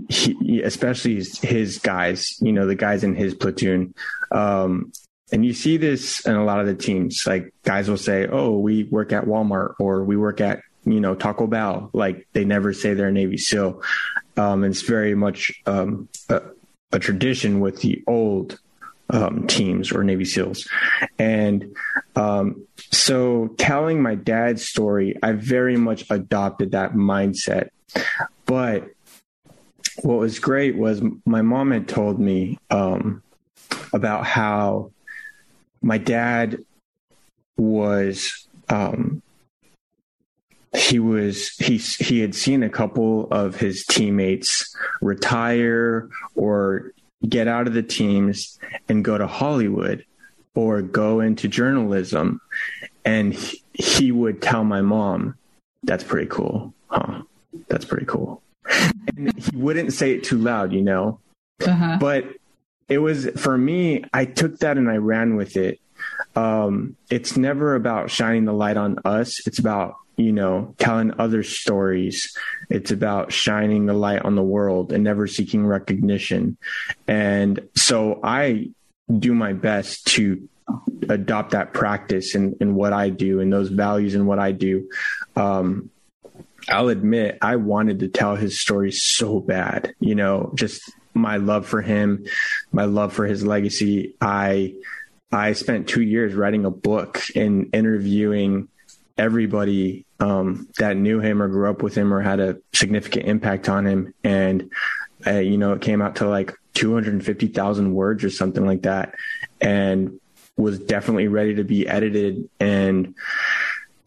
he, 0.09 0.63
especially 0.63 1.17
his, 1.17 1.39
his, 1.41 1.79
guys, 1.79 2.37
you 2.41 2.53
know, 2.53 2.67
the 2.67 2.75
guys 2.75 3.05
in 3.05 3.15
his 3.15 3.35
platoon. 3.35 3.95
Um, 4.31 4.93
and 5.33 5.45
you 5.47 5.55
see 5.55 5.79
this 5.79 6.21
in 6.27 6.35
a 6.35 6.45
lot 6.45 6.61
of 6.61 6.67
the 6.67 6.75
teams. 6.75 7.25
Like 7.27 7.53
guys 7.65 7.89
will 7.89 7.97
say, 7.97 8.29
"Oh, 8.31 8.59
we 8.59 8.85
work 8.85 9.13
at 9.13 9.25
Walmart 9.25 9.75
or 9.81 10.05
we 10.05 10.17
work 10.17 10.41
at 10.41 10.61
you 10.85 11.01
know 11.01 11.15
Taco 11.15 11.47
Bell." 11.47 11.91
Like 11.95 12.29
they 12.35 12.45
never 12.45 12.73
say 12.73 12.95
they're 12.95 13.11
Navy 13.11 13.39
SEAL. 13.39 13.83
Um, 14.37 14.63
it's 14.63 14.83
very 14.83 15.15
much 15.15 15.51
um, 15.67 16.09
a, 16.29 16.43
a, 16.93 16.99
tradition 16.99 17.61
with 17.61 17.81
the 17.81 18.03
old 18.07 18.59
um, 19.11 19.47
teams 19.47 19.91
or 19.91 20.05
Navy 20.05 20.27
SEALs, 20.27 20.69
and 21.19 21.75
um, 22.15 22.67
so 22.91 23.49
telling 23.57 24.03
my 24.03 24.15
dad's 24.15 24.69
story, 24.69 25.19
I 25.23 25.33
very 25.33 25.77
much 25.77 26.05
adopted 26.11 26.73
that 26.73 26.93
mindset. 26.93 27.71
But 28.45 28.89
what 30.03 30.19
was 30.19 30.39
great 30.39 30.77
was 30.77 31.03
my 31.25 31.43
mom 31.43 31.71
had 31.71 31.89
told 31.89 32.19
me 32.19 32.59
um, 32.71 33.23
about 33.93 34.25
how 34.25 34.91
my 35.83 35.99
dad 35.99 36.59
was 37.57 38.49
um, 38.69 39.23
he 40.75 40.99
was 40.99 41.51
he 41.59 41.77
he 41.77 42.21
had 42.21 42.35
seen 42.35 42.63
a 42.63 42.71
couple 42.71 43.29
of 43.31 43.57
his 43.57 43.85
teammates 43.85 44.75
retire 45.01 46.09
or 46.35 46.93
get 47.29 47.47
out 47.47 47.67
of 47.67 47.75
the 47.75 47.83
teams 47.83 48.59
and 48.89 49.05
go 49.05 49.19
to 49.19 49.27
Hollywood 49.27 50.05
or 50.55 50.83
go 50.83 51.21
into 51.21 51.49
journalism. 51.49 52.41
And 53.05 53.35
he, 53.35 53.63
he 53.75 54.13
would 54.13 54.41
tell 54.41 54.65
my 54.65 54.81
mom 54.81 55.35
that's 55.83 56.05
pretty 56.05 56.29
cool 56.29 56.73
huh? 56.89 57.23
That's 57.69 57.85
pretty 57.85 58.07
cool 58.07 58.43
and 59.17 59.33
he 59.37 59.57
wouldn't 59.57 59.93
say 59.93 60.13
it 60.13 60.25
too 60.25 60.39
loud 60.39 60.73
you 60.73 60.83
know? 60.83 61.19
Uh-huh. 61.65 61.97
but 62.01 62.25
it 62.89 62.99
was 62.99 63.29
for 63.37 63.57
me 63.57 64.05
i 64.13 64.25
took 64.25 64.59
that 64.59 64.77
and 64.77 64.91
i 64.91 64.97
ran 64.97 65.37
with 65.37 65.57
it. 65.57 65.79
Um, 66.35 66.97
it's 67.11 67.37
never 67.37 67.75
about 67.75 68.11
shining 68.11 68.45
the 68.45 68.53
light 68.53 68.77
on 68.77 68.99
us. 69.05 69.47
It's 69.47 69.59
about 69.59 69.97
you 70.17 70.33
know 70.33 70.75
telling 70.79 71.13
other 71.19 71.43
stories. 71.43 72.37
It's 72.71 72.91
about 72.91 73.33
shining 73.33 73.87
the 73.87 73.95
light 73.95 74.23
on 74.23 74.35
the 74.35 74.43
world 74.43 74.93
and 74.93 75.05
never 75.05 75.27
seeking 75.27 75.67
recognition. 75.67 76.57
And 77.07 77.69
so 77.77 78.21
i 78.23 78.71
do 79.19 79.35
my 79.35 79.53
best 79.53 80.07
to 80.07 80.49
adopt 81.09 81.51
that 81.51 81.75
practice 81.75 82.35
in, 82.35 82.57
in 82.61 82.75
what 82.75 82.93
i 82.93 83.11
do 83.11 83.41
and 83.41 83.53
those 83.53 83.69
values 83.69 84.15
and 84.15 84.27
what 84.27 84.39
i 84.39 84.53
do. 84.53 84.89
Um, 85.37 85.91
I'll 86.69 86.89
admit 86.89 87.39
I 87.43 87.57
wanted 87.57 88.01
to 88.01 88.09
tell 88.09 88.37
his 88.37 88.61
story 88.61 88.93
so 88.93 89.41
bad, 89.41 89.95
you 90.01 90.15
know, 90.15 90.53
just 90.55 90.83
my 91.15 91.37
love 91.37 91.67
for 91.67 91.83
him, 91.83 92.25
my 92.73 92.85
love 92.85 93.13
for 93.13 93.27
his 93.27 93.45
legacy. 93.45 94.15
I 94.21 94.75
I 95.31 95.55
spent 95.55 95.89
two 95.89 96.03
years 96.03 96.35
writing 96.35 96.65
a 96.65 96.71
book 96.71 97.23
and 97.35 97.71
interviewing 97.75 98.69
everybody 99.17 100.05
um, 100.21 100.69
that 100.79 100.97
knew 100.97 101.21
him 101.21 101.43
or 101.43 101.49
grew 101.49 101.71
up 101.71 101.83
with 101.83 101.95
him 101.95 102.13
or 102.13 102.21
had 102.21 102.41
a 102.41 102.59
significant 102.73 103.27
impact 103.27 103.69
on 103.69 103.87
him. 103.87 104.15
And, 104.23 104.71
uh, 105.27 105.39
you 105.39 105.57
know, 105.57 105.73
it 105.73 105.81
came 105.81 106.03
out 106.03 106.17
to 106.17 106.29
like 106.29 106.55
250,000 106.75 107.95
words 107.95 108.25
or 108.25 108.31
something 108.31 108.67
like 108.67 108.83
that. 108.83 109.15
And 109.61 110.21
was 110.57 110.79
definitely 110.79 111.29
ready 111.29 111.55
to 111.55 111.65
be 111.65 111.89
edited 111.89 112.49
and 112.61 113.15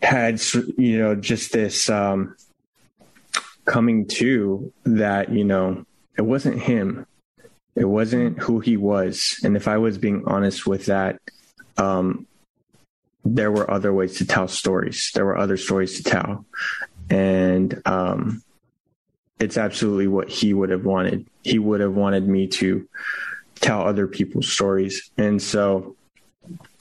had, 0.02 0.40
you 0.78 1.00
know, 1.00 1.16
just 1.16 1.52
this 1.52 1.90
um, 1.90 2.36
coming 3.66 4.08
to 4.08 4.72
that, 4.86 5.32
you 5.32 5.44
know, 5.44 5.86
it 6.18 6.22
wasn't 6.22 6.62
him 6.62 7.06
it 7.76 7.86
wasn't 7.86 8.40
who 8.40 8.60
he 8.60 8.78
was. 8.78 9.40
And 9.44 9.58
if 9.58 9.68
I 9.68 9.78
was 9.78 9.98
being 9.98 10.24
honest 10.26 10.66
with 10.66 10.86
that, 10.86 11.20
um, 11.78 12.26
there 13.26 13.52
were 13.52 13.70
other 13.70 13.94
ways 13.94 14.18
to 14.18 14.26
tell 14.26 14.48
stories. 14.48 15.12
There 15.14 15.26
were 15.26 15.38
other 15.38 15.58
stories 15.58 15.98
to 15.98 16.04
tell. 16.04 16.46
And 17.10 17.82
um, 17.86 18.44
it's 19.40 19.58
absolutely 19.58 20.08
what 20.08 20.30
he 20.30 20.54
would 20.54 20.70
have 20.70 20.86
wanted. 20.86 21.28
He 21.44 21.60
would 21.60 21.82
have 21.82 21.94
wanted 21.94 22.28
me 22.28 22.48
to 22.48 22.88
tell 23.56 23.82
other 23.82 24.08
people's 24.08 24.52
stories. 24.52 25.12
And 25.18 25.42
so, 25.42 25.96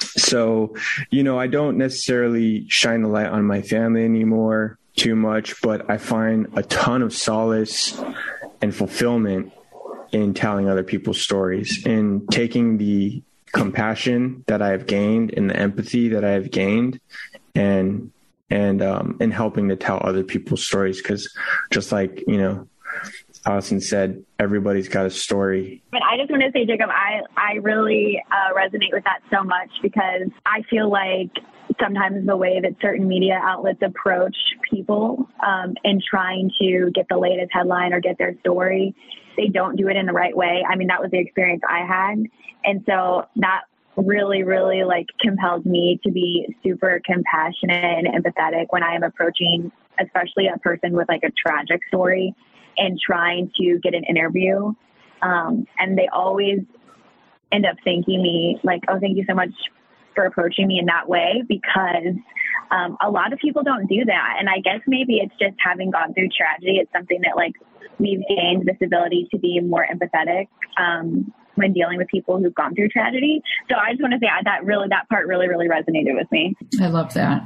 so, 0.01 0.77
you 1.11 1.25
know, 1.25 1.41
I 1.41 1.49
don't 1.49 1.77
necessarily 1.77 2.69
shine 2.69 3.03
the 3.03 3.09
light 3.09 3.27
on 3.27 3.45
my 3.45 3.63
family 3.63 4.05
anymore 4.05 4.79
too 4.97 5.17
much, 5.17 5.61
but 5.63 5.91
I 5.91 5.99
find 5.99 6.49
a 6.55 6.63
ton 6.63 7.03
of 7.03 7.13
solace 7.13 8.01
and 8.63 8.75
fulfillment 8.75 9.53
in 10.13 10.35
telling 10.35 10.69
other 10.69 10.85
people's 10.85 11.21
stories 11.21 11.85
and 11.85 12.29
taking 12.31 12.79
the 12.79 13.23
compassion 13.53 14.45
that 14.47 14.63
I 14.63 14.71
have 14.71 14.87
gained 14.87 15.35
and 15.37 15.51
the 15.51 15.57
empathy 15.57 16.09
that 16.11 16.25
I 16.25 16.31
have 16.31 16.51
gained 16.51 17.01
and 17.55 18.11
and 18.51 18.83
um 18.83 19.17
and 19.21 19.33
helping 19.33 19.69
to 19.69 19.77
tell 19.77 20.01
other 20.03 20.23
people's 20.23 20.65
stories. 20.65 21.03
Because 21.03 21.35
just 21.71 21.91
like 21.93 22.23
you 22.27 22.39
know 22.39 22.69
Allison 23.47 23.81
said 23.81 24.25
everybody's 24.39 24.89
got 24.89 25.07
a 25.07 25.11
story. 25.11 25.83
But 25.91 26.03
I 26.03 26.17
just 26.17 26.31
want 26.31 26.43
to 26.43 26.51
say, 26.53 26.65
Jacob, 26.65 26.91
I 26.91 27.21
I 27.37 27.55
really 27.57 28.23
uh, 28.31 28.55
resonate 28.55 28.93
with 28.93 29.05
that 29.05 29.21
so 29.31 29.45
much 29.45 29.71
because 29.83 30.29
I 30.47 30.63
feel 30.71 30.91
like 30.91 31.31
sometimes 31.81 32.27
the 32.27 32.37
way 32.37 32.61
that 32.61 32.73
certain 32.81 33.09
media 33.09 33.41
outlets 33.43 33.81
approach 33.83 34.37
people 34.71 35.29
um, 35.45 35.75
in 35.83 36.01
trying 36.09 36.51
to 36.61 36.91
get 36.95 37.07
the 37.11 37.19
latest 37.19 37.51
headline 37.53 37.93
or 37.93 38.01
get 38.01 38.17
their 38.19 38.39
story 38.41 38.95
they 39.37 39.49
don't 39.49 39.77
do 39.77 39.89
it 39.89 39.97
in 39.97 40.07
the 40.07 40.13
right 40.13 40.37
way. 40.37 40.65
I 40.69 40.77
mean, 40.77 40.89
that 40.89 41.01
was 41.01 41.11
the 41.11 41.19
experience 41.19 41.63
I 41.69 41.85
had. 41.87 42.25
And 42.65 42.85
so 42.87 43.27
that 43.37 43.63
really, 43.97 44.43
really 44.43 44.85
like 44.85 45.07
compelled 45.21 45.67
me 45.67 46.01
to 46.05 46.11
be 46.11 46.47
super 46.63 47.01
compassionate 47.05 48.05
and 48.05 48.07
empathetic 48.09 48.67
when 48.71 48.83
I 48.83 48.95
am 48.95 49.03
approaching, 49.03 49.71
especially 50.01 50.49
a 50.53 50.59
person 50.59 50.93
with 50.93 51.09
like 51.09 51.23
a 51.23 51.31
tragic 51.31 51.81
story 51.89 52.35
and 52.77 52.99
trying 53.01 53.51
to 53.57 53.79
get 53.83 53.95
an 53.95 54.05
interview. 54.05 54.73
Um, 55.23 55.67
and 55.79 55.97
they 55.97 56.09
always 56.13 56.61
end 57.53 57.67
up 57.67 57.77
thanking 57.85 58.23
me 58.23 58.59
like, 58.63 58.83
oh, 58.89 58.99
thank 59.01 59.17
you 59.17 59.25
so 59.29 59.35
much 59.35 59.51
for 60.15 60.27
approaching 60.27 60.67
me 60.67 60.79
in 60.79 60.87
that 60.87 61.09
way 61.09 61.43
because 61.49 62.15
um, 62.71 62.97
a 63.03 63.11
lot 63.11 63.33
of 63.33 63.39
people 63.39 63.63
don't 63.63 63.87
do 63.87 64.05
that. 64.05 64.37
And 64.39 64.49
I 64.49 64.59
guess 64.61 64.81
maybe 64.87 65.17
it's 65.17 65.35
just 65.41 65.55
having 65.59 65.91
gone 65.91 66.15
through 66.15 66.29
tragedy. 66.37 66.79
It's 66.79 66.93
something 66.93 67.21
that 67.23 67.37
like 67.37 67.53
we've 67.99 68.23
gained 68.29 68.67
this 68.67 68.77
ability 68.83 69.29
to 69.31 69.39
be 69.39 69.61
more 69.61 69.87
empathetic 69.87 70.49
um, 70.77 71.33
when 71.55 71.73
dealing 71.73 71.99
with 71.99 72.09
people 72.09 72.39
who've 72.39 72.55
gone 72.55 72.75
through 72.75 72.89
tragedy. 72.89 73.43
So 73.71 73.77
I 73.77 73.91
just 73.93 74.03
want 74.03 74.15
to 74.15 74.19
say 74.19 74.29
that 74.45 74.65
really 74.65 74.89
that 74.89 75.09
part 75.09 75.27
really 75.27 75.49
really 75.49 75.69
resonated 75.69 76.15
with 76.15 76.31
me. 76.33 76.55
I 76.81 76.89
love 76.89 77.15
that. 77.15 77.43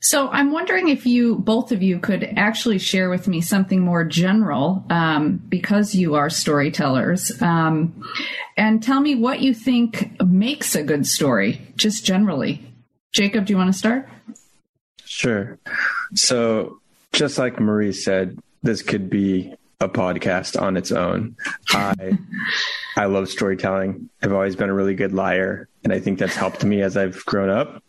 So 0.00 0.28
I'm 0.28 0.52
wondering 0.52 0.88
if 0.88 1.06
you 1.06 1.36
both 1.36 1.72
of 1.72 1.82
you 1.82 1.98
could 1.98 2.22
actually 2.36 2.78
share 2.78 3.10
with 3.10 3.26
me 3.26 3.40
something 3.40 3.80
more 3.80 4.04
general 4.04 4.84
um, 4.90 5.42
because 5.48 5.94
you 5.94 6.14
are 6.14 6.30
storytellers, 6.30 7.40
um, 7.42 8.04
and 8.56 8.82
tell 8.82 9.00
me 9.00 9.16
what 9.16 9.40
you 9.40 9.52
think 9.54 10.20
makes 10.22 10.74
a 10.76 10.84
good 10.84 11.06
story, 11.06 11.60
just 11.76 12.04
generally. 12.04 12.64
Jacob, 13.12 13.46
do 13.46 13.52
you 13.52 13.56
want 13.56 13.72
to 13.72 13.78
start? 13.78 14.08
Sure. 15.04 15.58
So 16.14 16.80
just 17.12 17.38
like 17.38 17.58
Marie 17.58 17.92
said, 17.92 18.38
this 18.62 18.82
could 18.82 19.10
be 19.10 19.54
a 19.80 19.88
podcast 19.88 20.60
on 20.60 20.76
its 20.76 20.92
own. 20.92 21.36
I 21.70 22.18
I 22.96 23.06
love 23.06 23.28
storytelling. 23.28 24.08
I've 24.22 24.32
always 24.32 24.54
been 24.54 24.70
a 24.70 24.74
really 24.74 24.94
good 24.94 25.12
liar, 25.12 25.68
and 25.82 25.92
I 25.92 25.98
think 25.98 26.18
that's 26.18 26.36
helped 26.36 26.64
me 26.64 26.82
as 26.82 26.96
I've 26.96 27.24
grown 27.24 27.50
up. 27.50 27.82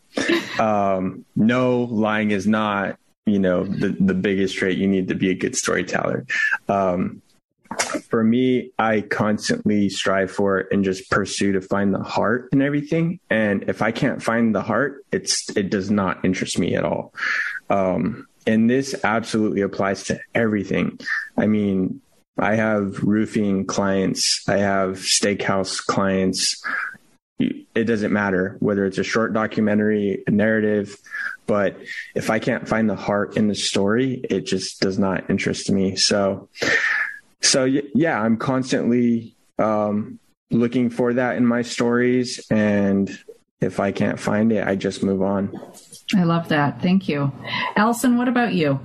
Um, 0.60 1.26
no, 1.36 1.84
lying 1.84 2.32
is 2.32 2.48
not 2.48 2.98
you 3.26 3.40
know 3.40 3.64
the 3.64 3.90
the 4.00 4.14
biggest 4.14 4.58
trait 4.58 4.78
you 4.78 4.88
need 4.88 5.08
to 5.08 5.16
be 5.16 5.30
a 5.30 5.36
good 5.36 5.56
storyteller. 5.56 6.26
Um, 6.68 7.22
for 8.10 8.24
me, 8.24 8.72
I 8.80 9.02
constantly 9.02 9.90
strive 9.90 10.32
for 10.32 10.68
and 10.72 10.84
just 10.84 11.10
pursue 11.12 11.52
to 11.54 11.62
find 11.62 11.94
the 11.94 12.04
heart 12.04 12.50
in 12.52 12.62
everything. 12.62 13.20
And 13.30 13.70
if 13.70 13.82
I 13.82 13.92
can't 13.92 14.24
find 14.24 14.56
the 14.56 14.64
heart, 14.64 15.06
it's 15.12 15.50
it 15.56 15.70
does 15.70 15.92
not 15.92 16.26
interest 16.26 16.58
me 16.58 16.76
at 16.76 16.84
all. 16.84 17.14
Um, 17.70 18.28
and 18.48 18.70
this 18.70 18.96
absolutely 19.04 19.62
applies 19.62 20.04
to 20.06 20.20
everything. 20.34 21.00
I 21.38 21.46
mean, 21.46 22.02
I 22.40 22.56
have 22.56 23.04
roofing 23.04 23.66
clients, 23.66 24.48
I 24.48 24.58
have 24.58 24.98
steakhouse 24.98 25.78
clients. 25.86 26.64
It 27.80 27.86
doesn't 27.86 28.12
matter 28.12 28.58
whether 28.60 28.86
it's 28.86 28.98
a 28.98 29.04
short 29.04 29.32
documentary, 29.32 30.22
a 30.28 30.32
narrative, 30.32 30.98
but 31.48 31.78
if 32.14 32.30
I 32.30 32.38
can't 32.40 32.68
find 32.68 32.90
the 32.90 32.96
heart 32.96 33.38
in 33.38 33.48
the 33.48 33.56
story, 33.56 34.20
it 34.30 34.42
just 34.42 34.82
does 34.82 35.00
not 35.00 35.30
interest 35.30 35.72
me. 35.72 35.96
So, 35.96 36.50
so 37.42 37.64
yeah, 37.64 38.22
I'm 38.22 38.36
constantly 38.36 39.34
um, 39.58 40.20
looking 40.52 40.90
for 40.90 41.14
that 41.14 41.38
in 41.38 41.46
my 41.46 41.62
stories, 41.62 42.46
and 42.52 43.18
if 43.62 43.80
I 43.80 43.94
can't 43.94 44.20
find 44.20 44.52
it, 44.52 44.68
I 44.68 44.76
just 44.76 45.02
move 45.02 45.22
on. 45.22 45.58
I 46.16 46.26
love 46.26 46.50
that. 46.50 46.82
Thank 46.82 47.08
you. 47.08 47.32
Allison, 47.78 48.18
what 48.18 48.28
about 48.28 48.54
you? 48.54 48.80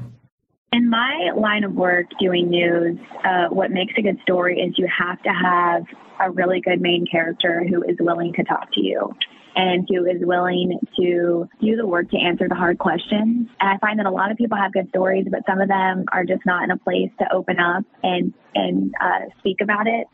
In 0.75 0.91
my 0.91 1.31
line 1.37 1.63
of 1.63 1.73
work 1.73 2.07
doing 2.19 2.51
news, 2.51 2.99
uh, 3.25 3.47
what 3.49 3.71
makes 3.71 3.95
a 3.97 4.03
good 4.03 4.19
story 4.23 4.59
is 4.59 4.75
you 4.77 4.89
have 4.89 5.23
to 5.23 5.31
have 5.31 5.85
a 6.19 6.33
really 6.33 6.61
good 6.61 6.81
main 6.81 7.07
character 7.07 7.65
who 7.69 7.85
is 7.85 7.97
willing 8.01 8.33
to 8.33 8.43
talk 8.43 8.73
to 8.73 8.81
you 8.81 9.15
and 9.55 9.89
who 9.89 10.05
is 10.05 10.21
willing 10.23 10.77
to 10.99 11.49
do 11.61 11.77
the 11.77 11.87
work 11.87 12.11
to 12.11 12.19
answer 12.19 12.49
the 12.49 12.57
hard 12.57 12.77
questions. 12.77 13.49
And 13.61 13.71
I 13.71 13.79
find 13.79 14.01
that 14.01 14.07
a 14.07 14.11
lot 14.11 14.33
of 14.33 14.37
people 14.37 14.59
have 14.59 14.73
good 14.73 14.89
stories, 14.89 15.27
but 15.31 15.43
some 15.47 15.61
of 15.61 15.69
them 15.69 16.07
are 16.11 16.25
just 16.25 16.45
not 16.45 16.65
in 16.65 16.73
a 16.73 16.77
place 16.77 17.11
to 17.21 17.33
open 17.33 17.61
up 17.61 17.85
and 18.03 18.35
and 18.57 18.93
uh, 19.01 19.31
speak 19.39 19.59
about 19.61 19.87
it. 19.87 20.09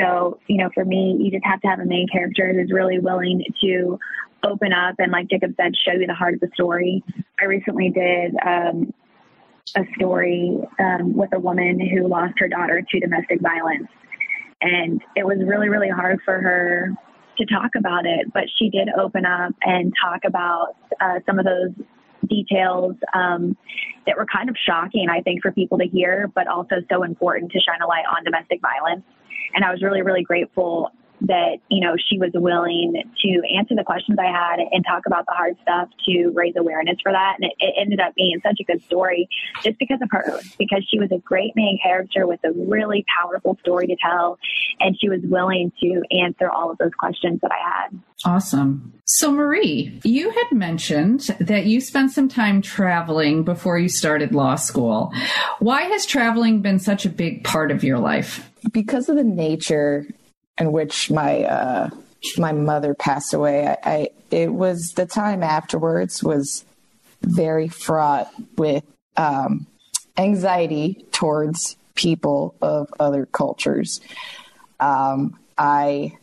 So, 0.00 0.40
you 0.46 0.56
know, 0.56 0.70
for 0.72 0.86
me, 0.86 1.18
you 1.20 1.30
just 1.30 1.44
have 1.44 1.60
to 1.60 1.68
have 1.68 1.80
a 1.80 1.84
main 1.84 2.06
character 2.10 2.54
who's 2.54 2.72
really 2.72 2.98
willing 2.98 3.44
to 3.62 3.98
open 4.42 4.72
up 4.72 4.94
and, 4.98 5.12
like 5.12 5.28
Jacob 5.28 5.52
said, 5.56 5.72
show 5.84 5.92
you 5.92 6.06
the 6.06 6.14
heart 6.14 6.34
of 6.34 6.40
the 6.40 6.48
story. 6.54 7.02
I 7.40 7.44
recently 7.44 7.90
did 7.90 8.34
um, 8.46 8.94
a 9.76 9.82
story 9.96 10.58
um, 10.78 11.16
with 11.16 11.30
a 11.34 11.38
woman 11.38 11.80
who 11.80 12.08
lost 12.08 12.34
her 12.38 12.48
daughter 12.48 12.82
to 12.82 13.00
domestic 13.00 13.40
violence. 13.40 13.88
And 14.60 15.00
it 15.16 15.24
was 15.24 15.38
really, 15.44 15.68
really 15.68 15.88
hard 15.88 16.20
for 16.24 16.40
her 16.40 16.92
to 17.38 17.46
talk 17.46 17.70
about 17.76 18.04
it, 18.04 18.32
but 18.32 18.44
she 18.56 18.68
did 18.68 18.88
open 18.98 19.24
up 19.24 19.54
and 19.62 19.92
talk 20.02 20.20
about 20.24 20.76
uh, 21.00 21.20
some 21.26 21.38
of 21.38 21.44
those 21.44 21.70
details 22.28 22.96
um, 23.14 23.56
that 24.06 24.16
were 24.16 24.26
kind 24.26 24.48
of 24.48 24.56
shocking, 24.66 25.08
I 25.08 25.20
think, 25.22 25.42
for 25.42 25.52
people 25.52 25.78
to 25.78 25.86
hear, 25.86 26.30
but 26.34 26.48
also 26.48 26.76
so 26.90 27.04
important 27.04 27.52
to 27.52 27.60
shine 27.60 27.80
a 27.80 27.86
light 27.86 28.04
on 28.10 28.24
domestic 28.24 28.60
violence. 28.60 29.04
And 29.54 29.64
I 29.64 29.70
was 29.70 29.82
really, 29.82 30.02
really 30.02 30.22
grateful 30.22 30.90
that 31.22 31.58
you 31.68 31.80
know 31.80 31.96
she 31.96 32.18
was 32.18 32.30
willing 32.34 32.94
to 32.94 33.42
answer 33.56 33.74
the 33.74 33.84
questions 33.84 34.18
I 34.18 34.26
had 34.26 34.60
and 34.60 34.84
talk 34.84 35.04
about 35.06 35.26
the 35.26 35.32
hard 35.32 35.56
stuff 35.62 35.88
to 36.06 36.30
raise 36.34 36.54
awareness 36.56 36.96
for 37.02 37.12
that. 37.12 37.36
And 37.40 37.50
it, 37.50 37.56
it, 37.58 37.74
ended 37.78 38.00
up 38.00 38.14
being 38.14 38.40
such 38.42 38.58
a 38.60 38.64
good 38.64 38.82
story 38.84 39.28
just 39.62 39.78
because 39.78 40.00
of 40.02 40.08
her, 40.10 40.40
because 40.58 40.86
she 40.90 40.98
was 40.98 41.10
a 41.12 41.18
great 41.18 41.52
main 41.54 41.78
character 41.82 42.26
with 42.26 42.40
a 42.44 42.52
really 42.52 43.04
powerful 43.20 43.56
story 43.60 43.86
to 43.86 43.96
tell, 43.96 44.38
and 44.80 44.96
she 45.00 45.08
was 45.08 45.20
willing 45.24 45.72
to 45.80 46.02
answer 46.10 46.50
all 46.50 46.70
of 46.70 46.78
those 46.78 46.92
questions 46.98 47.40
that 47.42 47.50
I 47.52 47.68
had. 47.68 48.00
Awesome. 48.24 48.92
So 49.04 49.30
Marie, 49.30 50.00
you 50.04 50.30
had 50.30 50.52
mentioned 50.52 51.20
that 51.40 51.66
you 51.66 51.80
spent 51.80 52.10
some 52.10 52.28
time 52.28 52.62
traveling 52.62 53.44
before 53.44 53.78
you 53.78 53.88
started 53.88 54.34
law 54.34 54.56
school. 54.56 55.12
Why 55.60 55.82
has 55.82 56.04
traveling 56.04 56.60
been 56.60 56.78
such 56.78 57.06
a 57.06 57.08
big 57.08 57.44
part 57.44 57.70
of 57.70 57.84
your 57.84 57.98
life? 57.98 58.50
Because 58.72 59.08
of 59.08 59.16
the 59.16 59.24
nature 59.24 60.06
in 60.58 60.72
which 60.72 61.10
my 61.10 61.44
uh, 61.44 61.90
my 62.36 62.52
mother 62.52 62.94
passed 62.94 63.34
away, 63.34 63.66
I, 63.66 63.76
I 63.84 64.08
it 64.30 64.52
was 64.52 64.92
the 64.96 65.06
time 65.06 65.42
afterwards 65.42 66.22
was 66.22 66.64
very 67.22 67.68
fraught 67.68 68.32
with 68.56 68.84
um, 69.16 69.66
anxiety 70.16 71.04
towards 71.12 71.76
people 71.94 72.54
of 72.62 72.92
other 73.00 73.26
cultures. 73.26 74.00
Um, 74.80 75.38
I 75.56 76.16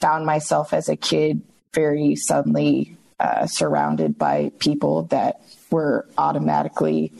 found 0.00 0.26
myself 0.26 0.72
as 0.72 0.88
a 0.88 0.96
kid 0.96 1.42
very 1.72 2.16
suddenly 2.16 2.96
uh, 3.18 3.46
surrounded 3.46 4.18
by 4.18 4.52
people 4.58 5.04
that 5.04 5.40
were 5.70 6.06
automatically 6.18 7.12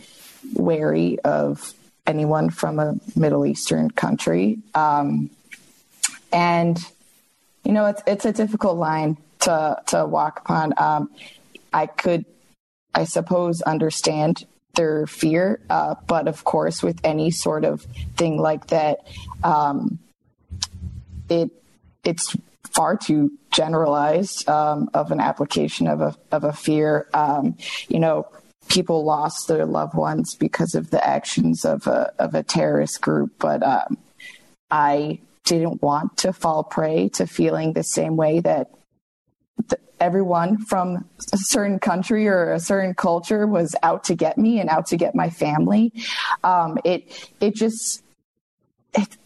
wary 0.55 1.19
of 1.21 1.75
anyone 2.07 2.51
from 2.51 2.79
a 2.79 2.95
Middle 3.17 3.45
Eastern 3.47 3.91
country. 3.91 4.59
Um, 4.75 5.31
and 6.33 6.79
you 7.65 7.73
know 7.73 7.87
it's 7.87 8.03
it's 8.07 8.25
a 8.25 8.33
difficult 8.33 8.77
line 8.77 9.17
to 9.41 9.81
to 9.87 10.07
walk 10.07 10.41
upon. 10.41 10.75
Um, 10.77 11.11
I 11.73 11.87
could, 11.87 12.25
I 12.95 13.05
suppose, 13.05 13.61
understand 13.63 14.47
their 14.75 15.07
fear, 15.07 15.61
uh, 15.69 15.97
but 16.07 16.29
of 16.29 16.45
course, 16.45 16.83
with 16.83 17.01
any 17.05 17.31
sort 17.31 17.65
of 17.65 17.83
thing 18.17 18.39
like 18.39 18.69
that, 18.69 19.07
um, 19.43 19.99
it 21.29 21.51
it's 22.05 22.37
far 22.71 22.97
too 22.97 23.33
generalized 23.51 24.49
um, 24.49 24.89
of 24.95 25.11
an 25.11 25.21
application 25.21 25.87
of 25.87 26.01
a 26.01 26.17
of 26.33 26.45
a 26.45 26.53
fear. 26.53 27.09
Um, 27.13 27.57
you 27.89 27.99
know, 27.99 28.29
people 28.69 29.05
lost 29.05 29.49
their 29.49 29.67
loved 29.67 29.95
ones 29.95 30.35
because 30.35 30.75
of 30.75 30.91
the 30.91 31.05
actions 31.07 31.65
of 31.65 31.87
a 31.87 32.13
of 32.19 32.35
a 32.35 32.43
terrorist 32.43 33.01
group, 33.01 33.33
but 33.39 33.63
um, 33.63 33.99
I 34.71 35.19
didn't 35.49 35.83
want 35.83 36.17
to 36.19 36.33
fall 36.33 36.63
prey 36.63 37.09
to 37.11 37.27
feeling 37.27 37.73
the 37.73 37.83
same 37.83 38.17
way 38.17 38.41
that 38.41 38.69
everyone 40.01 40.59
from 40.59 41.05
a 41.33 41.39
certain 41.39 41.79
country 41.79 42.29
or 42.29 42.53
a 42.53 42.61
certain 42.61 42.95
culture 42.95 43.47
was 43.47 43.75
out 43.83 44.05
to 44.05 44.15
get 44.15 44.39
me 44.39 44.61
and 44.61 44.69
out 44.69 44.87
to 44.87 44.97
get 44.97 45.15
my 45.15 45.31
family. 45.31 45.93
Um, 46.45 46.79
it 46.85 47.31
it 47.41 47.55
just 47.55 48.03
it, 48.95 49.17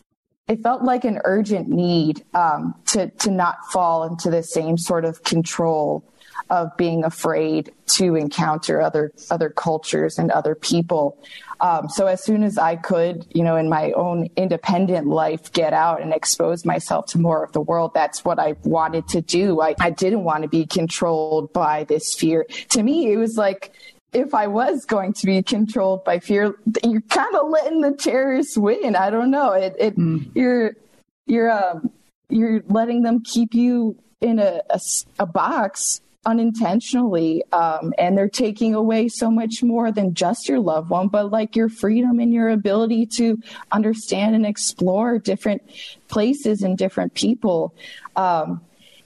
it 0.48 0.62
felt 0.62 0.82
like 0.82 1.04
an 1.04 1.20
urgent 1.24 1.68
need 1.68 2.24
um, 2.34 2.74
to 2.86 3.10
to 3.10 3.30
not 3.30 3.56
fall 3.70 4.04
into 4.04 4.30
the 4.30 4.42
same 4.42 4.78
sort 4.78 5.04
of 5.04 5.22
control 5.24 6.04
of 6.52 6.76
being 6.76 7.02
afraid 7.02 7.72
to 7.86 8.14
encounter 8.14 8.82
other 8.82 9.10
other 9.30 9.48
cultures 9.48 10.18
and 10.18 10.30
other 10.30 10.54
people. 10.54 11.18
Um, 11.60 11.88
so 11.88 12.06
as 12.06 12.22
soon 12.22 12.42
as 12.42 12.58
I 12.58 12.76
could, 12.76 13.24
you 13.30 13.42
know, 13.42 13.56
in 13.56 13.70
my 13.70 13.92
own 13.92 14.28
independent 14.36 15.06
life, 15.06 15.50
get 15.52 15.72
out 15.72 16.02
and 16.02 16.12
expose 16.12 16.66
myself 16.66 17.06
to 17.06 17.18
more 17.18 17.42
of 17.42 17.52
the 17.52 17.62
world, 17.62 17.94
that's 17.94 18.22
what 18.22 18.38
I 18.38 18.54
wanted 18.64 19.08
to 19.08 19.22
do. 19.22 19.62
I, 19.62 19.74
I 19.80 19.88
didn't 19.90 20.24
want 20.24 20.42
to 20.42 20.48
be 20.48 20.66
controlled 20.66 21.54
by 21.54 21.84
this 21.84 22.14
fear. 22.14 22.44
To 22.70 22.82
me, 22.82 23.10
it 23.12 23.16
was 23.16 23.38
like 23.38 23.72
if 24.12 24.34
I 24.34 24.46
was 24.46 24.84
going 24.84 25.14
to 25.14 25.26
be 25.26 25.42
controlled 25.42 26.04
by 26.04 26.18
fear, 26.18 26.54
you're 26.84 27.00
kind 27.00 27.34
of 27.34 27.48
letting 27.48 27.80
the 27.80 27.92
terrorists 27.92 28.58
win. 28.58 28.94
I 28.94 29.08
don't 29.08 29.30
know. 29.30 29.52
It, 29.52 29.74
it 29.78 29.96
mm. 29.96 30.30
you're 30.34 30.76
you're 31.24 31.50
um, 31.50 31.90
you're 32.28 32.62
letting 32.68 33.02
them 33.04 33.22
keep 33.22 33.54
you 33.54 33.96
in 34.20 34.38
a, 34.38 34.60
a, 34.68 34.80
a 35.18 35.26
box 35.26 36.02
unintentionally 36.24 37.42
um, 37.52 37.92
and 37.98 38.16
they're 38.16 38.28
taking 38.28 38.74
away 38.74 39.08
so 39.08 39.30
much 39.30 39.62
more 39.62 39.90
than 39.90 40.14
just 40.14 40.48
your 40.48 40.60
loved 40.60 40.88
one 40.88 41.08
but 41.08 41.30
like 41.30 41.56
your 41.56 41.68
freedom 41.68 42.20
and 42.20 42.32
your 42.32 42.48
ability 42.48 43.04
to 43.06 43.36
understand 43.72 44.34
and 44.34 44.46
explore 44.46 45.18
different 45.18 45.62
places 46.08 46.62
and 46.62 46.78
different 46.78 47.14
people. 47.14 47.74
Um, 48.16 48.60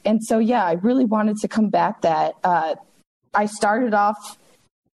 and 0.07 0.25
so 0.25 0.39
yeah 0.39 0.64
i 0.64 0.73
really 0.75 1.05
wanted 1.05 1.37
to 1.37 1.49
combat 1.49 2.01
that 2.03 2.35
uh, 2.45 2.77
i 3.35 3.45
started 3.45 3.93
off 3.93 4.39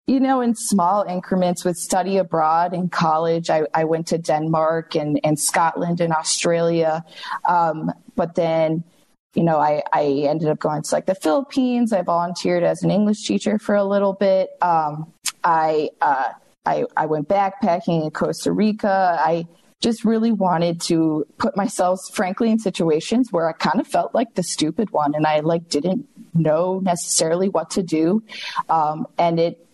you 0.07 0.19
know 0.19 0.41
in 0.41 0.55
small 0.55 1.03
increments 1.03 1.65
with 1.65 1.77
study 1.77 2.17
abroad 2.17 2.75
in 2.75 2.89
college. 2.89 3.49
I, 3.49 3.63
I 3.75 3.85
went 3.85 4.09
to 4.09 4.19
denmark 4.19 4.97
and, 4.97 5.21
and 5.23 5.39
scotland 5.39 6.01
and 6.01 6.13
australia. 6.13 7.05
Um, 7.49 7.93
but 8.17 8.35
then 8.35 8.83
you 9.35 9.45
know, 9.45 9.59
I, 9.59 9.83
I 9.93 10.05
ended 10.29 10.49
up 10.49 10.59
going 10.59 10.83
to 10.83 10.95
like 10.95 11.07
the 11.07 11.15
Philippines. 11.15 11.93
I 11.93 12.03
volunteered 12.03 12.63
as 12.63 12.83
an 12.83 12.91
English 12.91 13.25
teacher 13.25 13.59
for 13.59 13.75
a 13.75 13.85
little 13.85 14.13
bit. 14.13 14.51
Um, 14.61 15.13
I, 15.45 15.91
uh, 16.01 16.31
I, 16.67 16.85
I 16.97 17.07
went 17.07 17.29
backpacking 17.29 18.05
in 18.05 18.11
Costa 18.11 18.53
Rica. 18.53 19.19
I 19.21 19.47
just 19.81 20.05
really 20.05 20.33
wanted 20.33 20.81
to 20.83 21.27
put 21.39 21.57
myself, 21.57 22.01
frankly, 22.13 22.51
in 22.51 22.59
situations 22.59 23.29
where 23.31 23.49
I 23.49 23.53
kind 23.53 23.81
of 23.81 23.87
felt 23.87 24.15
like 24.15 24.35
the 24.35 24.43
stupid 24.43 24.91
one, 24.91 25.15
and 25.15 25.27
I 25.27 25.41
like 25.41 25.69
didn't 25.69 26.07
know 26.35 26.81
necessarily 26.81 27.49
what 27.49 27.71
to 27.71 27.83
do. 27.83 28.23
Um, 28.69 29.07
and 29.17 29.41
it 29.41 29.67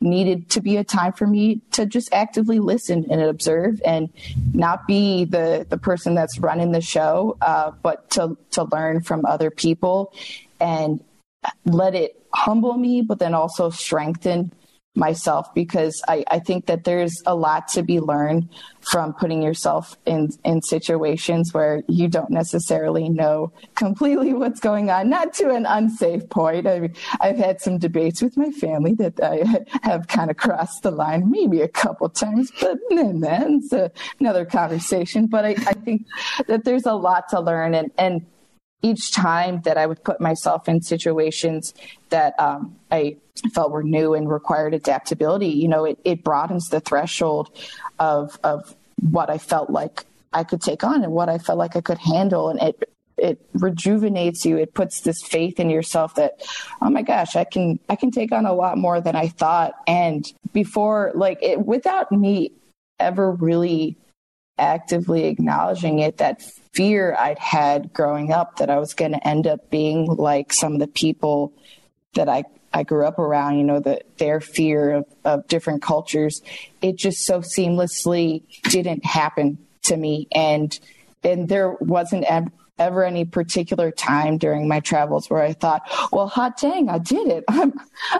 needed 0.00 0.48
to 0.50 0.60
be 0.60 0.76
a 0.76 0.84
time 0.84 1.12
for 1.12 1.26
me 1.26 1.60
to 1.72 1.84
just 1.84 2.12
actively 2.12 2.60
listen 2.60 3.04
and 3.10 3.20
observe 3.20 3.82
and 3.84 4.08
not 4.52 4.86
be 4.86 5.24
the 5.24 5.66
the 5.68 5.78
person 5.78 6.14
that's 6.14 6.38
running 6.38 6.72
the 6.72 6.80
show 6.80 7.36
uh, 7.40 7.72
but 7.82 8.08
to 8.10 8.36
to 8.50 8.64
learn 8.64 9.00
from 9.00 9.24
other 9.26 9.50
people 9.50 10.12
and 10.60 11.02
let 11.64 11.94
it 11.94 12.22
humble 12.32 12.74
me 12.74 13.02
but 13.02 13.18
then 13.18 13.34
also 13.34 13.70
strengthen 13.70 14.52
myself 14.98 15.52
because 15.54 16.02
I, 16.08 16.24
I 16.30 16.38
think 16.40 16.66
that 16.66 16.84
there's 16.84 17.22
a 17.26 17.34
lot 17.34 17.68
to 17.68 17.82
be 17.82 18.00
learned 18.00 18.48
from 18.80 19.12
putting 19.14 19.42
yourself 19.42 19.96
in 20.06 20.30
in 20.44 20.62
situations 20.62 21.52
where 21.52 21.82
you 21.88 22.08
don't 22.08 22.30
necessarily 22.30 23.08
know 23.08 23.52
completely 23.74 24.32
what's 24.34 24.60
going 24.60 24.90
on 24.90 25.08
not 25.08 25.32
to 25.34 25.50
an 25.50 25.66
unsafe 25.66 26.28
point. 26.28 26.66
I 26.66 26.90
i've 27.20 27.36
had 27.36 27.60
some 27.60 27.78
debates 27.78 28.22
with 28.22 28.36
my 28.36 28.50
family 28.50 28.94
that 28.94 29.20
i 29.22 29.42
have 29.82 30.06
kind 30.08 30.30
of 30.30 30.36
crossed 30.36 30.82
the 30.82 30.90
line 30.90 31.30
maybe 31.30 31.60
a 31.60 31.68
couple 31.68 32.08
times 32.08 32.50
but 32.60 32.78
then 32.90 33.60
it's 33.72 33.72
another 34.20 34.44
conversation. 34.44 35.26
But 35.26 35.44
I, 35.44 35.50
I 35.50 35.72
think 35.72 36.06
that 36.46 36.64
there's 36.64 36.86
a 36.86 36.94
lot 36.94 37.28
to 37.30 37.40
learn 37.40 37.74
and 37.74 37.90
and 37.98 38.26
each 38.82 39.12
time 39.12 39.60
that 39.62 39.76
I 39.76 39.86
would 39.86 40.02
put 40.04 40.20
myself 40.20 40.68
in 40.68 40.80
situations 40.82 41.74
that 42.10 42.38
um, 42.38 42.76
I 42.90 43.16
felt 43.52 43.72
were 43.72 43.82
new 43.82 44.14
and 44.14 44.30
required 44.30 44.74
adaptability, 44.74 45.48
you 45.48 45.68
know, 45.68 45.84
it, 45.84 45.98
it 46.04 46.24
broadens 46.24 46.68
the 46.68 46.80
threshold 46.80 47.50
of 47.98 48.38
of 48.44 48.74
what 49.10 49.30
I 49.30 49.38
felt 49.38 49.70
like 49.70 50.04
I 50.32 50.44
could 50.44 50.60
take 50.60 50.84
on 50.84 51.02
and 51.02 51.12
what 51.12 51.28
I 51.28 51.38
felt 51.38 51.58
like 51.58 51.76
I 51.76 51.80
could 51.80 51.98
handle, 51.98 52.48
and 52.48 52.60
it 52.60 52.90
it 53.16 53.40
rejuvenates 53.54 54.44
you. 54.44 54.56
It 54.56 54.74
puts 54.74 55.00
this 55.00 55.22
faith 55.22 55.58
in 55.58 55.70
yourself 55.70 56.14
that, 56.14 56.40
oh 56.80 56.90
my 56.90 57.02
gosh, 57.02 57.34
I 57.36 57.44
can 57.44 57.78
I 57.88 57.96
can 57.96 58.10
take 58.10 58.32
on 58.32 58.46
a 58.46 58.52
lot 58.52 58.78
more 58.78 59.00
than 59.00 59.16
I 59.16 59.28
thought. 59.28 59.72
And 59.86 60.24
before, 60.52 61.12
like 61.14 61.38
it, 61.42 61.64
without 61.64 62.12
me 62.12 62.52
ever 63.00 63.32
really 63.32 63.96
actively 64.58 65.24
acknowledging 65.24 65.98
it, 66.00 66.18
that 66.18 66.42
fear 66.72 67.16
I'd 67.18 67.38
had 67.38 67.92
growing 67.92 68.32
up 68.32 68.56
that 68.58 68.70
I 68.70 68.78
was 68.78 68.94
going 68.94 69.12
to 69.12 69.26
end 69.26 69.46
up 69.46 69.70
being 69.70 70.06
like 70.06 70.52
some 70.52 70.74
of 70.74 70.80
the 70.80 70.86
people 70.88 71.52
that 72.14 72.28
I 72.28 72.44
I 72.72 72.82
grew 72.82 73.06
up 73.06 73.18
around, 73.18 73.58
you 73.58 73.64
know, 73.64 73.80
the, 73.80 74.02
their 74.18 74.40
fear 74.40 74.90
of, 74.90 75.06
of 75.24 75.48
different 75.48 75.82
cultures, 75.82 76.42
it 76.82 76.96
just 76.96 77.24
so 77.24 77.40
seamlessly 77.40 78.42
didn't 78.64 79.04
happen 79.04 79.58
to 79.84 79.96
me. 79.96 80.28
And, 80.32 80.78
and 81.24 81.48
there 81.48 81.72
wasn't 81.80 82.26
ever 82.78 83.04
any 83.04 83.24
particular 83.24 83.90
time 83.90 84.38
during 84.38 84.68
my 84.68 84.80
travels 84.80 85.30
where 85.30 85.42
I 85.42 85.54
thought, 85.54 85.82
well, 86.12 86.28
hot 86.28 86.58
dang, 86.60 86.88
I 86.88 86.98
did 86.98 87.28
it. 87.28 87.44
I'm, 87.48 87.72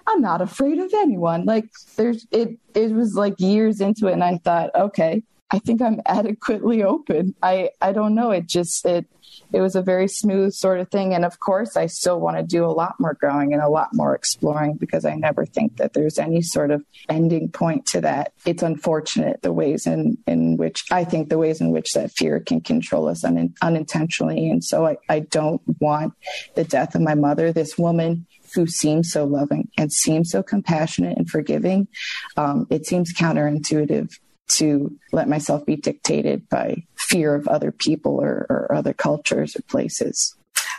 I'm 0.07 0.21
not 0.21 0.41
afraid 0.41 0.79
of 0.79 0.93
anyone. 0.95 1.45
Like 1.45 1.67
there's, 1.97 2.27
it, 2.31 2.59
it 2.75 2.93
was 2.93 3.15
like 3.15 3.39
years 3.39 3.81
into 3.81 4.09
it. 4.09 4.13
And 4.13 4.25
I 4.25 4.39
thought, 4.39 4.71
okay, 4.75 5.23
I 5.51 5.59
think 5.59 5.81
I'm 5.81 6.01
adequately 6.07 6.83
open. 6.83 7.35
I, 7.43 7.71
I 7.81 7.93
don't 7.93 8.15
know. 8.15 8.31
It 8.31 8.47
just, 8.47 8.85
it, 8.85 9.07
it 9.53 9.61
was 9.61 9.75
a 9.75 9.83
very 9.83 10.09
smooth 10.09 10.53
sort 10.53 10.81
of 10.81 10.91
thing. 10.91 11.15
And 11.15 11.25
of 11.25 11.41
course, 11.41 11.77
I 11.77 11.87
still 11.87 12.21
want 12.21 12.37
to 12.37 12.43
do 12.43 12.65
a 12.65 12.73
lot 12.73 12.97
more 12.99 13.15
growing 13.15 13.55
and 13.55 13.63
a 13.63 13.69
lot 13.69 13.89
more 13.95 14.15
exploring 14.15 14.75
because 14.75 15.05
I 15.05 15.15
never 15.15 15.47
think 15.47 15.79
that 15.79 15.95
there's 15.95 16.19
any 16.19 16.43
sort 16.43 16.71
of 16.71 16.85
ending 17.09 17.51
point 17.51 17.87
to 17.87 18.01
that. 18.03 18.33
It's 18.45 18.63
unfortunate 18.63 19.41
the 19.43 19.53
ways 19.53 19.87
in, 19.87 20.19
in 20.27 20.59
which 20.59 20.85
I 20.91 21.05
think 21.05 21.31
the 21.31 21.39
ways 21.39 21.61
in 21.61 21.71
which 21.71 21.93
that 21.93 22.13
fear 22.13 22.41
can 22.41 22.61
control 22.61 23.09
us 23.09 23.25
un, 23.25 23.55
unintentionally. 23.63 24.51
And 24.51 24.63
so 24.63 24.87
I, 24.87 24.97
I 25.09 25.21
don't 25.21 25.63
want 25.81 26.13
the 26.55 26.65
death 26.65 26.95
of 26.95 27.01
my 27.01 27.15
mother, 27.15 27.53
this 27.53 27.79
woman 27.79 28.27
who 28.55 28.67
seems 28.67 29.13
so 29.13 29.25
loving 29.25 29.71
and 29.79 29.93
seems 29.93 30.31
so 30.31 30.43
compassionate 30.43 31.17
and 31.17 31.29
forgiving. 31.29 31.89
Um, 32.37 32.67
it 32.71 32.87
seems 32.87 33.15
counterintuitive 33.15 34.19
to 34.49 34.97
let 35.13 35.29
myself 35.29 35.65
be 35.65 35.77
dictated 35.77 36.49
by 36.49 36.85
fear 36.97 37.35
of 37.35 37.49
other 37.49 37.73
people 37.73 38.21
or, 38.21 38.47
or 38.49 38.75
other 38.75 38.93
cultures 38.93 39.57
or 39.57 39.63
places. 39.63 40.35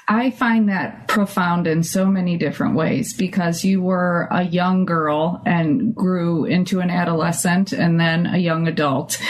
I 0.07 0.31
find 0.31 0.69
that 0.69 1.07
profound 1.07 1.67
in 1.67 1.83
so 1.83 2.07
many 2.07 2.35
different 2.35 2.75
ways 2.75 3.13
because 3.13 3.63
you 3.63 3.79
were 3.79 4.27
a 4.31 4.43
young 4.43 4.85
girl 4.85 5.39
and 5.45 5.93
grew 5.93 6.45
into 6.45 6.79
an 6.79 6.89
adolescent 6.89 7.73
and 7.73 7.99
then 7.99 8.25
a 8.25 8.39
young 8.39 8.67
adult. 8.67 9.21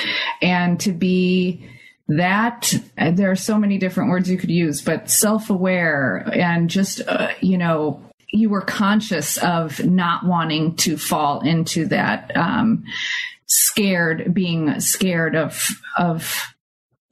And 0.41 0.79
to 0.79 0.93
be 0.93 1.69
that, 2.07 2.73
there 2.95 3.29
are 3.29 3.35
so 3.35 3.59
many 3.59 3.77
different 3.77 4.09
words 4.09 4.29
you 4.29 4.37
could 4.37 4.49
use, 4.49 4.81
but 4.81 5.09
self 5.09 5.49
aware 5.49 6.25
and 6.33 6.69
just, 6.69 7.01
uh, 7.05 7.33
you 7.41 7.57
know, 7.57 8.01
you 8.31 8.49
were 8.49 8.61
conscious 8.61 9.37
of 9.37 9.83
not 9.83 10.25
wanting 10.25 10.75
to 10.77 10.97
fall 10.97 11.41
into 11.41 11.87
that 11.87 12.31
um, 12.37 12.85
scared, 13.49 14.33
being 14.33 14.79
scared 14.79 15.35
of 15.35 15.67
of 15.97 16.53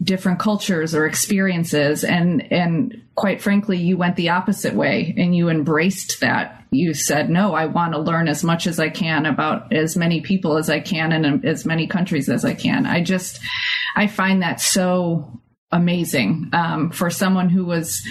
different 0.02 0.40
cultures 0.40 0.94
or 0.94 1.06
experiences. 1.06 2.04
And 2.04 2.52
and 2.52 3.02
quite 3.16 3.42
frankly 3.42 3.78
you 3.78 3.98
went 3.98 4.16
the 4.16 4.30
opposite 4.30 4.76
way 4.76 5.14
and 5.18 5.36
you 5.36 5.50
embraced 5.50 6.22
that. 6.22 6.54
You 6.70 6.94
said 6.94 7.30
no 7.30 7.56
i 7.56 7.66
want 7.66 7.94
to 7.94 8.00
learn 8.00 8.28
as 8.28 8.44
much 8.44 8.68
as 8.68 8.78
i 8.80 8.90
can 8.90 9.26
about 9.26 9.74
as 9.74 9.96
many 9.96 10.20
people 10.20 10.58
as 10.58 10.70
i 10.70 10.82
can 10.82 11.14
and 11.14 11.46
as 11.46 11.66
many 11.66 11.88
countries 11.88 12.30
as 12.30 12.46
i 12.46 12.54
can. 12.54 12.86
I 12.86 13.02
just 13.02 13.40
i 13.96 14.08
find 14.08 14.44
that 14.44 14.62
so 14.62 15.42
amazing 15.72 16.50
um, 16.54 16.92
for 16.92 17.10
someone 17.10 17.50
who 17.50 17.66
was 17.66 18.02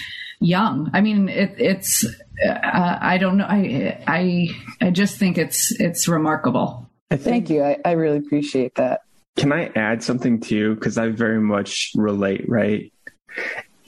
young. 0.41 0.91
I 0.93 1.01
mean 1.01 1.29
it, 1.29 1.55
it's 1.59 2.05
uh, 2.45 2.99
i 3.01 3.19
don't 3.19 3.37
know. 3.37 3.47
I 3.47 4.03
i 4.09 4.49
i 4.81 4.91
just 4.91 5.19
think 5.19 5.39
it's 5.39 5.71
it's 5.79 6.09
remarkable 6.09 6.86
I 7.11 7.17
Thank 7.17 7.51
you. 7.51 7.63
I, 7.63 7.79
I 7.85 7.93
really 7.93 8.19
appreciate 8.19 8.75
that. 8.77 9.03
Can 9.37 9.53
I 9.53 9.67
add 9.75 10.03
something 10.03 10.41
too? 10.41 10.75
Because 10.75 10.99
I 10.99 11.09
very 11.09 11.41
much 11.41 11.93
relate, 11.95 12.49
right? 12.49 12.93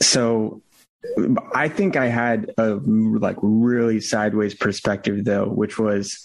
So 0.01 0.62
I 1.55 1.69
think 1.69 1.97
I 1.97 2.07
had 2.07 2.53
a 2.59 2.75
like 2.85 3.37
really 3.41 4.01
sideways 4.01 4.55
perspective 4.55 5.25
though, 5.25 5.47
which 5.47 5.79
was 5.79 6.23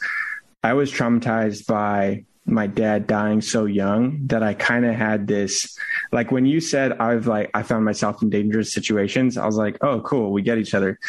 I 0.63 0.73
was 0.73 0.91
traumatized 0.91 1.65
by 1.67 2.25
my 2.45 2.67
dad 2.67 3.07
dying 3.07 3.39
so 3.39 3.65
young 3.65 4.27
that 4.27 4.43
I 4.43 4.53
kind 4.53 4.85
of 4.85 4.93
had 4.93 5.27
this 5.27 5.77
like 6.11 6.29
when 6.31 6.45
you 6.45 6.59
said 6.59 6.91
I've 6.93 7.25
like 7.25 7.49
I 7.53 7.63
found 7.63 7.85
myself 7.85 8.21
in 8.21 8.29
dangerous 8.29 8.73
situations, 8.73 9.37
I 9.37 9.45
was 9.45 9.55
like, 9.55 9.77
oh 9.81 10.01
cool, 10.01 10.31
we 10.31 10.41
get 10.41 10.57
each 10.57 10.73
other. 10.73 10.99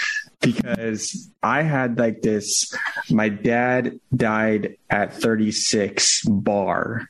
Because 0.44 1.30
I 1.42 1.62
had 1.62 1.98
like 1.98 2.22
this 2.22 2.72
my 3.10 3.28
dad 3.28 3.98
died 4.14 4.76
at 4.90 5.14
36 5.14 6.24
bar 6.24 7.08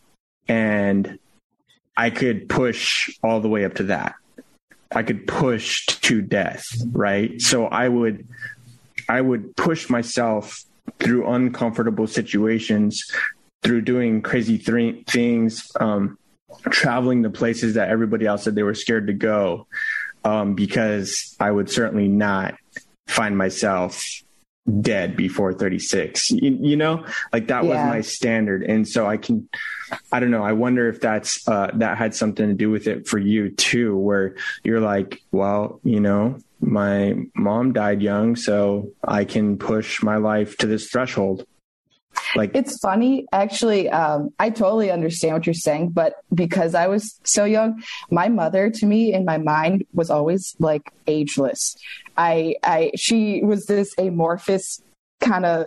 and 0.48 1.18
I 1.96 2.10
could 2.10 2.48
push 2.48 3.10
all 3.22 3.40
the 3.40 3.48
way 3.48 3.64
up 3.64 3.74
to 3.74 3.84
that. 3.84 4.14
I 4.92 5.02
could 5.02 5.26
push 5.26 5.86
to 5.86 6.22
death, 6.22 6.66
right? 6.92 7.40
So 7.40 7.66
I 7.66 7.88
would 7.88 8.26
I 9.08 9.20
would 9.20 9.56
push 9.56 9.90
myself 9.90 10.64
through 10.98 11.26
uncomfortable 11.26 12.06
situations 12.06 13.04
through 13.64 13.80
doing 13.80 14.22
crazy 14.22 14.58
th- 14.58 15.06
things, 15.06 15.72
um, 15.80 16.18
traveling 16.66 17.22
the 17.22 17.30
places 17.30 17.74
that 17.74 17.88
everybody 17.88 18.26
else 18.26 18.44
said 18.44 18.54
they 18.54 18.62
were 18.62 18.74
scared 18.74 19.06
to 19.06 19.12
go, 19.14 19.66
um, 20.24 20.54
because 20.54 21.34
I 21.40 21.50
would 21.50 21.70
certainly 21.70 22.06
not 22.06 22.54
find 23.06 23.36
myself 23.36 24.04
dead 24.80 25.14
before 25.14 25.52
36 25.52 26.30
you, 26.30 26.58
you 26.60 26.76
know 26.76 27.04
like 27.34 27.48
that 27.48 27.64
yeah. 27.64 27.70
was 27.70 27.94
my 27.94 28.00
standard. 28.00 28.62
And 28.62 28.88
so 28.88 29.06
i 29.06 29.18
can 29.18 29.46
i 30.10 30.18
don't 30.18 30.30
know 30.30 30.42
i 30.42 30.52
wonder 30.52 30.88
if 30.88 31.00
that's 31.00 31.46
uh 31.46 31.70
that 31.74 31.98
had 31.98 32.14
something 32.14 32.48
to 32.48 32.54
do 32.54 32.70
with 32.70 32.86
it 32.86 33.06
for 33.06 33.18
you 33.18 33.50
too 33.50 33.96
where 33.96 34.36
you're 34.62 34.80
like 34.80 35.20
well 35.32 35.80
you 35.84 36.00
know 36.00 36.38
my 36.60 37.14
mom 37.34 37.74
died 37.74 38.00
young 38.00 38.36
so 38.36 38.90
i 39.06 39.24
can 39.24 39.58
push 39.58 40.02
my 40.02 40.16
life 40.16 40.56
to 40.56 40.66
this 40.66 40.88
threshold 40.88 41.46
like 42.36 42.50
it's 42.54 42.78
funny, 42.78 43.26
actually. 43.32 43.88
Um, 43.90 44.30
I 44.38 44.50
totally 44.50 44.90
understand 44.90 45.34
what 45.34 45.46
you're 45.46 45.54
saying, 45.54 45.90
but 45.90 46.14
because 46.34 46.74
I 46.74 46.86
was 46.86 47.20
so 47.24 47.44
young, 47.44 47.82
my 48.10 48.28
mother 48.28 48.70
to 48.70 48.86
me 48.86 49.12
in 49.12 49.24
my 49.24 49.38
mind 49.38 49.84
was 49.92 50.10
always 50.10 50.54
like 50.58 50.92
ageless. 51.06 51.76
I, 52.16 52.56
I, 52.62 52.92
she 52.96 53.42
was 53.42 53.66
this 53.66 53.92
amorphous 53.98 54.80
kind 55.20 55.44
of 55.44 55.66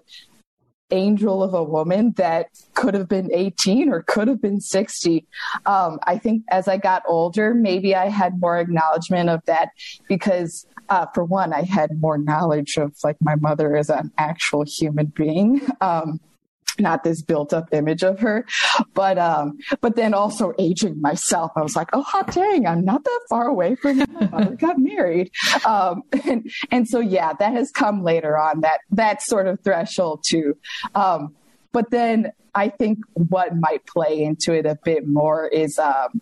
angel 0.92 1.44
of 1.44 1.54
a 1.54 1.64
woman 1.64 2.14
that 2.18 2.48
could 2.74 2.94
have 2.94 3.08
been 3.08 3.30
18 3.34 3.90
or 3.90 4.04
could 4.04 4.28
have 4.28 4.42
been 4.42 4.62
60. 4.62 5.26
Um, 5.66 6.00
I 6.04 6.18
think 6.18 6.44
as 6.50 6.68
I 6.68 6.78
got 6.78 7.04
older, 7.08 7.54
maybe 7.54 7.96
I 7.96 8.08
had 8.08 8.40
more 8.40 8.58
acknowledgement 8.58 9.30
of 9.30 9.42
that 9.46 9.70
because, 10.08 10.66
uh, 10.90 11.06
for 11.14 11.24
one, 11.26 11.54
I 11.54 11.64
had 11.64 12.00
more 12.00 12.18
knowledge 12.18 12.78
of 12.78 12.96
like 13.04 13.18
my 13.22 13.36
mother 13.36 13.76
as 13.76 13.90
an 13.90 14.12
actual 14.18 14.64
human 14.66 15.08
being. 15.08 15.62
Um, 15.82 16.20
not 16.80 17.04
this 17.04 17.22
built 17.22 17.54
up 17.54 17.70
image 17.74 18.04
of 18.04 18.20
her, 18.20 18.46
but 18.94 19.18
um, 19.18 19.58
but 19.82 19.96
then 19.96 20.14
also 20.14 20.54
aging 20.60 21.02
myself. 21.02 21.52
I 21.56 21.62
was 21.62 21.76
like, 21.76 21.90
oh 21.94 22.02
hot 22.02 22.34
dang, 22.34 22.66
I'm 22.68 22.84
not 22.86 23.04
that 23.04 23.22
far 23.30 23.48
away 23.48 23.76
from 23.76 24.00
when 24.00 24.14
my 24.14 24.28
mother 24.28 24.56
got 24.56 24.78
married, 24.78 25.32
um, 25.66 26.04
and 26.26 26.50
and 26.72 26.88
so 26.88 27.00
yeah, 27.00 27.34
that 27.34 27.54
has 27.54 27.72
come 27.72 28.04
later 28.04 28.38
on 28.38 28.62
that 28.62 28.82
that 28.92 29.22
sort 29.22 29.48
of 29.48 29.60
threshold 29.64 30.24
too. 30.28 30.58
Um, 30.96 31.36
but 31.72 31.92
then 31.92 32.32
I 32.56 32.70
think 32.70 33.00
what 33.14 33.56
might 33.56 33.86
play 33.86 34.24
into 34.24 34.54
it 34.54 34.66
a 34.66 34.78
bit 34.84 35.08
more 35.08 35.48
is 35.48 35.78
um, 35.78 36.22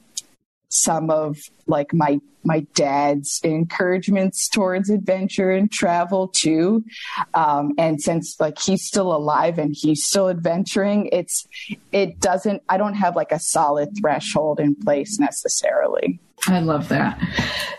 some 0.76 1.10
of 1.10 1.38
like 1.68 1.94
my 1.94 2.20
my 2.44 2.60
dad's 2.76 3.42
encouragements 3.44 4.48
towards 4.48 4.90
adventure 4.90 5.52
and 5.52 5.72
travel 5.72 6.28
too. 6.28 6.86
Um, 7.34 7.74
and 7.78 8.02
since 8.02 8.40
like 8.40 8.60
he's 8.60 8.86
still 8.86 9.14
alive 9.14 9.58
and 9.58 9.76
he's 9.76 10.06
still 10.06 10.30
adventuring, 10.30 11.10
it's 11.12 11.48
it 11.92 12.20
doesn't. 12.20 12.62
I 12.70 12.78
don't 12.78 12.94
have 12.94 13.16
like 13.16 13.32
a 13.32 13.40
solid 13.40 13.98
threshold 14.00 14.60
in 14.60 14.76
place 14.76 15.20
necessarily. 15.20 16.20
I 16.48 16.60
love 16.60 16.90
that. 16.90 17.20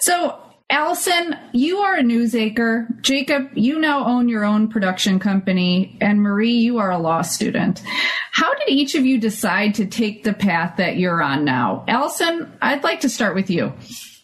So 0.00 0.36
Allison, 0.68 1.36
you 1.52 1.78
are 1.78 1.94
a 1.94 2.02
news 2.02 2.34
anchor. 2.34 2.88
Jacob, 3.00 3.50
you 3.54 3.78
now 3.78 4.04
own 4.04 4.28
your 4.28 4.44
own 4.44 4.66
production 4.68 5.20
company. 5.20 5.96
And 6.00 6.20
Marie, 6.20 6.56
you 6.56 6.78
are 6.78 6.90
a 6.90 6.98
law 6.98 7.22
student. 7.22 7.82
How 8.32 8.52
did 8.54 8.68
each 8.68 8.96
of 8.96 9.06
you 9.06 9.18
decide 9.18 9.76
to 9.76 9.86
take 9.86 10.24
the 10.24 10.32
path 10.32 10.76
that 10.78 10.96
you're 10.96 11.22
on 11.22 11.44
now? 11.44 11.84
Allison, 11.86 12.52
I'd 12.60 12.82
like 12.82 13.00
to 13.00 13.08
start 13.08 13.36
with 13.36 13.48
you. 13.48 13.72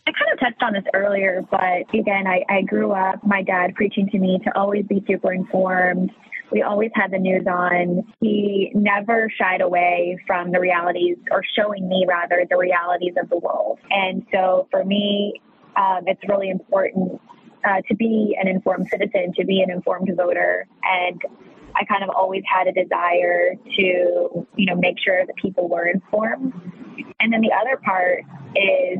I 0.05 0.11
kind 0.11 0.33
of 0.33 0.41
touched 0.41 0.63
on 0.65 0.73
this 0.73 0.83
earlier, 0.95 1.47
but 1.49 1.95
again, 1.95 2.27
I, 2.27 2.43
I 2.49 2.63
grew 2.63 2.91
up, 2.91 3.25
my 3.25 3.45
dad 3.45 3.77
preaching 3.77 4.09
to 4.11 4.19
me 4.19 4.41
to 4.45 4.59
always 4.59 4.85
be 4.87 5.05
super 5.07 5.33
informed. 5.33 6.11
We 6.51 6.63
always 6.63 6.91
had 6.95 7.13
the 7.13 7.19
news 7.19 7.47
on. 7.47 8.13
He 8.21 8.73
never 8.75 9.31
shied 9.39 9.61
away 9.61 10.19
from 10.27 10.51
the 10.51 10.59
realities, 10.59 11.19
or 11.31 11.43
showing 11.57 11.89
me 11.89 12.05
rather, 12.07 12.45
the 12.51 12.59
realities 12.59 13.15
of 13.23 13.31
the 13.31 13.39
world. 13.39 13.79
And 13.91 14.27
so 14.33 14.67
for 14.73 14.85
me, 14.85 15.41
um, 15.77 16.05
it's 16.07 16.21
really 16.29 16.51
important 16.51 17.21
uh, 17.65 17.81
to 17.89 17.95
be 17.95 18.37
an 18.41 18.49
informed 18.49 18.89
citizen, 18.91 19.33
to 19.37 19.45
be 19.45 19.63
an 19.63 19.71
informed 19.71 20.11
voter, 20.17 20.67
and 20.83 21.21
I 21.75 21.85
kind 21.85 22.03
of 22.03 22.11
always 22.11 22.43
had 22.47 22.67
a 22.67 22.73
desire 22.73 23.55
to, 23.77 24.47
you 24.57 24.67
know, 24.67 24.77
make 24.77 24.97
sure 25.03 25.25
that 25.25 25.37
people 25.37 25.69
were 25.69 25.87
informed. 25.87 26.53
And 27.21 27.33
then 27.33 27.41
the 27.41 27.53
other 27.53 27.79
part 27.83 28.21
is 28.55 28.99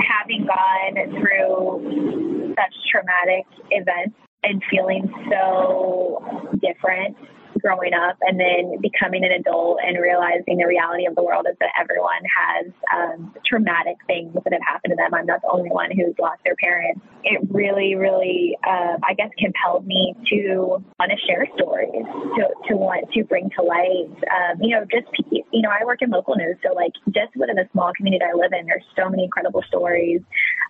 having 0.00 0.46
gone 0.46 1.20
through 1.20 2.54
such 2.56 2.74
traumatic 2.90 3.46
events 3.70 4.16
and 4.44 4.62
feeling 4.70 5.12
so 5.30 6.52
different 6.62 7.16
growing 7.66 7.90
up 7.94 8.16
and 8.22 8.38
then 8.38 8.78
becoming 8.80 9.24
an 9.24 9.32
adult 9.32 9.78
and 9.82 9.98
realizing 9.98 10.56
the 10.56 10.66
reality 10.66 11.04
of 11.04 11.16
the 11.16 11.22
world 11.22 11.46
is 11.50 11.56
that 11.58 11.70
everyone 11.74 12.22
has 12.30 12.70
um, 12.94 13.34
traumatic 13.44 13.96
things 14.06 14.30
that 14.32 14.52
have 14.52 14.62
happened 14.62 14.92
to 14.92 14.96
them. 14.96 15.10
I'm 15.12 15.26
not 15.26 15.42
the 15.42 15.50
only 15.50 15.70
one 15.70 15.90
who's 15.90 16.14
lost 16.20 16.38
their 16.44 16.54
parents. 16.62 17.00
It 17.24 17.42
really, 17.50 17.96
really, 17.96 18.56
uh, 18.62 19.02
I 19.02 19.14
guess, 19.18 19.30
compelled 19.36 19.84
me 19.84 20.14
to 20.30 20.78
want 21.00 21.10
to 21.10 21.18
share 21.26 21.42
stories, 21.58 22.06
to, 22.38 22.42
to 22.70 22.76
want 22.78 23.10
to 23.10 23.24
bring 23.24 23.50
to 23.58 23.62
light, 23.66 24.14
um, 24.30 24.62
you 24.62 24.70
know, 24.70 24.86
just, 24.86 25.10
you 25.32 25.62
know, 25.62 25.70
I 25.70 25.84
work 25.84 26.02
in 26.02 26.10
local 26.10 26.36
news. 26.36 26.54
So, 26.62 26.72
like, 26.72 26.92
just 27.10 27.34
within 27.34 27.56
the 27.56 27.66
small 27.72 27.90
community 27.96 28.22
I 28.22 28.36
live 28.38 28.52
in, 28.52 28.66
there's 28.66 28.86
so 28.94 29.10
many 29.10 29.24
incredible 29.24 29.64
stories, 29.66 30.20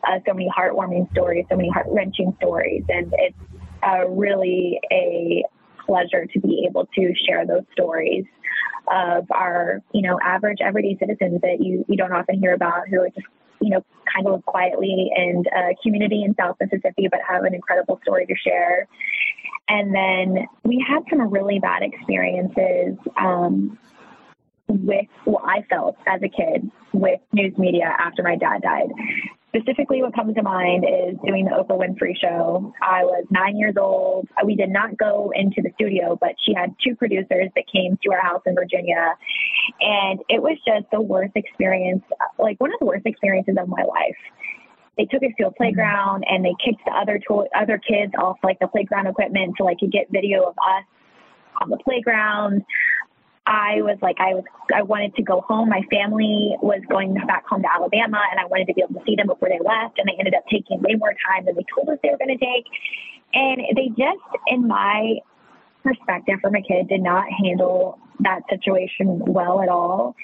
uh, 0.09 0.17
so 0.27 0.33
many 0.33 0.49
heartwarming 0.49 1.11
stories, 1.13 1.45
so 1.51 1.57
many 1.57 1.69
heart 1.69 1.89
wrenching 1.91 2.33
stories. 2.39 2.85
And 2.89 3.13
it's 3.19 3.37
uh, 3.83 4.09
really 4.09 4.81
a 4.91 5.45
pleasure 5.87 6.26
to 6.26 6.41
be 6.41 6.66
able 6.68 6.87
to 6.95 7.14
share 7.26 7.47
those 7.47 7.64
stories 7.72 8.24
of 8.89 9.26
our, 9.30 9.82
you 9.93 10.03
know, 10.03 10.18
average 10.22 10.59
everyday 10.61 10.97
citizens 10.99 11.41
that 11.43 11.59
you, 11.61 11.84
you 11.89 11.97
don't 11.97 12.12
often 12.12 12.39
hear 12.39 12.55
about 12.55 12.89
who 12.89 13.01
are 13.01 13.09
just, 13.09 13.26
you 13.61 13.70
know, 13.70 13.84
kind 14.14 14.26
of 14.28 14.45
quietly 14.45 15.11
in 15.16 15.45
a 15.57 15.74
community 15.82 16.22
in 16.22 16.34
South 16.37 16.57
Mississippi, 16.61 17.09
but 17.11 17.20
have 17.28 17.45
an 17.45 17.55
incredible 17.55 17.99
story 18.03 18.26
to 18.26 18.34
share. 18.37 18.87
And 19.68 19.95
then 19.95 20.47
we 20.62 20.84
had 20.87 21.03
some 21.11 21.20
really 21.28 21.59
bad 21.59 21.82
experiences 21.82 22.97
um, 23.16 23.78
with 24.68 25.07
what 25.24 25.43
I 25.45 25.62
felt 25.68 25.97
as 26.07 26.22
a 26.22 26.28
kid 26.28 26.70
with 26.93 27.20
news 27.32 27.57
media 27.59 27.95
after 27.99 28.22
my 28.22 28.37
dad 28.37 28.62
died 28.62 28.91
specifically 29.57 30.03
what 30.03 30.15
comes 30.15 30.35
to 30.35 30.43
mind 30.43 30.85
is 30.85 31.17
doing 31.27 31.45
the 31.45 31.51
Oprah 31.51 31.79
Winfrey 31.79 32.15
show. 32.21 32.73
I 32.83 33.05
was 33.05 33.25
nine 33.31 33.57
years 33.57 33.75
old. 33.79 34.29
We 34.45 34.55
did 34.55 34.71
not 34.71 34.97
go 34.99 35.33
into 35.35 35.63
the 35.63 35.71
studio, 35.75 36.17
but 36.21 36.31
she 36.45 36.53
had 36.55 36.75
two 36.85 36.95
producers 36.97 37.49
that 37.55 37.65
came 37.73 37.99
to 38.03 38.13
our 38.13 38.21
house 38.21 38.43
in 38.47 38.55
Virginia. 38.55 39.15
And 39.81 40.21
it 40.29 40.43
was 40.43 40.59
just 40.67 40.91
the 40.93 41.01
worst 41.01 41.33
experience, 41.35 42.03
like 42.39 42.61
one 42.61 42.73
of 42.73 42.79
the 42.81 42.87
worst 42.87 43.07
experiences 43.07 43.57
of 43.59 43.69
my 43.69 43.83
life. 43.83 44.17
They 44.97 45.05
took 45.05 45.23
us 45.23 45.31
to 45.41 45.49
a 45.49 45.53
playground 45.53 46.25
and 46.29 46.45
they 46.45 46.55
kicked 46.65 46.85
the 46.87 46.93
other 46.93 47.21
to- 47.29 47.49
other 47.55 47.79
kids 47.79 48.13
off 48.19 48.39
like 48.43 48.59
the 48.61 48.69
playground 48.69 49.07
equipment 49.07 49.55
so 49.59 49.65
like 49.65 49.79
could 49.79 49.93
get 49.93 50.07
video 50.11 50.43
of 50.43 50.55
us 50.59 50.85
on 51.61 51.71
the 51.71 51.79
playground. 51.79 52.63
I 53.47 53.81
was 53.83 53.97
like, 54.03 54.17
I 54.19 54.35
was, 54.35 54.45
I 54.75 54.83
wanted 54.83 55.15
to 55.15 55.23
go 55.23 55.41
home. 55.43 55.69
My 55.69 55.83
family 55.89 56.57
was 56.61 56.83
going 56.91 57.15
back 57.15 57.47
home 57.47 57.63
to 57.63 57.73
Alabama, 57.73 58.21
and 58.31 58.41
I 58.41 58.47
wanted 58.47 58.67
to 58.67 58.75
be 58.75 58.83
able 58.83 58.99
to 58.99 59.07
see 59.07 59.15
them 59.15 59.29
before 59.29 59.49
they 59.49 59.61
left. 59.63 59.99
And 59.99 60.09
they 60.09 60.19
ended 60.19 60.35
up 60.35 60.43
taking 60.51 60.83
way 60.83 60.97
more 60.99 61.15
time 61.31 61.47
than 61.47 61.55
they 61.55 61.65
told 61.73 61.89
us 61.89 61.99
they 62.03 62.11
were 62.11 62.19
going 62.19 62.37
to 62.37 62.45
take. 62.45 62.67
And 63.33 63.63
they 63.77 63.89
just, 63.95 64.27
in 64.49 64.67
my 64.67 65.23
perspective 65.85 66.43
from 66.43 66.57
a 66.57 66.63
kid, 66.63 66.89
did 66.89 67.03
not 67.03 67.25
handle 67.31 67.99
that 68.21 68.43
situation 68.51 69.21
well 69.27 69.63
at 69.63 69.69
all. 69.69 70.17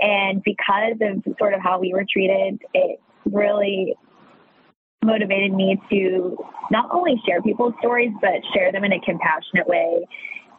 And 0.00 0.42
because 0.42 0.96
of 1.02 1.22
sort 1.38 1.52
of 1.52 1.60
how 1.60 1.78
we 1.78 1.92
were 1.92 2.06
treated, 2.10 2.60
it 2.72 3.00
really 3.26 3.94
motivated 5.04 5.52
me 5.52 5.80
to 5.90 6.38
not 6.70 6.88
only 6.92 7.20
share 7.26 7.42
people's 7.42 7.74
stories, 7.80 8.12
but 8.22 8.40
share 8.54 8.72
them 8.72 8.84
in 8.84 8.92
a 8.92 9.00
compassionate 9.00 9.66
way, 9.66 10.06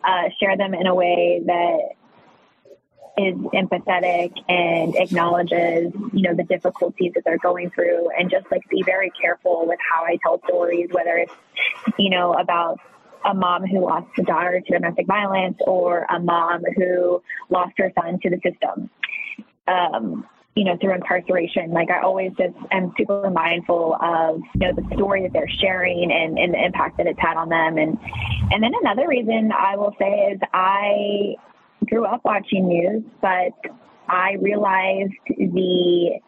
uh, 0.04 0.30
share 0.40 0.58
them 0.58 0.74
in 0.74 0.86
a 0.86 0.94
way 0.94 1.42
that 1.46 1.80
is 3.18 3.36
empathetic 3.36 4.32
and 4.50 4.96
acknowledges, 4.96 5.92
you 6.14 6.22
know, 6.22 6.34
the 6.34 6.44
difficulties 6.44 7.12
that 7.16 7.24
they're 7.26 7.38
going 7.38 7.70
through 7.72 8.10
and 8.18 8.30
just 8.30 8.46
like 8.52 8.62
be 8.70 8.82
very 8.84 9.12
careful 9.22 9.66
with 9.68 9.80
how 9.94 10.04
I 10.04 10.18
tell 10.24 10.42
stories, 10.48 10.88
whether 10.92 11.18
it's, 11.18 11.34
you 11.98 12.10
know, 12.10 12.34
about 12.34 12.80
a 13.26 13.34
mom 13.34 13.66
who 13.66 13.82
lost 13.82 14.08
a 14.18 14.24
daughter 14.24 14.62
to 14.62 14.74
domestic 14.74 15.08
violence 15.08 15.58
or 15.68 16.06
a 16.10 16.20
mom 16.20 16.64
who 16.76 17.22
lost 17.50 17.74
her 17.78 17.92
son 18.00 18.20
to 18.24 18.30
the 18.30 18.40
system. 18.44 18.90
Um, 19.68 20.26
you 20.54 20.66
know, 20.66 20.76
through 20.82 20.94
incarceration. 20.94 21.72
Like 21.72 21.90
I 21.90 22.02
always 22.02 22.32
just 22.38 22.54
am 22.72 22.94
super 22.98 23.30
mindful 23.30 23.96
of, 24.02 24.42
you 24.56 24.68
know, 24.68 24.74
the 24.74 24.96
story 24.96 25.24
that 25.24 25.32
they're 25.32 25.48
sharing 25.48 26.12
and, 26.12 26.38
and 26.38 26.54
the 26.54 26.62
impact 26.62 26.98
that 26.98 27.08
it's 27.08 27.20
had 27.20 27.38
on 27.38 27.48
them. 27.48 27.78
And 27.78 27.98
and 28.52 28.62
then 28.62 28.74
another 28.82 29.08
reason 29.08 29.54
I 29.58 29.78
will 29.78 29.96
say 29.98 30.34
is 30.34 30.42
I 30.54 31.36
grew 31.90 32.06
up 32.06 32.22
watching 32.24 32.68
news, 32.68 33.04
but 33.22 33.54
I 34.08 34.34
realized 34.42 35.14
the 35.28 36.20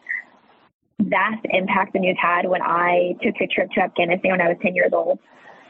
vast 1.00 1.44
impact 1.50 1.92
the 1.92 1.98
news 2.00 2.16
had 2.20 2.48
when 2.48 2.62
I 2.62 3.14
took 3.22 3.34
a 3.40 3.46
trip 3.46 3.70
to 3.72 3.82
Afghanistan 3.82 4.32
when 4.32 4.40
I 4.40 4.48
was 4.48 4.58
10 4.62 4.74
years 4.74 4.92
old. 4.92 5.18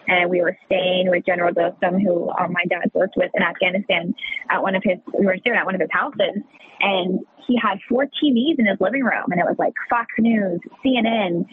And 0.07 0.28
we 0.28 0.43
were 0.43 0.57
staying 0.66 1.09
with 1.09 1.24
General 1.24 1.55
Dostum, 1.55 2.03
who 2.03 2.28
uh, 2.28 2.47
my 2.49 2.62
dad 2.68 2.91
worked 2.93 3.14
with 3.16 3.30
in 3.32 3.43
Afghanistan, 3.43 4.14
at 4.51 4.62
one 4.62 4.74
of 4.74 4.82
his, 4.85 4.99
we 5.18 5.24
were 5.24 5.39
staying 5.39 5.57
at 5.57 5.64
one 5.64 5.74
of 5.74 5.80
his 5.80 5.89
houses. 5.91 6.43
And 6.80 7.20
he 7.47 7.59
had 7.61 7.78
four 7.89 8.05
TVs 8.05 8.59
in 8.59 8.66
his 8.66 8.76
living 8.80 9.03
room, 9.03 9.24
and 9.30 9.41
it 9.41 9.47
was 9.47 9.57
like 9.59 9.72
Fox 9.89 10.07
News, 10.18 10.61
CNN, 10.85 11.47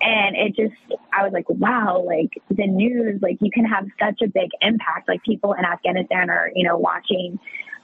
and 0.00 0.36
it 0.36 0.54
just 0.54 0.74
i 1.12 1.22
was 1.22 1.32
like 1.32 1.48
wow 1.48 2.04
like 2.06 2.30
the 2.50 2.66
news 2.66 3.18
like 3.22 3.38
you 3.40 3.50
can 3.50 3.64
have 3.64 3.86
such 3.98 4.20
a 4.22 4.28
big 4.28 4.50
impact 4.60 5.08
like 5.08 5.22
people 5.22 5.54
in 5.54 5.64
afghanistan 5.64 6.28
are 6.28 6.50
you 6.54 6.66
know 6.66 6.76
watching 6.76 7.38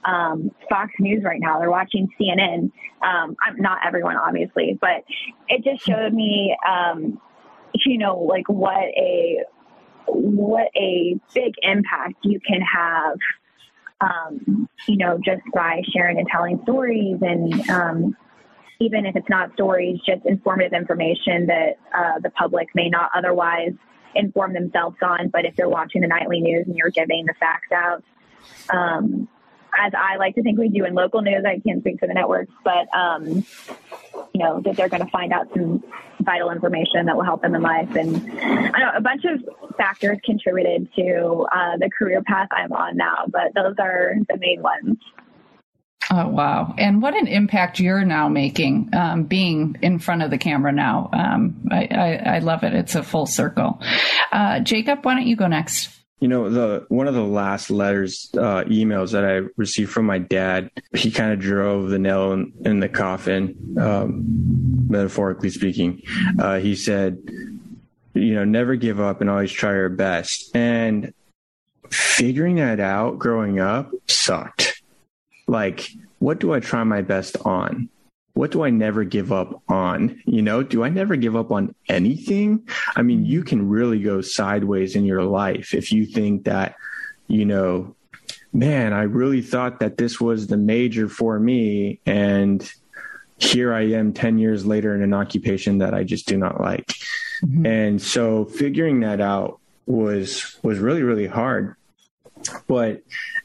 um, 0.05 0.51
Fox 0.69 0.91
News 0.99 1.23
right 1.23 1.39
now. 1.39 1.59
They're 1.59 1.71
watching 1.71 2.09
CNN. 2.19 2.71
Um, 3.01 3.35
I'm 3.41 3.57
not 3.57 3.79
everyone, 3.85 4.17
obviously, 4.17 4.77
but 4.79 5.03
it 5.47 5.63
just 5.63 5.85
showed 5.85 6.13
me, 6.13 6.55
um, 6.67 7.19
you 7.85 7.97
know, 7.97 8.19
like 8.19 8.47
what 8.47 8.83
a 8.83 9.43
what 10.07 10.69
a 10.75 11.19
big 11.33 11.53
impact 11.61 12.15
you 12.23 12.39
can 12.39 12.61
have. 12.61 13.17
Um, 14.01 14.67
you 14.87 14.97
know, 14.97 15.17
just 15.23 15.41
by 15.53 15.81
sharing 15.93 16.17
and 16.19 16.27
telling 16.27 16.59
stories, 16.63 17.17
and 17.21 17.69
um, 17.69 18.17
even 18.79 19.05
if 19.05 19.15
it's 19.15 19.29
not 19.29 19.53
stories, 19.53 19.99
just 20.05 20.25
informative 20.25 20.73
information 20.73 21.47
that 21.47 21.77
uh, 21.97 22.19
the 22.21 22.29
public 22.31 22.67
may 22.75 22.89
not 22.89 23.11
otherwise 23.15 23.71
inform 24.15 24.53
themselves 24.53 24.97
on. 25.01 25.29
But 25.29 25.45
if 25.45 25.57
you're 25.57 25.69
watching 25.69 26.01
the 26.01 26.07
nightly 26.07 26.41
news 26.41 26.65
and 26.67 26.75
you're 26.75 26.89
giving 26.89 27.25
the 27.25 27.33
facts 27.39 27.71
out, 27.71 28.03
um, 28.71 29.27
as 29.77 29.93
I 29.97 30.17
like 30.17 30.35
to 30.35 30.43
think 30.43 30.59
we 30.59 30.69
do 30.69 30.85
in 30.85 30.93
local 30.93 31.21
news. 31.21 31.43
I 31.45 31.59
can't 31.59 31.81
speak 31.81 31.99
for 31.99 32.07
the 32.07 32.13
networks, 32.13 32.53
but 32.63 32.87
um, 32.95 33.45
you 34.33 34.43
know 34.43 34.61
that 34.61 34.75
they're 34.75 34.89
going 34.89 35.03
to 35.03 35.11
find 35.11 35.33
out 35.33 35.47
some 35.53 35.83
vital 36.21 36.51
information 36.51 37.05
that 37.05 37.15
will 37.15 37.23
help 37.23 37.41
them 37.41 37.55
in 37.55 37.61
life. 37.61 37.93
And 37.95 38.15
I 38.39 38.79
know 38.79 38.91
a 38.95 39.01
bunch 39.01 39.23
of 39.25 39.75
factors 39.75 40.19
contributed 40.23 40.87
to 40.95 41.45
uh, 41.51 41.77
the 41.77 41.89
career 41.97 42.21
path 42.25 42.47
I'm 42.51 42.71
on 42.71 42.97
now, 42.97 43.25
but 43.27 43.53
those 43.55 43.75
are 43.79 44.15
the 44.29 44.37
main 44.37 44.61
ones. 44.61 44.97
Oh, 46.11 46.27
wow. 46.27 46.75
And 46.77 47.01
what 47.01 47.15
an 47.15 47.27
impact 47.27 47.79
you're 47.79 48.03
now 48.03 48.27
making, 48.27 48.89
um, 48.93 49.23
being 49.23 49.77
in 49.81 49.99
front 49.99 50.21
of 50.21 50.31
the 50.31 50.37
camera 50.37 50.71
now. 50.71 51.09
Um, 51.13 51.65
I, 51.71 51.87
I, 51.89 52.35
I, 52.35 52.39
love 52.39 52.63
it. 52.63 52.73
It's 52.73 52.95
a 52.95 53.03
full 53.03 53.25
circle. 53.25 53.81
Uh, 54.31 54.59
Jacob, 54.59 55.05
why 55.05 55.15
don't 55.15 55.25
you 55.25 55.35
go 55.35 55.47
next? 55.47 55.89
You 56.23 56.29
know, 56.29 56.49
the 56.49 56.85
one 56.87 57.09
of 57.09 57.15
the 57.15 57.21
last 57.21 57.69
letters, 57.69 58.29
uh, 58.35 58.63
emails 58.63 59.11
that 59.11 59.25
I 59.25 59.41
received 59.57 59.91
from 59.91 60.05
my 60.05 60.19
dad, 60.19 60.71
he 60.93 61.11
kind 61.11 61.33
of 61.33 61.39
drove 61.39 61.89
the 61.89 61.99
nail 61.99 62.31
in, 62.31 62.53
in 62.63 62.79
the 62.79 62.87
coffin, 62.87 63.75
um, 63.77 64.23
metaphorically 64.87 65.49
speaking. 65.49 66.01
Uh, 66.39 66.59
he 66.59 66.75
said, 66.77 67.17
you 68.13 68.35
know, 68.35 68.45
never 68.45 68.77
give 68.77 69.01
up 69.01 69.19
and 69.19 69.29
always 69.29 69.51
try 69.51 69.73
your 69.73 69.89
best. 69.89 70.49
And 70.55 71.13
figuring 71.89 72.55
that 72.55 72.79
out 72.79 73.19
growing 73.19 73.59
up 73.59 73.91
sucked. 74.07 74.81
Like, 75.45 75.89
what 76.19 76.39
do 76.39 76.53
I 76.53 76.61
try 76.61 76.85
my 76.85 77.01
best 77.01 77.35
on? 77.43 77.89
What 78.33 78.51
do 78.51 78.63
I 78.63 78.71
never 78.71 79.03
give 79.03 79.31
up 79.31 79.61
on? 79.69 80.21
You 80.25 80.41
know, 80.41 80.63
do 80.63 80.83
I 80.83 80.89
never 80.89 81.15
give 81.15 81.35
up 81.35 81.51
on 81.51 81.75
anything? 81.87 82.67
I 82.95 83.03
mean, 83.03 83.25
you 83.25 83.43
can 83.43 83.69
really 83.69 83.99
go 83.99 84.21
sideways 84.21 84.95
in 84.95 85.05
your 85.05 85.23
life 85.23 85.73
if 85.73 85.91
you 85.91 86.05
think 86.05 86.45
that, 86.45 86.75
you 87.27 87.45
know, 87.45 87.95
man, 88.51 88.91
I 88.93 89.03
really 89.03 89.41
thought 89.41 89.79
that 89.79 89.97
this 89.97 90.19
was 90.19 90.47
the 90.47 90.57
major 90.57 91.07
for 91.07 91.39
me. 91.39 91.99
And 92.05 92.71
here 93.37 93.73
I 93.73 93.81
am 93.81 94.13
10 94.13 94.39
years 94.39 94.65
later 94.65 94.95
in 94.95 95.03
an 95.03 95.13
occupation 95.13 95.77
that 95.79 95.93
I 95.93 96.03
just 96.03 96.27
do 96.27 96.37
not 96.37 96.59
like. 96.59 96.87
Mm-hmm. 97.43 97.65
And 97.65 98.01
so 98.01 98.45
figuring 98.45 99.01
that 99.01 99.21
out 99.21 99.59
was, 99.85 100.57
was 100.63 100.79
really, 100.79 101.03
really 101.03 101.27
hard. 101.27 101.75
But 102.67 103.03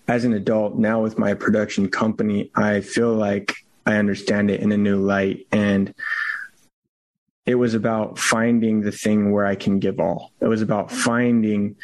as 0.08 0.24
an 0.24 0.32
adult 0.32 0.76
now 0.76 1.02
with 1.02 1.18
my 1.18 1.34
production 1.34 1.90
company, 1.90 2.50
I 2.54 2.80
feel 2.80 3.12
like 3.12 3.54
I 3.88 3.96
understand 3.96 4.50
it 4.50 4.60
in 4.60 4.70
a 4.70 4.76
new 4.76 4.98
light. 4.98 5.46
And 5.50 5.94
it 7.46 7.54
was 7.54 7.72
about 7.72 8.18
finding 8.18 8.82
the 8.82 8.92
thing 8.92 9.32
where 9.32 9.46
I 9.46 9.54
can 9.54 9.78
give 9.78 9.98
all. 9.98 10.30
It 10.42 10.46
was 10.46 10.60
about 10.60 10.92
finding 10.92 11.76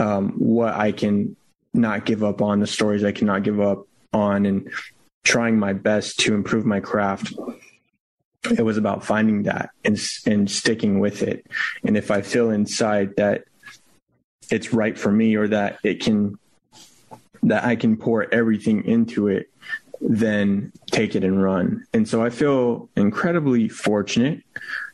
um, 0.00 0.32
what 0.32 0.74
I 0.74 0.90
can 0.90 1.36
not 1.72 2.04
give 2.04 2.24
up 2.24 2.42
on, 2.42 2.58
the 2.58 2.66
stories 2.66 3.04
I 3.04 3.12
cannot 3.12 3.44
give 3.44 3.60
up 3.60 3.86
on, 4.12 4.44
and 4.44 4.68
trying 5.22 5.56
my 5.56 5.72
best 5.72 6.18
to 6.20 6.34
improve 6.34 6.66
my 6.66 6.80
craft. 6.80 7.32
It 8.58 8.62
was 8.62 8.76
about 8.76 9.04
finding 9.04 9.44
that 9.44 9.70
and 9.84 9.96
and 10.26 10.50
sticking 10.50 10.98
with 10.98 11.22
it. 11.22 11.46
And 11.84 11.96
if 11.96 12.10
I 12.10 12.22
feel 12.22 12.50
inside 12.50 13.14
that 13.16 13.44
it's 14.50 14.72
right 14.72 14.98
for 14.98 15.12
me 15.12 15.36
or 15.36 15.46
that 15.48 15.78
it 15.84 16.00
can 16.00 16.38
that 17.44 17.64
I 17.64 17.76
can 17.76 17.96
pour 17.96 18.32
everything 18.34 18.84
into 18.84 19.28
it, 19.28 19.48
then 20.00 20.72
take 20.90 21.14
it 21.14 21.24
and 21.24 21.42
run. 21.42 21.84
And 21.92 22.08
so 22.08 22.22
I 22.22 22.30
feel 22.30 22.88
incredibly 22.96 23.68
fortunate 23.68 24.42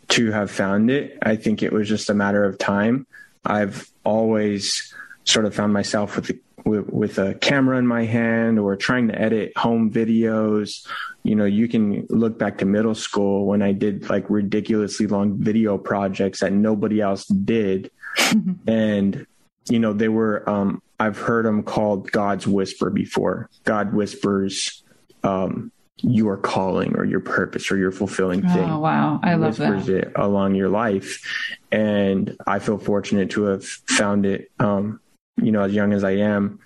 to 0.08 0.30
have 0.30 0.50
found 0.50 0.90
it. 0.90 1.18
I 1.22 1.36
think 1.36 1.62
it 1.62 1.72
was 1.72 1.88
just 1.88 2.10
a 2.10 2.14
matter 2.14 2.44
of 2.44 2.58
time. 2.58 3.06
I've 3.44 3.90
always 4.04 4.94
sort 5.24 5.46
of 5.46 5.54
found 5.54 5.72
myself 5.72 6.16
with, 6.16 6.32
with, 6.64 6.88
with 6.90 7.18
a 7.18 7.34
camera 7.34 7.78
in 7.78 7.86
my 7.86 8.04
hand 8.04 8.58
or 8.58 8.76
trying 8.76 9.08
to 9.08 9.20
edit 9.20 9.56
home 9.56 9.90
videos. 9.90 10.86
You 11.22 11.34
know, 11.34 11.44
you 11.44 11.68
can 11.68 12.06
look 12.10 12.38
back 12.38 12.58
to 12.58 12.64
middle 12.64 12.94
school 12.94 13.46
when 13.46 13.62
I 13.62 13.72
did 13.72 14.08
like 14.10 14.28
ridiculously 14.28 15.06
long 15.06 15.38
video 15.38 15.78
projects 15.78 16.40
that 16.40 16.52
nobody 16.52 17.00
else 17.00 17.26
did. 17.26 17.90
and, 18.66 19.26
you 19.68 19.78
know, 19.78 19.92
they 19.92 20.08
were, 20.08 20.48
um, 20.48 20.82
I've 21.00 21.18
heard 21.18 21.46
them 21.46 21.62
called 21.62 22.10
God's 22.12 22.46
whisper 22.46 22.90
before. 22.90 23.48
God 23.64 23.94
whispers, 23.94 24.81
um, 25.22 25.72
your 25.98 26.36
calling 26.36 26.96
or 26.96 27.04
your 27.04 27.20
purpose 27.20 27.70
or 27.70 27.76
your 27.76 27.92
fulfilling 27.92 28.42
thing. 28.42 28.68
Oh 28.68 28.78
wow, 28.78 29.20
I 29.22 29.34
love 29.34 29.56
that. 29.56 29.88
it 29.88 30.12
along 30.16 30.54
your 30.54 30.68
life, 30.68 31.22
and 31.70 32.36
I 32.46 32.58
feel 32.58 32.78
fortunate 32.78 33.30
to 33.30 33.44
have 33.44 33.64
found 33.64 34.26
it. 34.26 34.50
Um, 34.58 35.00
you 35.36 35.52
know, 35.52 35.62
as 35.62 35.72
young 35.72 35.92
as 35.92 36.04
I 36.04 36.12
am, 36.12 36.58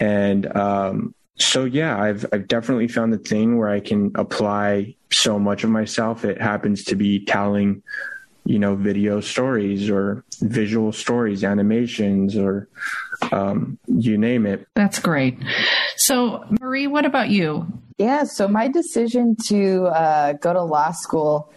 and 0.00 0.56
um, 0.56 1.14
so 1.36 1.64
yeah, 1.64 2.00
I've 2.00 2.26
I've 2.32 2.48
definitely 2.48 2.88
found 2.88 3.12
the 3.12 3.18
thing 3.18 3.58
where 3.58 3.68
I 3.68 3.80
can 3.80 4.12
apply 4.14 4.96
so 5.12 5.38
much 5.38 5.64
of 5.64 5.70
myself. 5.70 6.24
It 6.24 6.40
happens 6.40 6.84
to 6.84 6.96
be 6.96 7.24
telling, 7.24 7.82
you 8.48 8.58
know, 8.58 8.74
video 8.74 9.20
stories 9.20 9.90
or 9.90 10.24
visual 10.40 10.90
stories, 10.90 11.44
animations, 11.44 12.34
or 12.34 12.66
um, 13.30 13.78
you 13.86 14.16
name 14.16 14.46
it. 14.46 14.66
That's 14.74 14.98
great. 14.98 15.36
So, 15.96 16.46
Marie, 16.58 16.86
what 16.86 17.04
about 17.04 17.28
you? 17.28 17.66
Yeah, 17.98 18.24
so 18.24 18.48
my 18.48 18.68
decision 18.68 19.36
to 19.48 19.88
uh, 19.88 20.32
go 20.32 20.54
to 20.54 20.62
law 20.62 20.92
school 20.92 21.52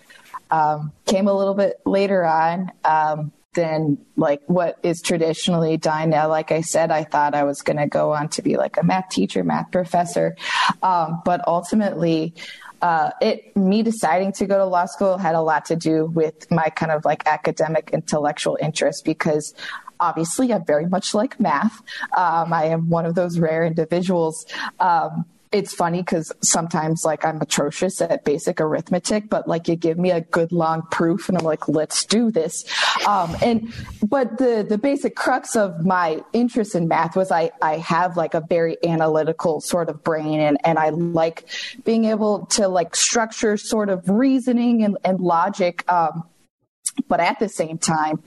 um, 0.49 0.91
came 1.05 1.29
a 1.29 1.33
little 1.33 1.53
bit 1.53 1.79
later 1.85 2.25
on 2.25 2.73
um, 2.83 3.31
than 3.53 3.97
like 4.17 4.41
what 4.47 4.77
is 4.83 5.01
traditionally 5.01 5.77
done. 5.77 6.09
Now, 6.09 6.27
like 6.27 6.51
I 6.51 6.59
said, 6.59 6.91
I 6.91 7.05
thought 7.05 7.35
I 7.35 7.45
was 7.45 7.61
going 7.61 7.77
to 7.77 7.87
go 7.87 8.11
on 8.11 8.27
to 8.29 8.41
be 8.41 8.57
like 8.57 8.75
a 8.75 8.83
math 8.83 9.07
teacher, 9.07 9.45
math 9.45 9.71
professor, 9.71 10.35
um, 10.83 11.21
but 11.23 11.41
ultimately. 11.47 12.33
Uh, 12.82 13.11
it 13.21 13.55
me 13.55 13.84
deciding 13.84 14.32
to 14.32 14.45
go 14.45 14.57
to 14.57 14.65
law 14.65 14.86
school 14.86 15.17
had 15.17 15.36
a 15.36 15.41
lot 15.41 15.65
to 15.65 15.75
do 15.75 16.05
with 16.07 16.49
my 16.49 16.69
kind 16.69 16.91
of 16.91 17.05
like 17.05 17.27
academic 17.27 17.91
intellectual 17.93 18.57
interest 18.59 19.05
because 19.05 19.53
obviously 19.99 20.51
I 20.51 20.57
very 20.57 20.88
much 20.88 21.13
like 21.13 21.39
math. 21.39 21.82
Um, 22.17 22.51
I 22.51 22.65
am 22.65 22.89
one 22.89 23.05
of 23.05 23.15
those 23.15 23.39
rare 23.39 23.63
individuals. 23.63 24.45
Um, 24.79 25.25
it's 25.52 25.74
funny 25.74 26.02
because 26.02 26.32
sometimes 26.41 27.04
like 27.04 27.26
I'm 27.26 27.41
atrocious 27.41 27.99
at 28.02 28.24
basic 28.24 28.62
arithmetic, 28.62 29.30
but 29.30 29.47
like 29.47 29.68
you 29.68 29.76
give 29.76 29.97
me 29.97 30.12
a 30.12 30.22
good 30.22 30.52
long 30.52 30.84
proof 30.91 31.28
and 31.28 31.38
I'm 31.38 31.43
like, 31.43 31.68
let's 31.68 32.06
do 32.06 32.32
this. 32.32 32.64
Um, 33.06 33.36
and, 33.41 33.74
but 34.08 34.38
the, 34.38 34.66
the 34.68 34.78
basic 34.78 35.16
crux 35.16 35.58
of 35.58 35.86
my 35.86 36.24
interest 36.32 36.74
in 36.74 36.88
math 36.88 37.18
was 37.18 37.32
I, 37.32 37.52
I 37.62 37.78
have 37.78 38.16
like 38.16 38.34
a 38.34 38.41
very 38.41 38.78
analytical 38.86 39.60
sort 39.60 39.89
of 39.89 40.04
brain 40.04 40.39
and, 40.39 40.58
and 40.64 40.80
I 40.80 40.89
like 40.89 41.49
being 41.84 42.06
able 42.06 42.45
to 42.47 42.70
like 42.70 42.95
structure 42.95 43.58
sort 43.58 43.89
of 43.89 44.08
reasoning 44.08 44.84
and, 44.84 44.97
and 45.04 45.20
logic. 45.20 45.89
Um, 45.91 46.24
but 47.10 47.20
at 47.20 47.39
the 47.39 47.49
same 47.49 47.78
time, 47.78 48.24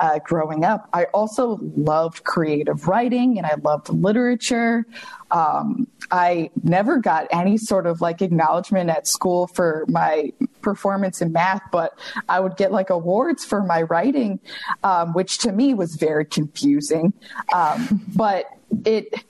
uh, 0.00 0.18
growing 0.24 0.64
up. 0.64 0.88
I 0.92 1.04
also 1.06 1.58
loved 1.76 2.24
creative 2.24 2.88
writing 2.88 3.38
and 3.38 3.46
I 3.46 3.54
loved 3.62 3.88
literature. 3.88 4.86
Um, 5.30 5.88
I 6.10 6.50
never 6.62 6.98
got 6.98 7.26
any 7.30 7.56
sort 7.56 7.86
of 7.86 8.00
like 8.00 8.22
acknowledgement 8.22 8.90
at 8.90 9.06
school 9.06 9.46
for 9.48 9.84
my 9.88 10.32
performance 10.62 11.20
in 11.20 11.32
math, 11.32 11.62
but 11.72 11.98
I 12.28 12.40
would 12.40 12.56
get 12.56 12.72
like 12.72 12.90
awards 12.90 13.44
for 13.44 13.62
my 13.62 13.82
writing, 13.82 14.40
um, 14.82 15.12
which 15.12 15.38
to 15.38 15.52
me 15.52 15.74
was 15.74 15.96
very 15.96 16.24
confusing. 16.24 17.12
Um, 17.52 18.04
but 18.14 18.46
it, 18.84 19.24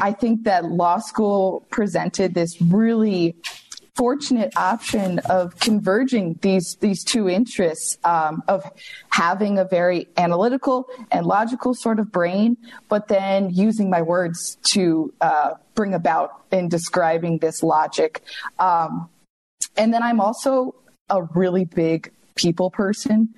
I 0.00 0.12
think 0.12 0.44
that 0.44 0.64
law 0.64 0.98
school 0.98 1.66
presented 1.70 2.34
this 2.34 2.60
really 2.60 3.36
fortunate 3.96 4.52
option 4.56 5.18
of 5.20 5.58
converging 5.58 6.38
these 6.42 6.76
these 6.80 7.02
two 7.02 7.28
interests 7.28 7.98
um, 8.04 8.42
of 8.46 8.62
having 9.08 9.58
a 9.58 9.64
very 9.64 10.06
analytical 10.16 10.86
and 11.10 11.26
logical 11.26 11.74
sort 11.74 11.98
of 11.98 12.12
brain, 12.12 12.56
but 12.88 13.08
then 13.08 13.50
using 13.50 13.88
my 13.90 14.02
words 14.02 14.58
to 14.62 15.12
uh, 15.20 15.54
bring 15.74 15.94
about 15.94 16.42
in 16.52 16.68
describing 16.68 17.38
this 17.38 17.62
logic. 17.62 18.22
Um, 18.58 19.08
and 19.76 19.92
then 19.92 20.02
I'm 20.02 20.20
also 20.20 20.74
a 21.08 21.22
really 21.22 21.64
big 21.64 22.12
people 22.34 22.70
person. 22.70 23.34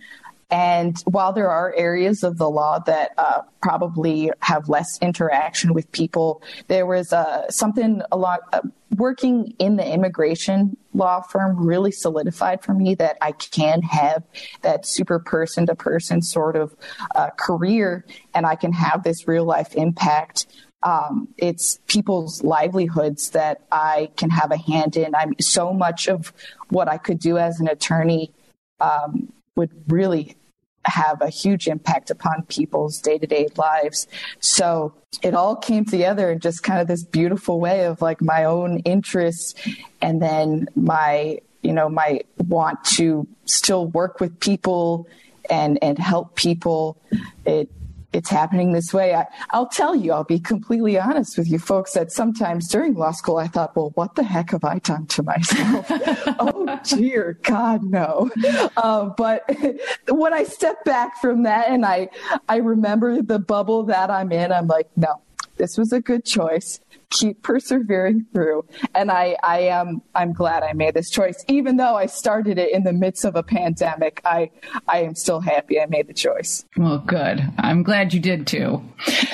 And 0.51 0.97
while 1.05 1.33
there 1.33 1.51
are 1.51 1.75
areas 1.77 2.23
of 2.23 2.39
the 2.39 2.49
law 2.49 2.79
that 2.81 3.11
uh, 3.19 3.43
probably 3.61 4.31
have 4.41 4.69
less 4.69 4.99
interaction 5.03 5.75
with 5.75 5.91
people, 5.93 6.43
there 6.69 6.87
was 6.87 7.13
uh, 7.13 7.51
something 7.51 8.01
a 8.11 8.17
lot 8.17 8.41
uh, 8.55 8.61
working 8.97 9.55
in 9.59 9.77
the 9.77 9.87
immigration 9.87 10.77
law 10.95 11.21
firm 11.21 11.67
really 11.67 11.93
solidified 11.93 12.63
for 12.63 12.73
me 12.73 12.95
that 12.95 13.19
I 13.21 13.33
can 13.33 13.83
have 13.83 14.23
that 14.63 14.87
super 14.87 15.19
person 15.19 15.67
to 15.67 15.75
person 15.75 16.23
sort 16.23 16.57
of 16.57 16.75
uh, 17.15 17.29
career, 17.39 18.07
and 18.35 18.47
I 18.47 18.55
can 18.55 18.73
have 18.73 19.03
this 19.03 19.29
real 19.29 19.45
life 19.45 19.75
impact 19.75 20.47
um, 20.83 21.29
it's 21.37 21.81
people's 21.89 22.45
livelihoods 22.45 23.31
that 23.31 23.63
I 23.73 24.11
can 24.17 24.31
have 24.31 24.53
a 24.53 24.57
hand 24.57 24.97
in. 24.97 25.15
I'm 25.15 25.35
so 25.41 25.73
much 25.73 26.09
of 26.09 26.33
what 26.69 26.89
I 26.89 26.99
could 26.99 27.19
do 27.19 27.37
as 27.37 27.59
an 27.59 27.67
attorney 27.69 28.33
um, 28.81 29.33
would 29.59 29.71
really 29.89 30.37
have 30.85 31.21
a 31.21 31.29
huge 31.29 31.69
impact 31.69 32.11
upon 32.11 32.45
people's 32.45 32.99
day 32.99 33.19
to 33.19 33.27
day 33.27 33.49
lives. 33.57 34.07
So 34.41 34.95
it 35.23 35.35
all 35.35 35.57
came 35.57 35.85
together 35.85 36.31
in 36.31 36.39
just 36.39 36.63
kind 36.63 36.81
of 36.81 36.87
this 36.87 37.05
beautiful 37.05 37.61
way 37.61 37.85
of 37.85 38.01
like 38.01 38.23
my 38.23 38.45
own 38.45 38.79
interests 38.81 39.55
and 40.01 40.23
then 40.23 40.69
my, 40.75 41.41
you 41.63 41.73
know, 41.73 41.89
my 41.91 42.21
want 42.47 42.83
to 42.97 43.27
still 43.45 43.87
work 43.89 44.21
with 44.21 44.41
people 44.41 45.07
and, 45.51 45.79
and 45.83 45.99
help 45.99 46.37
people. 46.37 46.97
It, 47.45 47.69
it's 48.13 48.31
happening 48.31 48.73
this 48.73 48.95
way. 48.95 49.15
I, 49.15 49.27
will 49.53 49.67
tell 49.67 49.95
you, 49.95 50.13
I'll 50.13 50.25
be 50.25 50.41
completely 50.41 50.99
honest 50.99 51.37
with 51.37 51.49
you 51.49 51.59
folks 51.59 51.93
that 51.93 52.11
sometimes 52.11 52.69
during 52.69 52.95
law 52.95 53.13
school, 53.13 53.37
I 53.37 53.49
thought, 53.49 53.77
well, 53.77 53.91
what 53.95 54.15
the 54.15 54.23
heck 54.23 54.51
have 54.53 54.65
I 54.65 54.79
done 54.79 55.07
to 55.07 55.23
myself? 55.23 55.87
oh, 56.39 56.81
dear 56.85 57.39
God, 57.43 57.83
no. 57.83 58.31
Uh, 58.77 59.07
but 59.17 59.45
when 60.09 60.33
I 60.33 60.45
step 60.45 60.85
back 60.85 61.21
from 61.21 61.43
that 61.43 61.69
and 61.69 61.85
I, 61.85 62.09
I 62.49 62.57
remember 62.57 63.21
the 63.21 63.39
bubble 63.39 63.83
that 63.85 64.11
I'm 64.11 64.33
in, 64.33 64.53
I'm 64.53 64.69
like, 64.69 64.89
no, 64.97 65.21
this 65.57 65.77
was 65.77 65.93
a 65.93 66.01
good 66.01 66.25
choice 66.25 66.81
keep 67.11 67.43
persevering 67.43 68.27
through. 68.33 68.65
And 68.95 69.11
I, 69.11 69.37
I 69.43 69.61
am, 69.61 70.03
I'm 70.15 70.33
glad 70.33 70.63
I 70.63 70.73
made 70.73 70.95
this 70.95 71.11
choice, 71.11 71.43
even 71.49 71.77
though 71.77 71.97
I 71.97 72.07
started 72.07 72.59
it 72.59 72.73
in 72.73 72.85
the 72.85 72.93
midst 72.93 73.25
of 73.25 73.37
a 73.37 73.43
pandemic. 73.43 74.21
I, 74.25 74.51
I 74.87 75.03
am 75.03 75.15
still 75.15 75.41
happy 75.41 75.81
I 75.81 75.87
made 75.87 76.07
the 76.07 76.15
choice. 76.15 76.65
Well, 76.77 76.99
good. 76.99 77.41
I'm 77.59 77.83
glad 77.83 78.13
you 78.13 78.21
did 78.21 78.47
too. 78.47 78.83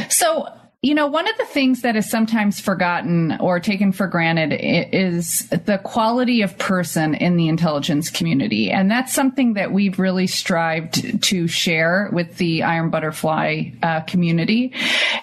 So 0.08 0.46
you 0.84 0.94
know, 0.94 1.06
one 1.06 1.26
of 1.26 1.34
the 1.38 1.46
things 1.46 1.80
that 1.80 1.96
is 1.96 2.10
sometimes 2.10 2.60
forgotten 2.60 3.38
or 3.40 3.58
taken 3.58 3.90
for 3.90 4.06
granted 4.06 4.52
is 4.52 5.48
the 5.48 5.80
quality 5.82 6.42
of 6.42 6.58
person 6.58 7.14
in 7.14 7.38
the 7.38 7.48
intelligence 7.48 8.10
community. 8.10 8.70
And 8.70 8.90
that's 8.90 9.14
something 9.14 9.54
that 9.54 9.72
we've 9.72 9.98
really 9.98 10.26
strived 10.26 11.22
to 11.24 11.48
share 11.48 12.10
with 12.12 12.36
the 12.36 12.64
Iron 12.64 12.90
Butterfly 12.90 13.70
uh, 13.82 14.02
community 14.02 14.74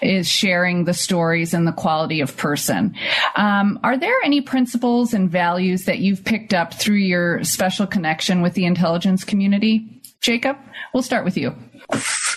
is 0.02 0.28
sharing 0.28 0.82
the 0.82 0.94
stories 0.94 1.54
and 1.54 1.64
the 1.64 1.72
quality 1.72 2.20
of 2.20 2.36
person. 2.36 2.96
Um, 3.36 3.78
are 3.84 3.96
there 3.96 4.16
any 4.24 4.40
principles 4.40 5.14
and 5.14 5.30
values 5.30 5.84
that 5.84 6.00
you've 6.00 6.24
picked 6.24 6.52
up 6.52 6.74
through 6.74 6.96
your 6.96 7.44
special 7.44 7.86
connection 7.86 8.42
with 8.42 8.54
the 8.54 8.64
intelligence 8.64 9.22
community? 9.22 10.02
Jacob, 10.20 10.56
we'll 10.92 11.04
start 11.04 11.24
with 11.24 11.36
you. 11.36 11.54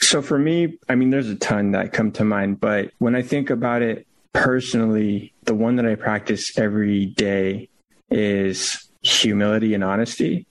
So 0.05 0.21
for 0.21 0.37
me, 0.37 0.77
I 0.87 0.93
mean, 0.93 1.09
there's 1.09 1.29
a 1.29 1.35
ton 1.35 1.71
that 1.71 1.91
come 1.91 2.11
to 2.13 2.23
mind, 2.23 2.59
but 2.59 2.91
when 2.99 3.15
I 3.15 3.23
think 3.23 3.49
about 3.49 3.81
it 3.81 4.05
personally, 4.33 5.33
the 5.43 5.55
one 5.55 5.77
that 5.77 5.85
I 5.87 5.95
practice 5.95 6.57
every 6.59 7.07
day 7.07 7.69
is 8.11 8.87
humility 9.01 9.73
and 9.73 9.83
honesty. 9.83 10.45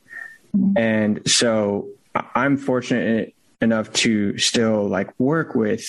Mm-hmm. 0.56 0.76
And 0.76 1.30
so 1.30 1.88
I'm 2.34 2.56
fortunate 2.56 3.32
enough 3.60 3.92
to 3.92 4.36
still 4.38 4.88
like 4.88 5.18
work 5.20 5.54
with 5.54 5.86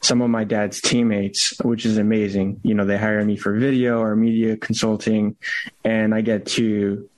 some 0.00 0.22
of 0.22 0.30
my 0.30 0.44
dad's 0.44 0.80
teammates, 0.80 1.58
which 1.64 1.84
is 1.84 1.98
amazing. 1.98 2.60
You 2.62 2.74
know, 2.74 2.84
they 2.84 2.98
hire 2.98 3.24
me 3.24 3.36
for 3.36 3.58
video 3.58 4.00
or 4.00 4.14
media 4.14 4.56
consulting, 4.56 5.36
and 5.84 6.14
I 6.14 6.20
get 6.20 6.46
to 6.46 7.10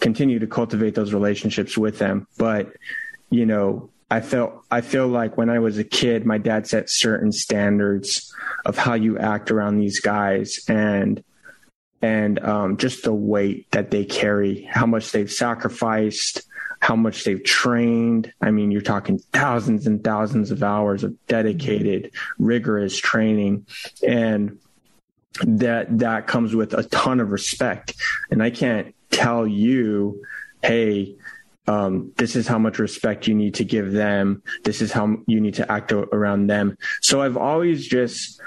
continue 0.00 0.38
to 0.38 0.46
cultivate 0.46 0.94
those 0.94 1.14
relationships 1.14 1.78
with 1.78 1.98
them. 1.98 2.26
But, 2.36 2.74
you 3.30 3.46
know, 3.46 3.90
I 4.10 4.20
felt 4.20 4.64
I 4.70 4.80
feel 4.80 5.06
like 5.06 5.36
when 5.36 5.50
I 5.50 5.60
was 5.60 5.78
a 5.78 5.84
kid, 5.84 6.26
my 6.26 6.38
dad 6.38 6.66
set 6.66 6.90
certain 6.90 7.32
standards 7.32 8.34
of 8.64 8.76
how 8.76 8.94
you 8.94 9.18
act 9.18 9.50
around 9.50 9.78
these 9.78 10.00
guys 10.00 10.58
and 10.68 11.22
and 12.02 12.38
um, 12.40 12.76
just 12.76 13.04
the 13.04 13.12
weight 13.12 13.70
that 13.72 13.90
they 13.90 14.04
carry, 14.04 14.62
how 14.62 14.86
much 14.86 15.12
they've 15.12 15.30
sacrificed, 15.30 16.42
how 16.80 16.96
much 16.96 17.24
they've 17.24 17.44
trained. 17.44 18.32
I 18.40 18.50
mean, 18.50 18.70
you're 18.70 18.80
talking 18.80 19.18
thousands 19.32 19.86
and 19.86 20.02
thousands 20.02 20.50
of 20.50 20.62
hours 20.62 21.04
of 21.04 21.14
dedicated, 21.26 22.12
rigorous 22.38 22.96
training. 22.96 23.66
And 24.06 24.58
that 25.42 25.98
that 25.98 26.26
comes 26.26 26.54
with 26.54 26.74
a 26.74 26.82
ton 26.84 27.20
of 27.20 27.30
respect. 27.30 27.94
And 28.30 28.42
I 28.42 28.50
can't 28.50 28.94
tell 29.10 29.46
you, 29.46 30.22
hey, 30.62 31.16
um, 31.70 32.12
this 32.16 32.34
is 32.34 32.48
how 32.48 32.58
much 32.58 32.80
respect 32.80 33.28
you 33.28 33.34
need 33.34 33.54
to 33.54 33.64
give 33.64 33.92
them. 33.92 34.42
This 34.64 34.82
is 34.82 34.90
how 34.90 35.18
you 35.28 35.40
need 35.40 35.54
to 35.54 35.70
act 35.70 35.92
around 35.92 36.48
them. 36.48 36.76
So 37.00 37.22
I've 37.22 37.36
always 37.36 37.86
just 37.86 38.40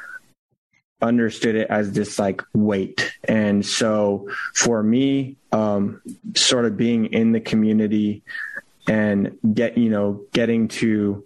understood 1.02 1.56
it 1.56 1.70
as 1.70 1.94
this 1.94 2.20
like 2.20 2.42
weight. 2.54 3.16
And 3.24 3.66
so 3.66 4.28
for 4.56 4.84
me, 4.84 5.38
um, 5.54 6.02
sort 6.36 6.66
of 6.66 6.76
being 6.76 7.06
in 7.14 7.32
the 7.32 7.40
community 7.40 8.24
and 8.90 9.38
get, 9.54 9.78
you 9.78 9.90
know, 9.90 10.26
getting 10.34 10.68
to, 10.68 11.24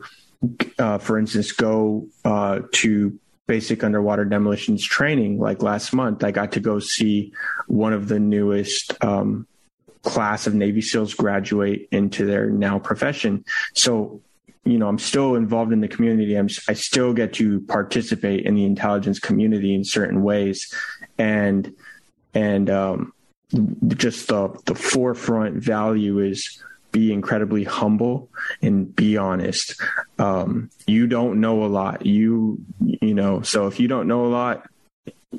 uh, 0.78 1.00
for 1.00 1.18
instance, 1.18 1.52
go 1.52 2.08
uh, 2.24 2.60
to 2.74 3.18
basic 3.48 3.84
underwater 3.84 4.24
demolitions 4.24 4.86
training 4.86 5.40
like 5.40 5.64
last 5.64 5.94
month, 5.94 6.24
I 6.24 6.30
got 6.30 6.52
to 6.52 6.60
go 6.60 6.78
see 6.78 7.34
one 7.66 7.94
of 7.94 8.08
the 8.08 8.20
newest 8.20 8.94
um, 9.04 9.48
class 10.08 10.48
of 10.48 10.54
Navy 10.54 10.82
SEALs 10.82 11.14
graduate 11.14 11.90
into 11.92 12.26
their 12.26 12.50
now 12.50 12.80
profession. 12.80 13.44
So 13.74 14.22
you 14.64 14.78
know, 14.78 14.88
I'm 14.88 15.00
still 15.00 15.36
involved 15.36 15.72
in 15.72 15.80
the 15.80 15.88
community. 15.88 16.36
I'm, 16.36 16.50
I 16.68 16.74
still 16.74 17.14
get 17.14 17.34
to 17.34 17.62
participate 17.62 18.46
in 18.46 18.56
the 18.56 18.66
intelligence 18.66 19.20
community 19.20 19.74
in 19.74 19.84
certain 19.86 20.24
ways, 20.24 20.74
and 21.18 21.74
and 22.34 22.70
um, 22.70 23.14
just 23.88 24.28
the 24.28 24.58
the 24.66 24.76
forefront 24.76 25.56
value 25.56 26.20
is 26.20 26.62
be 26.92 27.14
incredibly 27.14 27.64
humble 27.64 28.30
and 28.62 28.94
be 28.96 29.18
honest. 29.18 29.82
Um, 30.20 30.70
you 30.86 31.08
don't 31.08 31.40
know 31.40 31.64
a 31.64 31.68
lot. 31.68 32.06
You 32.06 32.60
you 32.80 33.14
know, 33.14 33.42
so 33.42 33.68
if 33.68 33.80
you 33.80 33.88
don't 33.88 34.08
know 34.08 34.26
a 34.26 34.28
lot, 34.28 34.70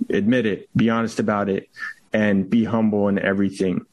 admit 0.08 0.46
it. 0.46 0.68
Be 0.74 0.88
honest 0.88 1.20
about 1.20 1.50
it, 1.50 1.68
and 2.12 2.48
be 2.48 2.64
humble 2.64 3.08
in 3.08 3.18
everything 3.18 3.84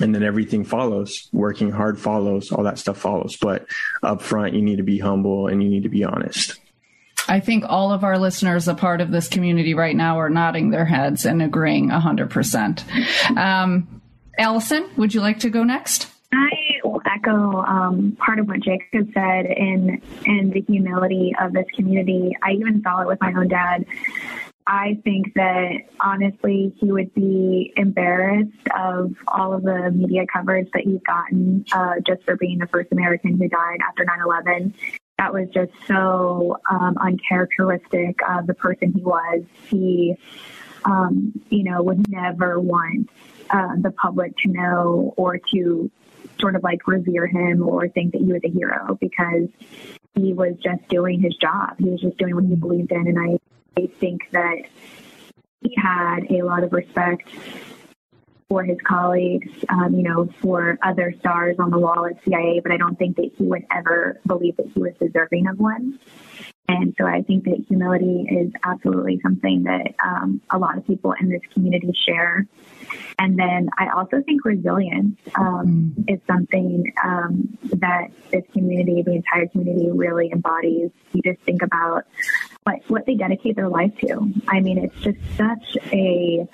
and 0.00 0.14
then 0.14 0.22
everything 0.22 0.64
follows 0.64 1.28
working 1.32 1.70
hard 1.70 1.98
follows 1.98 2.50
all 2.50 2.64
that 2.64 2.78
stuff 2.78 2.98
follows 2.98 3.36
but 3.40 3.66
up 4.02 4.20
front 4.20 4.54
you 4.54 4.62
need 4.62 4.76
to 4.76 4.82
be 4.82 4.98
humble 4.98 5.46
and 5.46 5.62
you 5.62 5.68
need 5.68 5.84
to 5.84 5.88
be 5.88 6.04
honest 6.04 6.58
I 7.28 7.40
think 7.40 7.64
all 7.66 7.92
of 7.92 8.04
our 8.04 8.18
listeners, 8.18 8.68
a 8.68 8.74
part 8.74 9.00
of 9.00 9.10
this 9.10 9.28
community 9.28 9.74
right 9.74 9.96
now, 9.96 10.20
are 10.20 10.30
nodding 10.30 10.70
their 10.70 10.84
heads 10.84 11.26
and 11.26 11.42
agreeing 11.42 11.90
100%. 11.90 13.36
Um, 13.36 14.00
Allison, 14.38 14.88
would 14.96 15.12
you 15.12 15.20
like 15.20 15.40
to 15.40 15.50
go 15.50 15.64
next? 15.64 16.08
I 16.32 16.50
will 16.84 17.00
echo 17.06 17.62
um, 17.62 18.16
part 18.18 18.38
of 18.38 18.48
what 18.48 18.60
Jacob 18.60 19.08
said 19.14 19.46
in 19.46 20.00
in 20.24 20.50
the 20.50 20.60
humility 20.68 21.34
of 21.40 21.52
this 21.52 21.66
community. 21.74 22.36
I 22.42 22.52
even 22.52 22.82
saw 22.82 23.02
it 23.02 23.06
with 23.06 23.20
my 23.20 23.32
own 23.32 23.48
dad. 23.48 23.86
I 24.66 24.98
think 25.04 25.34
that 25.34 25.82
honestly, 26.00 26.74
he 26.78 26.90
would 26.90 27.14
be 27.14 27.72
embarrassed 27.76 28.50
of 28.76 29.14
all 29.28 29.52
of 29.52 29.62
the 29.62 29.92
media 29.92 30.26
coverage 30.32 30.68
that 30.74 30.82
he's 30.82 31.00
gotten 31.06 31.64
uh, 31.72 31.94
just 32.04 32.24
for 32.24 32.36
being 32.36 32.58
the 32.58 32.66
first 32.66 32.90
American 32.90 33.38
who 33.38 33.48
died 33.48 33.78
after 33.86 34.04
9 34.04 34.20
11. 34.20 34.74
That 35.18 35.32
was 35.32 35.48
just 35.54 35.72
so 35.86 36.58
um, 36.68 36.96
uncharacteristic 36.98 38.18
of 38.28 38.46
the 38.48 38.54
person 38.54 38.92
he 38.92 39.02
was. 39.02 39.44
He, 39.68 40.16
um, 40.84 41.40
you 41.48 41.62
know, 41.62 41.82
would 41.82 42.10
never 42.10 42.60
want 42.60 43.08
uh, 43.50 43.76
the 43.80 43.92
public 43.92 44.36
to 44.38 44.48
know 44.48 45.14
or 45.16 45.38
to 45.52 45.90
sort 46.40 46.56
of 46.56 46.62
like 46.64 46.86
revere 46.86 47.26
him 47.26 47.62
or 47.62 47.88
think 47.88 48.12
that 48.12 48.20
he 48.20 48.32
was 48.32 48.42
a 48.44 48.50
hero 48.50 48.98
because 49.00 49.48
he 50.14 50.32
was 50.32 50.54
just 50.62 50.86
doing 50.88 51.20
his 51.20 51.36
job. 51.36 51.76
He 51.78 51.88
was 51.88 52.00
just 52.00 52.18
doing 52.18 52.34
what 52.34 52.44
he 52.44 52.56
believed 52.56 52.90
in. 52.90 53.06
And 53.06 53.18
I 53.18 53.38
I 53.78 53.88
think 54.00 54.30
that 54.32 54.56
he 55.60 55.74
had 55.76 56.30
a 56.30 56.42
lot 56.42 56.64
of 56.64 56.72
respect 56.72 57.28
for 58.48 58.62
his 58.62 58.78
colleagues, 58.86 59.50
um, 59.68 59.94
you 59.94 60.04
know, 60.04 60.28
for 60.40 60.78
other 60.82 61.12
stars 61.18 61.56
on 61.58 61.70
the 61.70 61.78
wall 61.78 62.06
at 62.06 62.22
CIA, 62.24 62.60
but 62.62 62.70
I 62.70 62.76
don't 62.76 62.96
think 62.96 63.16
that 63.16 63.32
he 63.36 63.44
would 63.44 63.64
ever 63.74 64.20
believe 64.26 64.56
that 64.56 64.68
he 64.72 64.80
was 64.80 64.92
deserving 65.00 65.48
of 65.48 65.58
one. 65.58 65.98
And 66.68 66.94
so 66.98 67.06
I 67.06 67.22
think 67.22 67.44
that 67.44 67.64
humility 67.68 68.26
is 68.28 68.52
absolutely 68.64 69.20
something 69.22 69.64
that 69.64 69.94
um, 70.04 70.40
a 70.50 70.58
lot 70.58 70.76
of 70.76 70.86
people 70.86 71.14
in 71.20 71.28
this 71.28 71.42
community 71.52 71.92
share. 72.06 72.46
And 73.18 73.38
then 73.38 73.68
I 73.78 73.88
also 73.96 74.22
think 74.22 74.44
resilience 74.44 75.18
um, 75.36 75.94
mm. 75.96 76.14
is 76.14 76.20
something 76.26 76.92
um, 77.04 77.56
that 77.62 78.08
this 78.30 78.44
community, 78.52 79.02
the 79.02 79.12
entire 79.12 79.46
community, 79.48 79.90
really 79.92 80.30
embodies. 80.32 80.90
You 81.12 81.22
just 81.22 81.40
think 81.42 81.62
about 81.62 82.04
what, 82.66 82.80
what 82.88 83.06
they 83.06 83.14
dedicate 83.14 83.54
their 83.54 83.68
life 83.68 83.92
to. 84.00 84.32
I 84.48 84.60
mean, 84.60 84.78
it's 84.78 84.96
just 85.00 85.18
such 85.36 85.76
a 85.92 86.48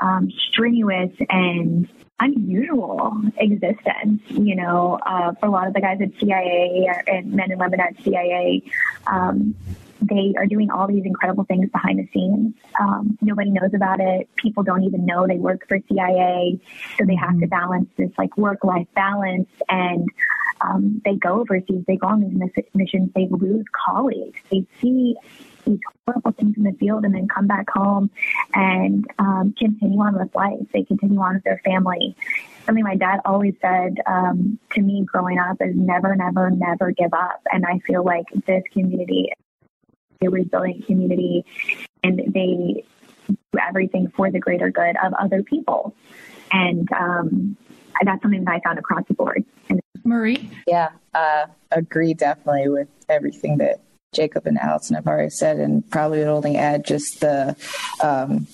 um, 0.00 0.28
strenuous 0.48 1.12
and 1.30 1.88
unusual 2.18 3.12
existence, 3.36 4.22
you 4.28 4.56
know, 4.56 4.98
uh, 5.06 5.32
for 5.34 5.46
a 5.46 5.50
lot 5.50 5.68
of 5.68 5.74
the 5.74 5.80
guys 5.80 6.00
at 6.00 6.18
CIA 6.18 6.88
and 7.06 7.32
men 7.32 7.52
and 7.52 7.60
women 7.60 7.80
at 7.80 7.96
CIA. 8.02 8.64
Um, 9.06 9.54
they 10.00 10.34
are 10.36 10.46
doing 10.46 10.68
all 10.72 10.88
these 10.88 11.04
incredible 11.04 11.44
things 11.44 11.70
behind 11.70 12.00
the 12.00 12.08
scenes. 12.12 12.54
Um, 12.80 13.16
nobody 13.20 13.50
knows 13.50 13.72
about 13.72 14.00
it. 14.00 14.28
People 14.34 14.64
don't 14.64 14.82
even 14.82 15.06
know 15.06 15.28
they 15.28 15.36
work 15.36 15.68
for 15.68 15.78
CIA. 15.88 16.60
So 16.98 17.04
they 17.04 17.14
have 17.14 17.38
to 17.38 17.46
mm-hmm. 17.46 17.46
balance 17.46 17.88
this 17.96 18.10
like 18.18 18.36
work 18.36 18.64
life 18.64 18.88
balance 18.96 19.48
and 19.68 20.08
um, 20.62 21.02
they 21.04 21.16
go 21.16 21.40
overseas, 21.40 21.84
they 21.86 21.96
go 21.96 22.06
on 22.08 22.20
these 22.20 22.52
missions, 22.74 23.10
they 23.14 23.28
lose 23.30 23.64
colleagues, 23.72 24.38
they 24.50 24.64
see 24.80 25.16
these 25.64 25.78
horrible 26.06 26.32
things 26.32 26.56
in 26.56 26.64
the 26.64 26.72
field 26.72 27.04
and 27.04 27.14
then 27.14 27.28
come 27.28 27.46
back 27.46 27.66
home 27.70 28.10
and 28.54 29.06
um, 29.18 29.54
continue 29.58 30.00
on 30.00 30.18
with 30.18 30.34
life. 30.34 30.60
They 30.72 30.82
continue 30.84 31.20
on 31.20 31.34
with 31.34 31.44
their 31.44 31.60
family. 31.64 32.16
Something 32.66 32.84
my 32.84 32.96
dad 32.96 33.20
always 33.24 33.54
said 33.60 33.98
um, 34.06 34.58
to 34.72 34.80
me 34.80 35.04
growing 35.04 35.38
up 35.38 35.56
is 35.60 35.74
never, 35.74 36.14
never, 36.14 36.50
never 36.50 36.92
give 36.92 37.12
up. 37.12 37.42
And 37.50 37.64
I 37.66 37.80
feel 37.80 38.04
like 38.04 38.26
this 38.46 38.62
community 38.72 39.32
a 40.24 40.30
resilient 40.30 40.86
community 40.86 41.44
and 42.02 42.18
they 42.32 42.84
do 43.28 43.36
everything 43.60 44.08
for 44.14 44.30
the 44.30 44.38
greater 44.38 44.70
good 44.70 44.96
of 45.02 45.12
other 45.14 45.42
people. 45.42 45.94
And 46.50 46.88
um, 46.92 47.56
that's 48.04 48.22
something 48.22 48.44
that 48.44 48.52
I 48.52 48.60
found 48.60 48.78
across 48.78 49.04
the 49.08 49.14
board. 49.14 49.44
And- 49.68 49.80
Marie? 50.04 50.50
Yeah, 50.66 50.90
uh, 51.14 51.46
agree 51.70 52.14
definitely 52.14 52.68
with 52.68 52.88
everything 53.08 53.58
that 53.58 53.80
Jacob 54.12 54.46
and 54.46 54.58
Allison 54.58 54.96
have 54.96 55.06
already 55.06 55.30
said, 55.30 55.58
and 55.58 55.88
probably 55.90 56.18
would 56.18 56.28
only 56.28 56.56
add 56.56 56.84
just 56.84 57.20
the 57.20 57.56
um, 58.02 58.46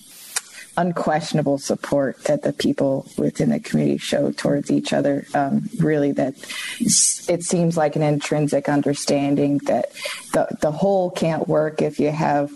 unquestionable 0.77 1.59
support 1.59 2.23
that 2.25 2.43
the 2.43 2.53
people 2.53 3.11
within 3.19 3.51
the 3.51 3.59
community 3.59 3.99
show 3.99 4.31
towards 4.31 4.71
each 4.71 4.93
other. 4.93 5.27
Um, 5.35 5.69
really, 5.79 6.13
that 6.13 6.35
it 6.79 7.43
seems 7.43 7.77
like 7.77 7.97
an 7.97 8.03
intrinsic 8.03 8.69
understanding 8.69 9.59
that 9.65 9.91
the 10.33 10.47
the 10.61 10.71
whole 10.71 11.11
can't 11.11 11.49
work 11.49 11.83
if 11.83 11.99
you 11.99 12.13
have 12.13 12.53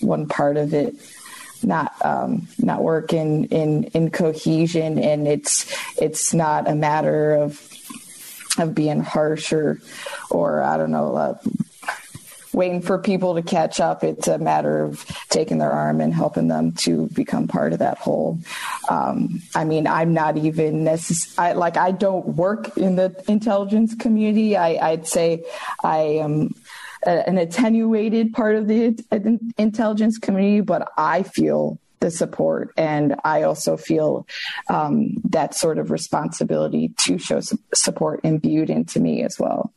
one 0.00 0.26
part 0.26 0.56
of 0.56 0.72
it 0.72 0.94
not 1.62 1.92
um, 2.02 2.48
not 2.58 2.82
working 2.82 3.44
in 3.46 3.84
in 3.84 4.10
cohesion, 4.10 4.98
and 4.98 5.28
it's 5.28 5.70
it's 6.00 6.32
not 6.32 6.66
a 6.66 6.74
matter 6.74 7.34
of 7.34 7.60
of 8.58 8.74
being 8.74 9.00
harsh 9.02 9.52
or 9.52 9.78
or 10.30 10.62
I 10.62 10.78
don't 10.78 10.90
know. 10.90 11.14
Uh, 11.14 11.38
waiting 12.60 12.82
for 12.82 12.98
people 12.98 13.36
to 13.36 13.42
catch 13.42 13.80
up. 13.80 14.04
It's 14.04 14.28
a 14.28 14.36
matter 14.36 14.84
of 14.84 15.06
taking 15.30 15.56
their 15.56 15.72
arm 15.72 15.98
and 16.02 16.12
helping 16.12 16.48
them 16.48 16.72
to 16.84 17.08
become 17.14 17.48
part 17.48 17.72
of 17.72 17.78
that 17.78 17.96
whole. 17.96 18.38
Um, 18.90 19.40
I 19.54 19.64
mean, 19.64 19.86
I'm 19.86 20.12
not 20.12 20.36
even 20.36 20.84
necessarily 20.84 21.58
like 21.58 21.78
I 21.78 21.90
don't 21.90 22.36
work 22.36 22.76
in 22.76 22.96
the 22.96 23.24
intelligence 23.28 23.94
community. 23.94 24.58
I, 24.58 24.90
would 24.90 25.06
say 25.06 25.42
I 25.82 26.00
am 26.20 26.54
an 27.06 27.38
attenuated 27.38 28.34
part 28.34 28.56
of 28.56 28.68
the 28.68 29.02
intelligence 29.56 30.18
community, 30.18 30.60
but 30.60 30.92
I 30.98 31.22
feel 31.22 31.78
the 32.00 32.10
support. 32.10 32.74
And 32.76 33.16
I 33.24 33.44
also 33.44 33.78
feel 33.78 34.26
um, 34.68 35.14
that 35.30 35.54
sort 35.54 35.78
of 35.78 35.90
responsibility 35.90 36.92
to 37.04 37.16
show 37.16 37.40
support 37.72 38.20
imbued 38.22 38.68
into 38.68 39.00
me 39.00 39.22
as 39.22 39.38
well. 39.38 39.72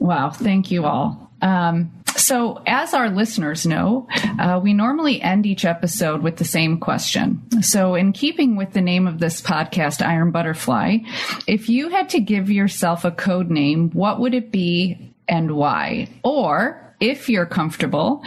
Wow, 0.00 0.30
thank 0.30 0.70
you 0.70 0.86
all. 0.86 1.30
Um, 1.42 1.92
so, 2.16 2.60
as 2.66 2.94
our 2.94 3.10
listeners 3.10 3.66
know, 3.66 4.08
uh, 4.38 4.58
we 4.62 4.72
normally 4.72 5.20
end 5.20 5.46
each 5.46 5.64
episode 5.64 6.22
with 6.22 6.36
the 6.36 6.44
same 6.44 6.80
question. 6.80 7.62
So, 7.62 7.94
in 7.94 8.12
keeping 8.12 8.56
with 8.56 8.72
the 8.72 8.80
name 8.80 9.06
of 9.06 9.18
this 9.20 9.40
podcast, 9.40 10.04
Iron 10.04 10.30
Butterfly, 10.30 10.98
if 11.46 11.68
you 11.68 11.90
had 11.90 12.08
to 12.10 12.20
give 12.20 12.50
yourself 12.50 13.04
a 13.04 13.10
code 13.10 13.50
name, 13.50 13.90
what 13.90 14.20
would 14.20 14.34
it 14.34 14.50
be 14.50 15.14
and 15.28 15.52
why? 15.52 16.08
Or, 16.24 16.94
if 16.98 17.28
you're 17.28 17.46
comfortable, 17.46 18.24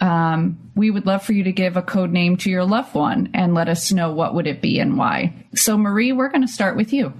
um, 0.00 0.70
we 0.76 0.90
would 0.90 1.06
love 1.06 1.24
for 1.24 1.32
you 1.32 1.44
to 1.44 1.52
give 1.52 1.76
a 1.76 1.82
code 1.82 2.12
name 2.12 2.36
to 2.38 2.50
your 2.50 2.64
loved 2.64 2.94
one 2.94 3.30
and 3.34 3.54
let 3.54 3.68
us 3.68 3.92
know 3.92 4.12
what 4.12 4.34
would 4.34 4.46
it 4.46 4.62
be 4.62 4.78
and 4.78 4.96
why. 4.96 5.34
So, 5.54 5.76
Marie, 5.76 6.12
we're 6.12 6.30
going 6.30 6.46
to 6.46 6.48
start 6.48 6.76
with 6.76 6.92
you. 6.92 7.12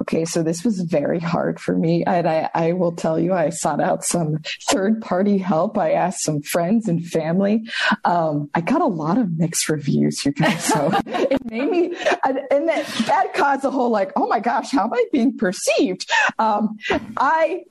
Okay, 0.00 0.24
so 0.24 0.42
this 0.42 0.64
was 0.64 0.80
very 0.80 1.20
hard 1.20 1.60
for 1.60 1.76
me. 1.76 2.02
And 2.04 2.28
I, 2.28 2.50
I 2.52 2.72
will 2.72 2.92
tell 2.92 3.18
you, 3.18 3.32
I 3.32 3.50
sought 3.50 3.80
out 3.80 4.04
some 4.04 4.38
third 4.68 5.00
party 5.00 5.38
help. 5.38 5.78
I 5.78 5.92
asked 5.92 6.22
some 6.22 6.42
friends 6.42 6.88
and 6.88 7.04
family. 7.06 7.62
Um, 8.04 8.50
I 8.54 8.60
got 8.60 8.80
a 8.80 8.86
lot 8.86 9.18
of 9.18 9.38
mixed 9.38 9.68
reviews, 9.68 10.24
you 10.24 10.32
guys. 10.32 10.64
So 10.64 10.90
it 11.06 11.44
made 11.44 11.70
me, 11.70 11.96
and, 12.24 12.68
that, 12.68 12.86
that 13.06 13.34
caused 13.34 13.64
a 13.64 13.70
whole 13.70 13.90
like, 13.90 14.10
oh 14.16 14.26
my 14.26 14.40
gosh, 14.40 14.72
how 14.72 14.84
am 14.84 14.94
I 14.94 15.04
being 15.12 15.36
perceived? 15.36 16.10
Um, 16.40 16.76
I 17.16 17.62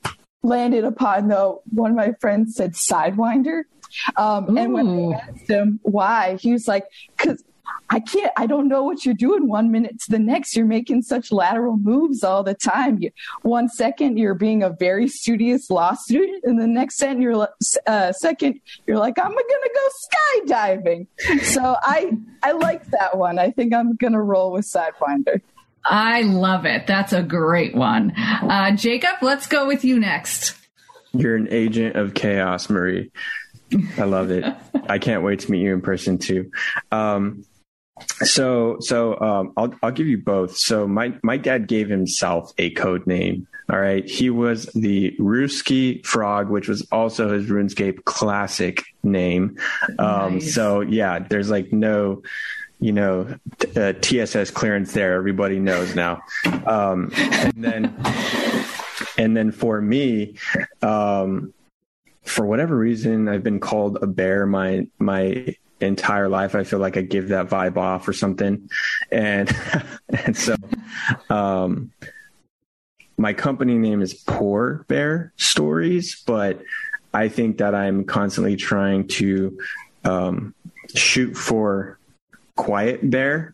landed 0.43 0.85
upon 0.85 1.27
though, 1.27 1.61
one 1.71 1.91
of 1.91 1.97
my 1.97 2.13
friends 2.21 2.55
said 2.55 2.73
Sidewinder. 2.73 3.63
Um, 4.15 4.57
and 4.57 4.73
when 4.73 4.87
I 4.87 5.17
asked 5.17 5.49
him 5.49 5.79
why, 5.83 6.37
he 6.37 6.51
was 6.53 6.67
like, 6.67 6.85
because 7.17 7.43
I 7.89 7.99
can't, 7.99 8.31
I 8.37 8.47
don't 8.47 8.67
know 8.67 8.83
what 8.83 9.05
you're 9.05 9.13
doing 9.13 9.47
one 9.47 9.71
minute 9.71 9.99
to 10.01 10.11
the 10.11 10.19
next. 10.19 10.55
You're 10.55 10.65
making 10.65 11.03
such 11.03 11.31
lateral 11.31 11.77
moves 11.77 12.23
all 12.23 12.43
the 12.43 12.53
time. 12.53 12.97
You, 12.99 13.11
one 13.43 13.69
second, 13.69 14.17
you're 14.17 14.33
being 14.33 14.63
a 14.63 14.69
very 14.69 15.07
studious 15.07 15.69
law 15.69 15.93
student, 15.93 16.43
and 16.43 16.59
the 16.59 16.67
next 16.67 16.97
second, 16.97 17.21
you're, 17.21 17.47
uh, 17.87 18.11
second, 18.13 18.59
you're 18.87 18.97
like, 18.97 19.17
I'm 19.19 19.31
going 19.31 19.43
to 19.43 19.69
go 19.75 20.47
skydiving. 20.47 21.07
So 21.43 21.77
I, 21.81 22.11
I 22.41 22.53
like 22.53 22.85
that 22.87 23.17
one. 23.17 23.39
I 23.39 23.51
think 23.51 23.73
I'm 23.73 23.95
going 23.95 24.13
to 24.13 24.21
roll 24.21 24.51
with 24.51 24.65
Sidewinder. 24.65 25.41
I 25.85 26.21
love 26.21 26.65
it. 26.65 26.87
That's 26.87 27.13
a 27.13 27.21
great 27.21 27.75
one. 27.75 28.13
Uh, 28.17 28.71
Jacob, 28.75 29.17
let's 29.21 29.47
go 29.47 29.67
with 29.67 29.83
you 29.83 29.99
next. 29.99 30.55
You're 31.13 31.35
an 31.35 31.47
agent 31.51 31.95
of 31.95 32.13
chaos, 32.13 32.69
Marie. 32.69 33.11
I 33.97 34.03
love 34.03 34.31
it. 34.31 34.45
I 34.89 34.97
can't 34.99 35.23
wait 35.23 35.41
to 35.41 35.51
meet 35.51 35.61
you 35.61 35.73
in 35.73 35.81
person 35.81 36.17
too. 36.17 36.51
Um, 36.91 37.45
so, 38.23 38.77
so 38.79 39.19
um, 39.19 39.53
I'll 39.57 39.73
I'll 39.83 39.91
give 39.91 40.07
you 40.07 40.17
both. 40.17 40.57
So 40.57 40.87
my 40.87 41.13
my 41.23 41.37
dad 41.37 41.67
gave 41.67 41.89
himself 41.89 42.53
a 42.57 42.71
code 42.71 43.05
name. 43.07 43.47
All 43.69 43.79
right, 43.79 44.07
he 44.09 44.29
was 44.29 44.65
the 44.73 45.15
Ruski 45.19 46.05
Frog, 46.05 46.49
which 46.49 46.67
was 46.67 46.85
also 46.91 47.33
his 47.33 47.49
RuneScape 47.49 48.03
classic 48.03 48.83
name. 49.03 49.57
Um, 49.99 50.35
nice. 50.35 50.53
So 50.53 50.81
yeah, 50.81 51.19
there's 51.19 51.49
like 51.49 51.71
no 51.71 52.23
you 52.83 52.91
know, 52.91 53.33
uh, 53.77 53.93
TSS 54.01 54.51
clearance 54.51 54.91
there. 54.91 55.13
Everybody 55.13 55.57
knows 55.57 55.95
now. 55.95 56.21
Um, 56.65 57.11
and 57.15 57.53
then, 57.55 57.95
and 59.17 59.37
then 59.37 59.53
for 59.53 59.79
me, 59.79 60.35
um, 60.81 61.53
for 62.23 62.45
whatever 62.45 62.77
reason, 62.77 63.29
I've 63.29 63.41
been 63.41 63.61
called 63.61 63.99
a 64.01 64.07
bear 64.07 64.45
my 64.45 64.87
my 64.99 65.55
entire 65.79 66.29
life. 66.29 66.55
I 66.55 66.63
feel 66.63 66.79
like 66.79 66.97
I 66.97 67.01
give 67.01 67.29
that 67.29 67.47
vibe 67.47 67.77
off 67.77 68.07
or 68.07 68.13
something, 68.13 68.69
and 69.11 69.55
and 70.09 70.35
so, 70.35 70.55
um, 71.29 71.91
my 73.17 73.33
company 73.33 73.75
name 73.75 74.01
is 74.01 74.13
Poor 74.13 74.85
Bear 74.87 75.33
Stories, 75.37 76.21
but 76.25 76.61
I 77.13 77.29
think 77.29 77.57
that 77.59 77.75
I'm 77.75 78.05
constantly 78.05 78.55
trying 78.55 79.07
to 79.09 79.57
um, 80.03 80.55
shoot 80.95 81.35
for 81.35 81.99
Quiet 82.55 83.09
Bear 83.09 83.53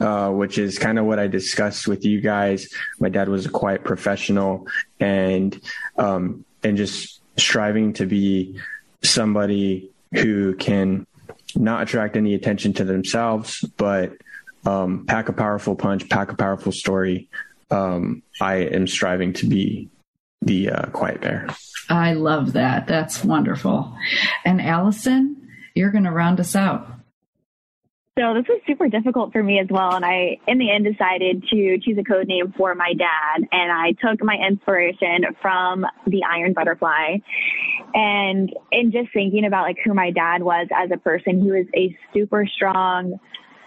uh, 0.00 0.30
which 0.30 0.56
is 0.56 0.78
kind 0.78 0.98
of 0.98 1.04
what 1.04 1.18
I 1.18 1.26
discussed 1.26 1.86
with 1.86 2.06
you 2.06 2.22
guys. 2.22 2.72
My 2.98 3.10
dad 3.10 3.28
was 3.28 3.44
a 3.44 3.50
quiet 3.50 3.84
professional, 3.84 4.66
and 4.98 5.60
um, 5.98 6.44
and 6.62 6.76
just 6.76 7.20
striving 7.36 7.92
to 7.94 8.06
be 8.06 8.58
somebody 9.02 9.90
who 10.12 10.54
can 10.56 11.06
not 11.56 11.82
attract 11.82 12.16
any 12.16 12.34
attention 12.34 12.72
to 12.74 12.84
themselves, 12.84 13.60
but 13.76 14.12
um, 14.66 15.06
pack 15.06 15.28
a 15.28 15.32
powerful 15.32 15.74
punch, 15.74 16.08
pack 16.08 16.32
a 16.32 16.36
powerful 16.36 16.72
story. 16.72 17.28
Um, 17.70 18.22
I 18.40 18.56
am 18.56 18.86
striving 18.86 19.32
to 19.34 19.46
be 19.46 19.90
the 20.42 20.70
uh, 20.70 20.86
quiet 20.90 21.20
bear. 21.20 21.48
I 21.88 22.14
love 22.14 22.52
that. 22.54 22.86
That's 22.86 23.24
wonderful. 23.24 23.94
And 24.44 24.60
Allison, 24.60 25.48
you're 25.74 25.90
going 25.90 26.04
to 26.04 26.10
round 26.10 26.40
us 26.40 26.56
out. 26.56 26.88
So 28.18 28.34
this 28.34 28.44
was 28.48 28.60
super 28.66 28.88
difficult 28.88 29.32
for 29.32 29.42
me 29.42 29.60
as 29.60 29.68
well. 29.70 29.94
And 29.94 30.04
I, 30.04 30.38
in 30.46 30.58
the 30.58 30.70
end, 30.70 30.84
decided 30.84 31.42
to 31.48 31.78
choose 31.78 31.96
a 31.96 32.04
code 32.04 32.26
name 32.26 32.52
for 32.56 32.74
my 32.74 32.92
dad. 32.92 33.48
And 33.50 33.72
I 33.72 33.92
took 33.92 34.22
my 34.22 34.36
inspiration 34.36 35.24
from 35.40 35.86
the 36.06 36.22
Iron 36.24 36.52
Butterfly. 36.52 37.18
And 37.94 38.52
in 38.72 38.92
just 38.92 39.12
thinking 39.12 39.44
about 39.44 39.62
like 39.62 39.78
who 39.84 39.94
my 39.94 40.10
dad 40.10 40.42
was 40.42 40.68
as 40.74 40.90
a 40.92 40.96
person, 40.96 41.40
he 41.42 41.50
was 41.50 41.66
a 41.74 41.96
super 42.14 42.46
strong 42.46 43.18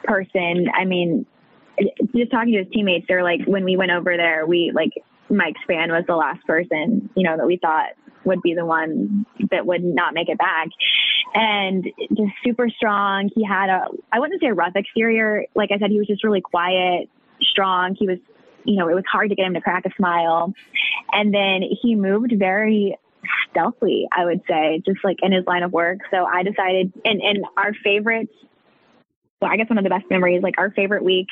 person. 0.04 0.68
I 0.74 0.86
mean, 0.86 1.26
just 2.16 2.32
talking 2.32 2.54
to 2.54 2.60
his 2.60 2.68
teammates, 2.72 3.06
they're 3.08 3.24
like, 3.24 3.42
when 3.46 3.64
we 3.64 3.78
went 3.78 3.92
over 3.92 4.16
there, 4.16 4.46
we 4.46 4.72
like, 4.74 4.92
Mike 5.30 5.56
Spann 5.68 5.90
was 5.90 6.04
the 6.08 6.16
last 6.16 6.46
person, 6.46 7.10
you 7.16 7.24
know, 7.24 7.38
that 7.38 7.48
we 7.48 7.58
thought 7.58 7.88
would 8.26 8.42
be 8.42 8.54
the 8.54 8.66
one 8.66 9.26
that 9.52 9.66
would 9.66 9.84
not 9.84 10.14
make 10.14 10.30
it 10.30 10.38
back. 10.38 10.68
And 11.34 11.84
just 12.10 12.32
super 12.46 12.70
strong. 12.70 13.30
He 13.34 13.44
had 13.44 13.70
a, 13.70 13.86
I 14.12 14.20
wouldn't 14.20 14.40
say 14.42 14.48
a 14.48 14.54
rough 14.54 14.74
exterior. 14.76 15.46
Like 15.56 15.72
I 15.74 15.80
said, 15.80 15.90
he 15.90 15.98
was 15.98 16.08
just 16.08 16.24
really 16.24 16.42
quiet, 16.42 17.10
strong. 17.42 17.96
He 17.98 18.08
was, 18.08 18.20
you 18.66 18.78
know, 18.78 18.88
it 18.88 18.94
was 18.94 19.04
hard 19.12 19.30
to 19.30 19.36
get 19.36 19.46
him 19.46 19.56
to 19.56 19.62
crack 19.62 19.86
a 19.86 19.90
smile. 19.98 20.54
And 21.12 21.34
then 21.34 21.62
he 21.82 21.96
moved 21.96 22.34
very 22.38 22.98
stealthily, 23.50 24.08
I 24.12 24.26
would 24.26 24.42
say, 24.48 24.82
just 24.86 25.00
like 25.04 25.18
in 25.22 25.32
his 25.32 25.46
line 25.46 25.64
of 25.64 25.72
work. 25.72 26.00
So 26.12 26.26
I 26.26 26.44
decided, 26.44 26.94
and, 27.06 27.22
and 27.22 27.46
our 27.58 27.74
favorite 27.84 28.30
well, 29.44 29.52
I 29.52 29.58
guess 29.58 29.70
one 29.70 29.78
of 29.78 29.84
the 29.84 29.90
best 29.90 30.06
memories, 30.10 30.42
like 30.42 30.56
our 30.58 30.72
favorite 30.72 31.04
week 31.04 31.28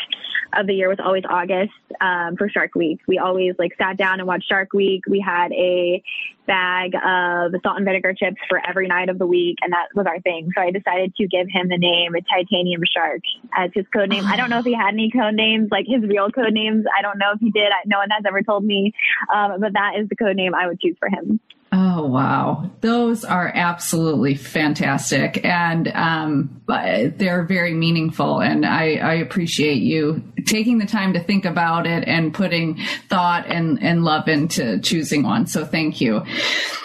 of 0.51 0.67
the 0.67 0.73
year 0.73 0.89
was 0.89 0.97
always 1.01 1.23
August 1.29 1.71
um, 2.01 2.35
for 2.35 2.49
Shark 2.49 2.75
Week. 2.75 2.99
We 3.07 3.19
always 3.19 3.53
like 3.57 3.71
sat 3.77 3.95
down 3.95 4.19
and 4.19 4.27
watched 4.27 4.49
Shark 4.49 4.73
Week. 4.73 5.03
We 5.07 5.21
had 5.25 5.53
a 5.53 6.03
bag 6.45 6.91
of 6.95 7.53
salt 7.63 7.77
and 7.77 7.85
vinegar 7.85 8.13
chips 8.13 8.35
for 8.49 8.59
every 8.67 8.89
night 8.89 9.07
of 9.07 9.17
the 9.17 9.25
week, 9.25 9.59
and 9.61 9.71
that 9.71 9.87
was 9.95 10.07
our 10.07 10.19
thing. 10.19 10.49
So 10.53 10.61
I 10.61 10.71
decided 10.71 11.15
to 11.15 11.27
give 11.27 11.47
him 11.49 11.69
the 11.69 11.77
name 11.77 12.11
Titanium 12.29 12.81
Shark 12.93 13.21
as 13.55 13.71
his 13.73 13.85
code 13.95 14.09
name. 14.09 14.25
I 14.25 14.35
don't 14.35 14.49
know 14.49 14.59
if 14.59 14.65
he 14.65 14.73
had 14.73 14.93
any 14.93 15.09
code 15.09 15.35
names, 15.35 15.69
like 15.71 15.85
his 15.87 16.01
real 16.01 16.29
code 16.31 16.51
names. 16.51 16.83
I 16.93 17.01
don't 17.01 17.17
know 17.17 17.31
if 17.33 17.39
he 17.39 17.49
did. 17.49 17.71
No 17.85 17.99
one 17.99 18.09
has 18.09 18.23
ever 18.27 18.41
told 18.41 18.65
me, 18.65 18.91
um, 19.33 19.61
but 19.61 19.71
that 19.71 19.93
is 19.97 20.09
the 20.09 20.17
code 20.17 20.35
name 20.35 20.53
I 20.53 20.67
would 20.67 20.81
choose 20.81 20.97
for 20.99 21.07
him. 21.07 21.39
Oh 21.73 22.05
wow, 22.05 22.69
those 22.81 23.23
are 23.23 23.49
absolutely 23.55 24.35
fantastic, 24.35 25.45
and 25.45 25.87
um, 25.87 26.61
they're 26.67 27.45
very 27.45 27.73
meaningful. 27.73 28.41
And 28.41 28.65
I, 28.65 28.95
I, 28.95 29.13
appreciate 29.13 29.81
you 29.81 30.21
taking 30.45 30.79
the 30.79 30.85
time 30.85 31.13
to 31.13 31.21
think 31.21 31.45
about 31.45 31.87
it 31.87 32.05
and 32.09 32.33
putting 32.33 32.77
thought 33.07 33.45
and, 33.47 33.81
and 33.81 34.03
love 34.03 34.27
into 34.27 34.81
choosing 34.81 35.23
one. 35.23 35.47
So 35.47 35.63
thank 35.63 36.01
you. 36.01 36.25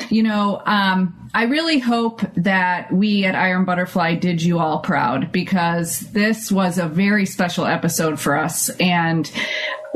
You 0.09 0.23
know, 0.23 0.63
um, 0.67 1.31
I 1.35 1.45
really 1.45 1.81
hope 1.81 2.23
that 2.37 2.93
we 2.93 3.25
at 3.25 3.35
Iron 3.35 3.65
Butterfly 3.65 4.15
did 4.15 4.41
you 4.41 4.61
all 4.61 4.79
proud 4.79 5.33
because 5.33 5.99
this 6.13 6.53
was 6.53 6.79
a 6.79 6.87
very 6.87 7.27
special 7.27 7.67
episode 7.67 8.21
for 8.21 8.37
us, 8.37 8.69
and 8.79 9.29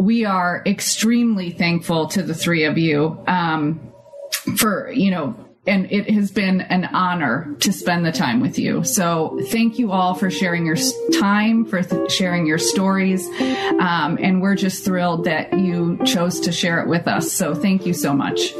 we 0.00 0.24
are 0.24 0.64
extremely 0.66 1.50
thankful 1.50 2.08
to 2.08 2.22
the 2.24 2.34
three 2.34 2.64
of 2.64 2.76
you. 2.76 3.22
Um, 3.28 3.89
for, 4.56 4.90
you 4.90 5.10
know, 5.10 5.34
and 5.66 5.90
it 5.92 6.10
has 6.10 6.30
been 6.30 6.62
an 6.62 6.86
honor 6.86 7.54
to 7.60 7.72
spend 7.72 8.06
the 8.06 8.12
time 8.12 8.40
with 8.40 8.58
you. 8.58 8.82
So 8.82 9.38
thank 9.48 9.78
you 9.78 9.92
all 9.92 10.14
for 10.14 10.30
sharing 10.30 10.64
your 10.64 10.76
time, 11.18 11.66
for 11.66 11.82
th- 11.82 12.10
sharing 12.10 12.46
your 12.46 12.58
stories. 12.58 13.26
Um, 13.28 14.18
and 14.20 14.40
we're 14.40 14.54
just 14.54 14.84
thrilled 14.84 15.24
that 15.24 15.52
you 15.52 15.98
chose 16.04 16.40
to 16.40 16.52
share 16.52 16.80
it 16.80 16.88
with 16.88 17.06
us. 17.06 17.30
So 17.32 17.54
thank 17.54 17.84
you 17.84 17.92
so 17.92 18.14
much. 18.14 18.54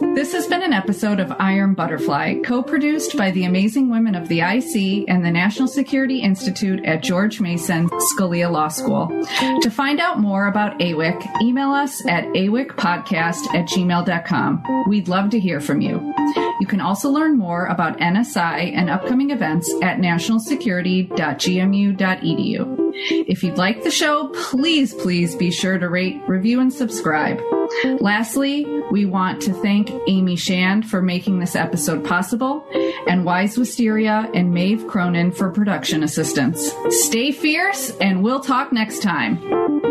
This 0.00 0.32
has 0.32 0.48
been 0.48 0.62
an 0.62 0.72
episode 0.72 1.20
of 1.20 1.32
Iron 1.38 1.74
Butterfly, 1.74 2.40
co 2.44 2.64
produced 2.64 3.16
by 3.16 3.30
the 3.30 3.44
amazing 3.44 3.88
women 3.90 4.16
of 4.16 4.26
the 4.28 4.40
IC 4.40 5.04
and 5.08 5.24
the 5.24 5.30
National 5.30 5.68
Security 5.68 6.20
Institute 6.20 6.84
at 6.84 7.00
George 7.02 7.40
Mason 7.40 7.88
Scalia 7.88 8.50
Law 8.50 8.66
School. 8.68 9.06
To 9.60 9.70
find 9.70 10.00
out 10.00 10.18
more 10.18 10.48
about 10.48 10.80
AWIC, 10.80 11.42
email 11.42 11.70
us 11.70 12.04
at 12.08 12.24
awicpodcast 12.24 13.54
at 13.54 13.68
gmail.com. 13.68 14.84
We'd 14.88 15.06
love 15.06 15.30
to 15.30 15.38
hear 15.38 15.60
from 15.60 15.80
you. 15.80 16.12
You 16.60 16.66
can 16.66 16.80
also 16.80 17.08
learn 17.10 17.38
more 17.38 17.66
about 17.66 17.98
NSI 17.98 18.74
and 18.74 18.90
upcoming 18.90 19.30
events 19.30 19.72
at 19.80 19.98
nationalsecurity.gmu.edu. 19.98 22.83
If 22.96 23.42
you'd 23.42 23.58
like 23.58 23.82
the 23.82 23.90
show, 23.90 24.28
please, 24.50 24.94
please 24.94 25.34
be 25.34 25.50
sure 25.50 25.78
to 25.78 25.88
rate, 25.88 26.20
review, 26.26 26.60
and 26.60 26.72
subscribe. 26.72 27.40
Lastly, 28.00 28.64
we 28.90 29.04
want 29.04 29.42
to 29.42 29.52
thank 29.52 29.90
Amy 30.06 30.36
Shand 30.36 30.88
for 30.88 31.02
making 31.02 31.40
this 31.40 31.56
episode 31.56 32.04
possible, 32.04 32.64
and 33.08 33.24
Wise 33.24 33.58
Wisteria 33.58 34.30
and 34.34 34.52
Maeve 34.52 34.86
Cronin 34.86 35.32
for 35.32 35.50
production 35.50 36.02
assistance. 36.02 36.72
Stay 36.90 37.32
fierce, 37.32 37.90
and 37.98 38.22
we'll 38.22 38.40
talk 38.40 38.72
next 38.72 39.02
time. 39.02 39.82